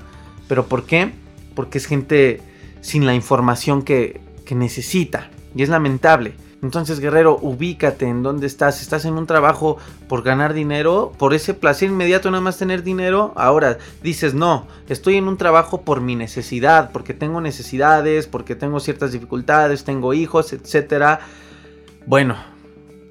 ¿Pero 0.48 0.66
por 0.66 0.84
qué? 0.84 1.12
Porque 1.54 1.78
es 1.78 1.86
gente 1.86 2.40
sin 2.80 3.06
la 3.06 3.14
información 3.14 3.82
que, 3.82 4.20
que 4.44 4.54
necesita. 4.54 5.30
Y 5.54 5.62
es 5.62 5.68
lamentable. 5.68 6.34
Entonces, 6.62 7.00
guerrero, 7.00 7.38
ubícate 7.42 8.06
en 8.06 8.22
dónde 8.22 8.46
estás. 8.46 8.82
Estás 8.82 9.04
en 9.04 9.14
un 9.14 9.26
trabajo 9.26 9.78
por 10.08 10.22
ganar 10.22 10.54
dinero, 10.54 11.12
por 11.18 11.34
ese 11.34 11.54
placer 11.54 11.88
inmediato 11.88 12.30
nada 12.30 12.40
más 12.40 12.56
tener 12.56 12.84
dinero. 12.84 13.32
Ahora 13.34 13.78
dices, 14.02 14.32
no, 14.32 14.68
estoy 14.88 15.16
en 15.16 15.26
un 15.26 15.36
trabajo 15.36 15.82
por 15.82 16.00
mi 16.00 16.14
necesidad, 16.14 16.92
porque 16.92 17.14
tengo 17.14 17.40
necesidades, 17.40 18.28
porque 18.28 18.54
tengo 18.54 18.78
ciertas 18.78 19.10
dificultades, 19.10 19.82
tengo 19.82 20.14
hijos, 20.14 20.52
etcétera. 20.52 21.20
Bueno, 22.06 22.36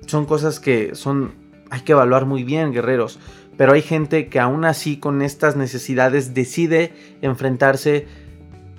son 0.06 0.26
cosas 0.26 0.62
que 0.62 0.96
son 0.96 1.34
hay 1.72 1.82
que 1.82 1.94
evaluar 1.94 2.26
muy 2.26 2.44
bien, 2.44 2.74
guerreros. 2.74 3.18
Pero 3.58 3.74
hay 3.74 3.82
gente 3.82 4.28
que 4.28 4.40
aún 4.40 4.66
así 4.66 4.98
con 4.98 5.22
estas 5.22 5.56
necesidades 5.56 6.34
decide 6.34 6.94
enfrentarse, 7.22 8.08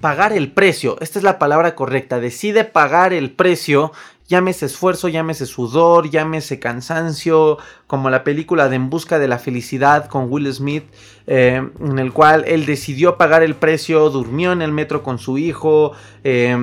pagar 0.01 0.33
el 0.33 0.51
precio. 0.51 0.97
Esta 1.01 1.19
es 1.19 1.23
la 1.23 1.39
palabra 1.39 1.75
correcta. 1.75 2.21
Decide 2.21 2.65
pagar 2.65 3.13
el 3.13 3.31
precio. 3.31 3.93
Llámese 4.29 4.67
esfuerzo, 4.67 5.09
llámese 5.09 5.47
sudor, 5.47 6.09
llámese 6.11 6.59
cansancio, 6.59 7.59
como 7.87 8.09
la 8.09 8.25
película 8.25 8.69
de 8.69 8.77
En 8.77 8.89
Busca 8.89 9.19
de 9.19 9.29
la 9.29 9.39
Felicidad 9.39 10.09
con 10.09 10.31
Will 10.31 10.53
Smith, 10.53 10.85
eh, 11.27 11.63
en 11.81 11.99
el 11.99 12.13
cual 12.13 12.45
él 12.47 12.65
decidió 12.65 13.19
pagar 13.19 13.43
el 13.43 13.55
precio, 13.55 14.09
durmió 14.11 14.53
en 14.53 14.63
el 14.63 14.73
metro 14.73 15.03
con 15.03 15.19
su 15.19 15.37
hijo, 15.39 15.93
eh, 16.25 16.57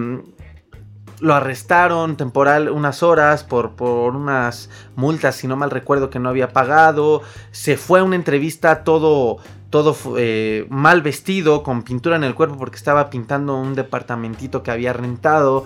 lo 1.19 1.33
arrestaron 1.33 2.17
temporal 2.17 2.69
unas 2.69 3.03
horas 3.03 3.43
por, 3.43 3.71
por 3.71 4.15
unas 4.15 4.69
multas, 4.95 5.35
si 5.35 5.47
no 5.47 5.55
mal 5.55 5.71
recuerdo, 5.71 6.09
que 6.09 6.19
no 6.19 6.29
había 6.29 6.49
pagado. 6.49 7.21
Se 7.51 7.77
fue 7.77 7.99
a 7.99 8.03
una 8.03 8.15
entrevista 8.15 8.83
todo, 8.83 9.37
todo 9.69 9.95
eh, 10.17 10.65
mal 10.69 11.01
vestido, 11.01 11.63
con 11.63 11.83
pintura 11.83 12.15
en 12.15 12.23
el 12.23 12.35
cuerpo 12.35 12.57
porque 12.57 12.77
estaba 12.77 13.09
pintando 13.09 13.55
un 13.57 13.75
departamentito 13.75 14.63
que 14.63 14.71
había 14.71 14.93
rentado. 14.93 15.65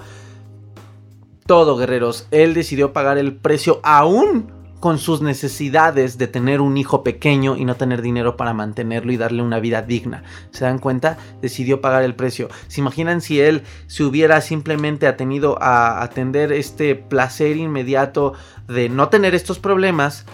Todo, 1.45 1.75
guerreros. 1.75 2.27
Él 2.31 2.53
decidió 2.53 2.93
pagar 2.93 3.17
el 3.17 3.35
precio 3.35 3.79
aún 3.83 4.62
con 4.83 4.99
sus 4.99 5.21
necesidades 5.21 6.17
de 6.17 6.27
tener 6.27 6.59
un 6.59 6.75
hijo 6.75 7.05
pequeño 7.05 7.55
y 7.55 7.63
no 7.63 7.77
tener 7.77 8.01
dinero 8.01 8.35
para 8.35 8.53
mantenerlo 8.53 9.13
y 9.13 9.15
darle 9.15 9.41
una 9.41 9.61
vida 9.61 9.81
digna. 9.81 10.23
¿Se 10.51 10.65
dan 10.65 10.77
cuenta? 10.77 11.17
Decidió 11.41 11.79
pagar 11.79 12.03
el 12.03 12.15
precio. 12.15 12.49
¿Se 12.67 12.81
imaginan 12.81 13.21
si 13.21 13.39
él 13.39 13.63
se 13.87 14.03
hubiera 14.03 14.41
simplemente 14.41 15.07
atenido 15.07 15.57
a 15.61 16.03
atender 16.03 16.51
este 16.51 16.95
placer 16.95 17.55
inmediato 17.55 18.33
de 18.67 18.89
no 18.89 19.07
tener 19.07 19.35
estos 19.35 19.57
problemas? 19.57 20.25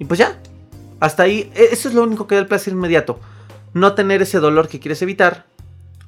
Y 0.00 0.06
pues 0.06 0.18
ya, 0.18 0.36
hasta 0.98 1.22
ahí, 1.22 1.52
e, 1.54 1.68
eso 1.70 1.88
es 1.88 1.94
lo 1.94 2.02
único 2.02 2.26
que 2.26 2.34
da 2.34 2.40
el 2.40 2.48
placer 2.48 2.72
inmediato. 2.72 3.20
No 3.72 3.94
tener 3.94 4.20
ese 4.20 4.40
dolor 4.40 4.66
que 4.66 4.80
quieres 4.80 5.00
evitar. 5.02 5.46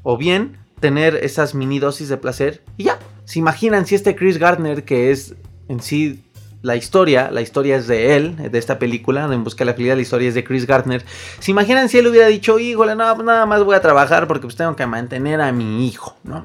O 0.02 0.16
bien 0.16 0.56
tener 0.80 1.14
esas 1.14 1.54
mini 1.54 1.78
dosis 1.78 2.08
de 2.08 2.16
placer 2.16 2.60
y 2.76 2.82
ya. 2.86 2.98
¿Se 3.24 3.38
imaginan 3.38 3.86
si 3.86 3.94
este 3.94 4.16
Chris 4.16 4.38
Gardner, 4.38 4.84
que 4.84 5.12
es 5.12 5.36
en 5.68 5.80
sí 5.80 6.24
la 6.62 6.76
historia, 6.76 7.30
la 7.30 7.40
historia 7.40 7.76
es 7.76 7.86
de 7.86 8.16
él, 8.16 8.50
de 8.50 8.58
esta 8.58 8.78
película, 8.78 9.28
En 9.32 9.44
Busca 9.44 9.64
de 9.64 9.66
la 9.66 9.74
Felicidad, 9.74 9.96
la 9.96 10.02
historia 10.02 10.28
es 10.28 10.34
de 10.34 10.44
Chris 10.44 10.66
Gardner. 10.66 11.04
¿Se 11.38 11.50
imaginan 11.50 11.88
si 11.88 11.98
él 11.98 12.06
hubiera 12.08 12.26
dicho, 12.26 12.58
híjole, 12.58 12.96
no, 12.96 13.14
nada 13.22 13.46
más 13.46 13.62
voy 13.62 13.76
a 13.76 13.80
trabajar 13.80 14.26
porque 14.26 14.42
pues 14.42 14.56
tengo 14.56 14.74
que 14.74 14.86
mantener 14.86 15.40
a 15.40 15.52
mi 15.52 15.86
hijo, 15.86 16.16
¿no? 16.24 16.44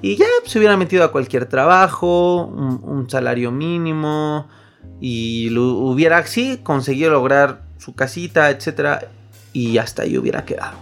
Y 0.00 0.16
ya 0.16 0.26
pues, 0.40 0.52
se 0.52 0.58
hubiera 0.58 0.76
metido 0.76 1.04
a 1.04 1.12
cualquier 1.12 1.46
trabajo, 1.46 2.46
un, 2.46 3.08
salario 3.08 3.52
mínimo, 3.52 4.48
y 5.00 5.50
lo 5.50 5.64
hubiera 5.64 6.18
así 6.18 6.58
conseguido 6.62 7.10
lograr 7.10 7.62
su 7.78 7.94
casita, 7.94 8.50
etcétera, 8.50 9.10
y 9.52 9.78
hasta 9.78 10.02
ahí 10.02 10.18
hubiera 10.18 10.44
quedado. 10.44 10.76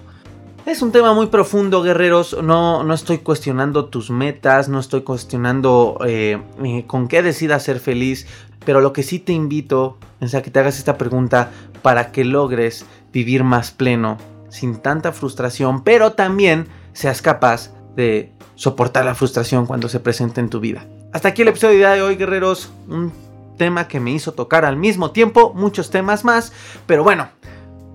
Es 0.65 0.83
un 0.83 0.93
tema 0.93 1.15
muy 1.15 1.27
profundo, 1.27 1.83
guerreros. 1.83 2.37
No, 2.43 2.85
no 2.85 2.95
estoy 2.95 3.19
cuestionando 3.19 3.87
tus 3.87 4.11
metas, 4.11 4.69
no 4.69 4.79
estoy 4.79 5.03
cuestionando 5.03 5.99
eh, 6.07 6.41
eh, 6.63 6.85
con 6.87 7.09
qué 7.09 7.23
decidas 7.23 7.63
ser 7.63 7.81
feliz. 7.81 8.27
Pero 8.65 8.81
lo 8.81 8.93
que 8.93 9.03
sí 9.03 9.19
te 9.19 9.33
invito 9.33 9.99
es 10.21 10.35
a 10.35 10.43
que 10.43 10.51
te 10.51 10.59
hagas 10.59 10.79
esta 10.79 10.99
pregunta 10.99 11.51
para 11.83 12.13
que 12.13 12.25
logres 12.25 12.85
vivir 13.13 13.45
más 13.45 13.71
pleno, 13.71 14.19
sin 14.49 14.77
tanta 14.77 15.13
frustración, 15.13 15.83
pero 15.83 16.13
también 16.13 16.67
seas 16.93 17.23
capaz 17.23 17.73
de 17.97 18.33
soportar 18.55 19.05
la 19.05 19.15
frustración 19.15 19.67
cuando 19.67 19.89
se 19.89 20.01
presente 20.01 20.41
en 20.41 20.51
tu 20.51 20.61
vida. 20.61 20.87
Hasta 21.13 21.29
aquí 21.29 21.43
el 21.43 21.49
episodio 21.49 21.91
de 21.91 22.03
hoy, 22.03 22.17
guerreros. 22.17 22.71
Un 22.89 23.13
tema 23.57 23.89
que 23.89 24.01
me 24.01 24.11
hizo 24.11 24.33
tocar 24.33 24.65
al 24.65 24.77
mismo 24.77 25.11
tiempo 25.11 25.53
muchos 25.55 25.91
temas 25.91 26.25
más, 26.25 26.53
pero 26.87 27.03
bueno, 27.03 27.29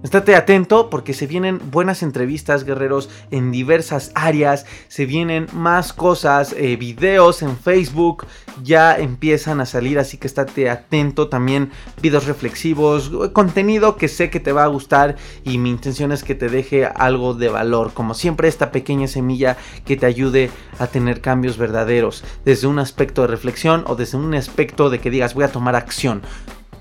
Estate 0.05 0.35
atento 0.35 0.91
porque 0.91 1.15
se 1.15 1.25
vienen 1.25 1.59
buenas 1.71 2.03
entrevistas, 2.03 2.63
guerreros, 2.63 3.09
en 3.31 3.51
diversas 3.51 4.11
áreas. 4.13 4.67
Se 4.87 5.07
vienen 5.07 5.47
más 5.51 5.93
cosas, 5.93 6.53
eh, 6.55 6.75
videos 6.75 7.41
en 7.41 7.57
Facebook 7.57 8.27
ya 8.61 8.95
empiezan 8.99 9.61
a 9.61 9.65
salir, 9.65 9.97
así 9.97 10.17
que 10.17 10.27
estate 10.27 10.69
atento. 10.69 11.27
También 11.27 11.71
videos 12.03 12.27
reflexivos, 12.27 13.11
contenido 13.33 13.95
que 13.95 14.07
sé 14.07 14.29
que 14.29 14.39
te 14.39 14.51
va 14.51 14.63
a 14.63 14.67
gustar 14.67 15.15
y 15.43 15.57
mi 15.57 15.71
intención 15.71 16.11
es 16.11 16.23
que 16.23 16.35
te 16.35 16.49
deje 16.49 16.85
algo 16.85 17.33
de 17.33 17.49
valor. 17.49 17.91
Como 17.91 18.13
siempre, 18.13 18.47
esta 18.47 18.71
pequeña 18.71 19.07
semilla 19.07 19.57
que 19.85 19.97
te 19.97 20.05
ayude 20.05 20.51
a 20.77 20.85
tener 20.85 21.19
cambios 21.19 21.57
verdaderos, 21.57 22.23
desde 22.45 22.67
un 22.67 22.77
aspecto 22.77 23.23
de 23.23 23.29
reflexión 23.29 23.83
o 23.87 23.95
desde 23.95 24.19
un 24.19 24.35
aspecto 24.35 24.91
de 24.91 24.99
que 24.99 25.09
digas 25.09 25.33
voy 25.33 25.45
a 25.45 25.51
tomar 25.51 25.75
acción. 25.75 26.21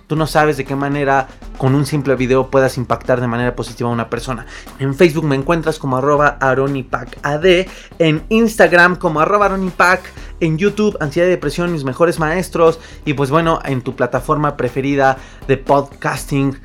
Tú 0.07 0.17
no 0.17 0.27
sabes 0.27 0.59
de 0.59 0.67
qué 0.67 0.77
manera 0.77 1.29
con 1.59 1.75
un 1.75 1.87
simple 1.87 2.15
video 2.17 2.51
puedas 2.51 2.77
impactar 2.77 3.21
de 3.21 3.27
manera 3.27 3.55
positiva 3.55 3.89
a 3.89 3.93
una 3.93 4.11
persona. 4.11 4.47
En 4.79 4.95
Facebook 4.95 5.25
me 5.25 5.37
encuentras 5.37 5.79
como 5.79 5.97
arroba 5.97 6.37
aronipacad, 6.41 7.45
en 7.99 8.23
Instagram 8.29 8.97
como 8.97 9.21
arroba 9.21 9.47
aronipac, 9.47 10.01
en 10.41 10.59
YouTube 10.59 10.97
Ansiedad 11.01 11.29
y 11.29 11.31
Depresión, 11.31 11.73
mis 11.73 11.85
mejores 11.85 12.19
maestros 12.19 12.81
y 13.05 13.15
pues 13.15 13.31
bueno, 13.31 13.61
en 13.65 13.83
tu 13.83 13.95
plataforma 13.95 14.57
preferida 14.57 15.17
de 15.47 15.57
podcasting. 15.57 16.59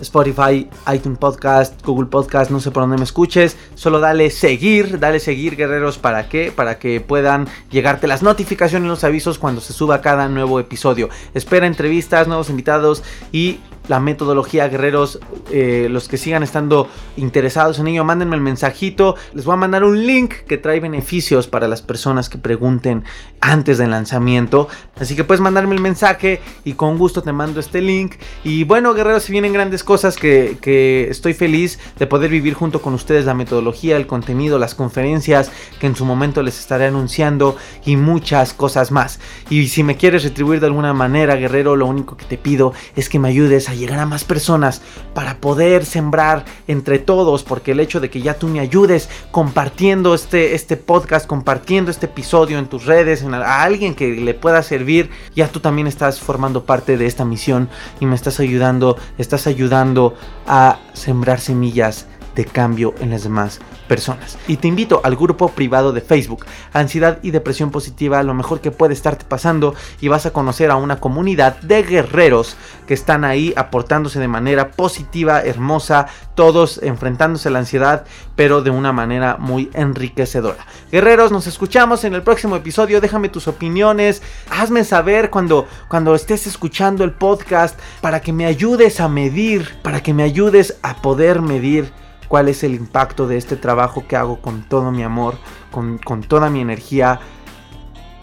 Spotify, 0.00 0.68
iTunes 0.92 1.18
Podcast, 1.18 1.80
Google 1.84 2.06
Podcast, 2.06 2.50
no 2.50 2.58
sé 2.58 2.70
por 2.70 2.82
dónde 2.82 2.96
me 2.96 3.04
escuches, 3.04 3.56
solo 3.74 4.00
dale 4.00 4.30
seguir, 4.30 4.98
dale 4.98 5.20
seguir 5.20 5.56
guerreros, 5.56 5.98
¿para 5.98 6.28
qué? 6.28 6.52
Para 6.54 6.78
que 6.78 7.00
puedan 7.00 7.46
llegarte 7.70 8.08
las 8.08 8.22
notificaciones 8.22 8.86
y 8.86 8.88
los 8.88 9.04
avisos 9.04 9.38
cuando 9.38 9.60
se 9.60 9.72
suba 9.72 10.00
cada 10.00 10.28
nuevo 10.28 10.58
episodio. 10.58 11.10
Espera 11.32 11.66
entrevistas, 11.66 12.26
nuevos 12.26 12.50
invitados 12.50 13.04
y 13.30 13.60
la 13.88 14.00
metodología, 14.00 14.68
guerreros. 14.68 15.18
Eh, 15.50 15.88
los 15.90 16.08
que 16.08 16.16
sigan 16.16 16.42
estando 16.42 16.88
interesados 17.16 17.78
en 17.78 17.88
ello, 17.88 18.04
mándenme 18.04 18.36
el 18.36 18.42
mensajito. 18.42 19.16
Les 19.32 19.44
voy 19.44 19.54
a 19.54 19.56
mandar 19.56 19.84
un 19.84 20.06
link 20.06 20.34
que 20.46 20.58
trae 20.58 20.80
beneficios 20.80 21.46
para 21.46 21.68
las 21.68 21.82
personas 21.82 22.28
que 22.28 22.38
pregunten 22.38 23.04
antes 23.40 23.78
del 23.78 23.90
lanzamiento. 23.90 24.68
Así 24.98 25.14
que 25.16 25.24
puedes 25.24 25.40
mandarme 25.40 25.74
el 25.74 25.80
mensaje 25.80 26.40
y 26.64 26.74
con 26.74 26.98
gusto 26.98 27.22
te 27.22 27.32
mando 27.32 27.60
este 27.60 27.80
link. 27.80 28.14
Y 28.42 28.64
bueno, 28.64 28.94
guerreros, 28.94 29.24
si 29.24 29.32
vienen 29.32 29.52
grandes 29.52 29.84
cosas 29.84 30.16
que, 30.16 30.58
que 30.60 31.08
estoy 31.10 31.34
feliz 31.34 31.78
de 31.98 32.06
poder 32.06 32.30
vivir 32.30 32.54
junto 32.54 32.80
con 32.80 32.94
ustedes 32.94 33.26
la 33.26 33.34
metodología, 33.34 33.96
el 33.96 34.06
contenido, 34.06 34.58
las 34.58 34.74
conferencias 34.74 35.50
que 35.78 35.86
en 35.86 35.96
su 35.96 36.04
momento 36.04 36.42
les 36.42 36.58
estaré 36.58 36.86
anunciando 36.86 37.56
y 37.84 37.96
muchas 37.96 38.54
cosas 38.54 38.90
más. 38.90 39.20
Y 39.50 39.68
si 39.68 39.82
me 39.82 39.96
quieres 39.96 40.24
retribuir 40.24 40.60
de 40.60 40.66
alguna 40.66 40.94
manera, 40.94 41.36
guerrero, 41.36 41.76
lo 41.76 41.86
único 41.86 42.16
que 42.16 42.24
te 42.24 42.38
pido 42.38 42.72
es 42.96 43.08
que 43.08 43.18
me 43.18 43.28
ayudes 43.28 43.68
a 43.68 43.73
llegar 43.74 43.98
a 43.98 44.06
más 44.06 44.24
personas, 44.24 44.82
para 45.14 45.38
poder 45.38 45.84
sembrar 45.84 46.44
entre 46.66 46.98
todos, 46.98 47.42
porque 47.42 47.72
el 47.72 47.80
hecho 47.80 48.00
de 48.00 48.10
que 48.10 48.22
ya 48.22 48.34
tú 48.34 48.48
me 48.48 48.60
ayudes 48.60 49.08
compartiendo 49.30 50.14
este, 50.14 50.54
este 50.54 50.76
podcast, 50.76 51.26
compartiendo 51.26 51.90
este 51.90 52.06
episodio 52.06 52.58
en 52.58 52.66
tus 52.66 52.86
redes, 52.86 53.22
a, 53.22 53.62
alguien 53.62 53.94
que 53.94 54.08
le 54.08 54.34
pueda 54.34 54.62
servir, 54.62 55.10
ya 55.34 55.48
tú 55.48 55.60
también 55.60 55.86
estás 55.86 56.20
formando 56.20 56.64
parte 56.64 56.96
de 56.96 57.06
esta 57.06 57.24
misión 57.24 57.68
y 58.00 58.06
me 58.06 58.14
estás 58.14 58.40
ayudando, 58.40 58.96
estás 59.18 59.46
ayudando 59.46 60.14
a 60.46 60.78
sembrar 60.92 61.40
semillas 61.40 62.06
de 62.34 62.44
cambio 62.44 62.94
en 63.00 63.10
las 63.10 63.24
demás 63.24 63.60
personas. 63.88 64.38
Y 64.48 64.56
te 64.56 64.68
invito 64.68 65.00
al 65.04 65.16
grupo 65.16 65.48
privado 65.50 65.92
de 65.92 66.00
Facebook, 66.00 66.46
Ansiedad 66.72 67.18
y 67.22 67.30
Depresión 67.30 67.70
Positiva, 67.70 68.22
lo 68.22 68.34
mejor 68.34 68.60
que 68.60 68.70
puede 68.70 68.94
estarte 68.94 69.24
pasando 69.24 69.74
y 70.00 70.08
vas 70.08 70.26
a 70.26 70.32
conocer 70.32 70.70
a 70.70 70.76
una 70.76 71.00
comunidad 71.00 71.60
de 71.60 71.82
guerreros 71.82 72.56
que 72.86 72.94
están 72.94 73.24
ahí 73.24 73.52
aportándose 73.56 74.20
de 74.20 74.28
manera 74.28 74.70
positiva, 74.70 75.42
hermosa, 75.42 76.06
todos 76.34 76.80
enfrentándose 76.82 77.48
a 77.48 77.52
la 77.52 77.60
ansiedad, 77.60 78.04
pero 78.36 78.62
de 78.62 78.70
una 78.70 78.92
manera 78.92 79.36
muy 79.38 79.70
enriquecedora. 79.74 80.66
Guerreros, 80.90 81.32
nos 81.32 81.46
escuchamos 81.46 82.04
en 82.04 82.14
el 82.14 82.22
próximo 82.22 82.56
episodio, 82.56 83.00
déjame 83.00 83.28
tus 83.28 83.48
opiniones, 83.48 84.22
hazme 84.50 84.84
saber 84.84 85.30
cuando, 85.30 85.66
cuando 85.88 86.14
estés 86.14 86.46
escuchando 86.46 87.04
el 87.04 87.12
podcast 87.12 87.78
para 88.00 88.20
que 88.20 88.32
me 88.32 88.46
ayudes 88.46 89.00
a 89.00 89.08
medir, 89.08 89.68
para 89.82 90.02
que 90.02 90.14
me 90.14 90.22
ayudes 90.22 90.78
a 90.82 90.96
poder 90.96 91.40
medir 91.40 91.92
cuál 92.28 92.48
es 92.48 92.64
el 92.64 92.74
impacto 92.74 93.26
de 93.26 93.36
este 93.36 93.56
trabajo 93.56 94.06
que 94.06 94.16
hago 94.16 94.40
con 94.40 94.62
todo 94.62 94.90
mi 94.90 95.02
amor, 95.02 95.36
con, 95.70 95.98
toda 96.22 96.50
mi 96.50 96.60
energía. 96.60 97.20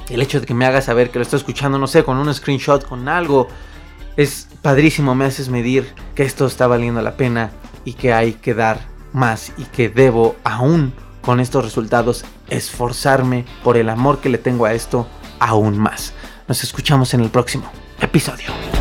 El 0.10 0.22
hecho 0.22 0.40
de 0.40 0.46
que 0.46 0.54
me 0.54 0.66
hagas 0.66 0.86
saber 0.86 1.10
que 1.10 1.20
lo 1.20 1.24
estoy 1.24 1.38
escuchando, 1.38 1.78
no 1.78 1.88
sé, 1.88 2.04
con 2.04 2.18
un 2.18 2.34
screenshot, 2.34 2.86
con 2.88 3.08
algo, 3.08 3.48
es 4.18 4.48
padrísimo, 4.62 5.16
me 5.16 5.26
haces 5.26 5.50
medir 5.50 5.94
que 6.16 6.24
esto 6.24 6.46
está 6.46 6.68
valiendo 6.68 7.02
la 7.02 7.16
pena 7.16 7.52
y 7.86 7.94
que 7.94 8.14
hay 8.14 8.34
que 8.34 8.54
dar 8.54 8.80
más 9.14 9.54
y 9.58 9.66
que 9.66 9.90
debo 9.90 10.36
aún 10.44 10.94
con 11.22 11.40
estos 11.40 11.64
resultados 11.64 12.26
esforzarme 12.50 13.46
por 13.64 13.78
el 13.78 13.90
amor 13.90 14.20
que 14.20 14.30
le 14.30 14.38
tengo 14.38 14.66
a 14.66 14.74
esto 14.74 15.08
aún 15.40 15.78
más. 15.78 16.14
Nos 16.48 16.64
escuchamos 16.64 17.14
en 17.14 17.22
el 17.22 17.30
próximo 17.30 17.72
episodio. 18.02 18.81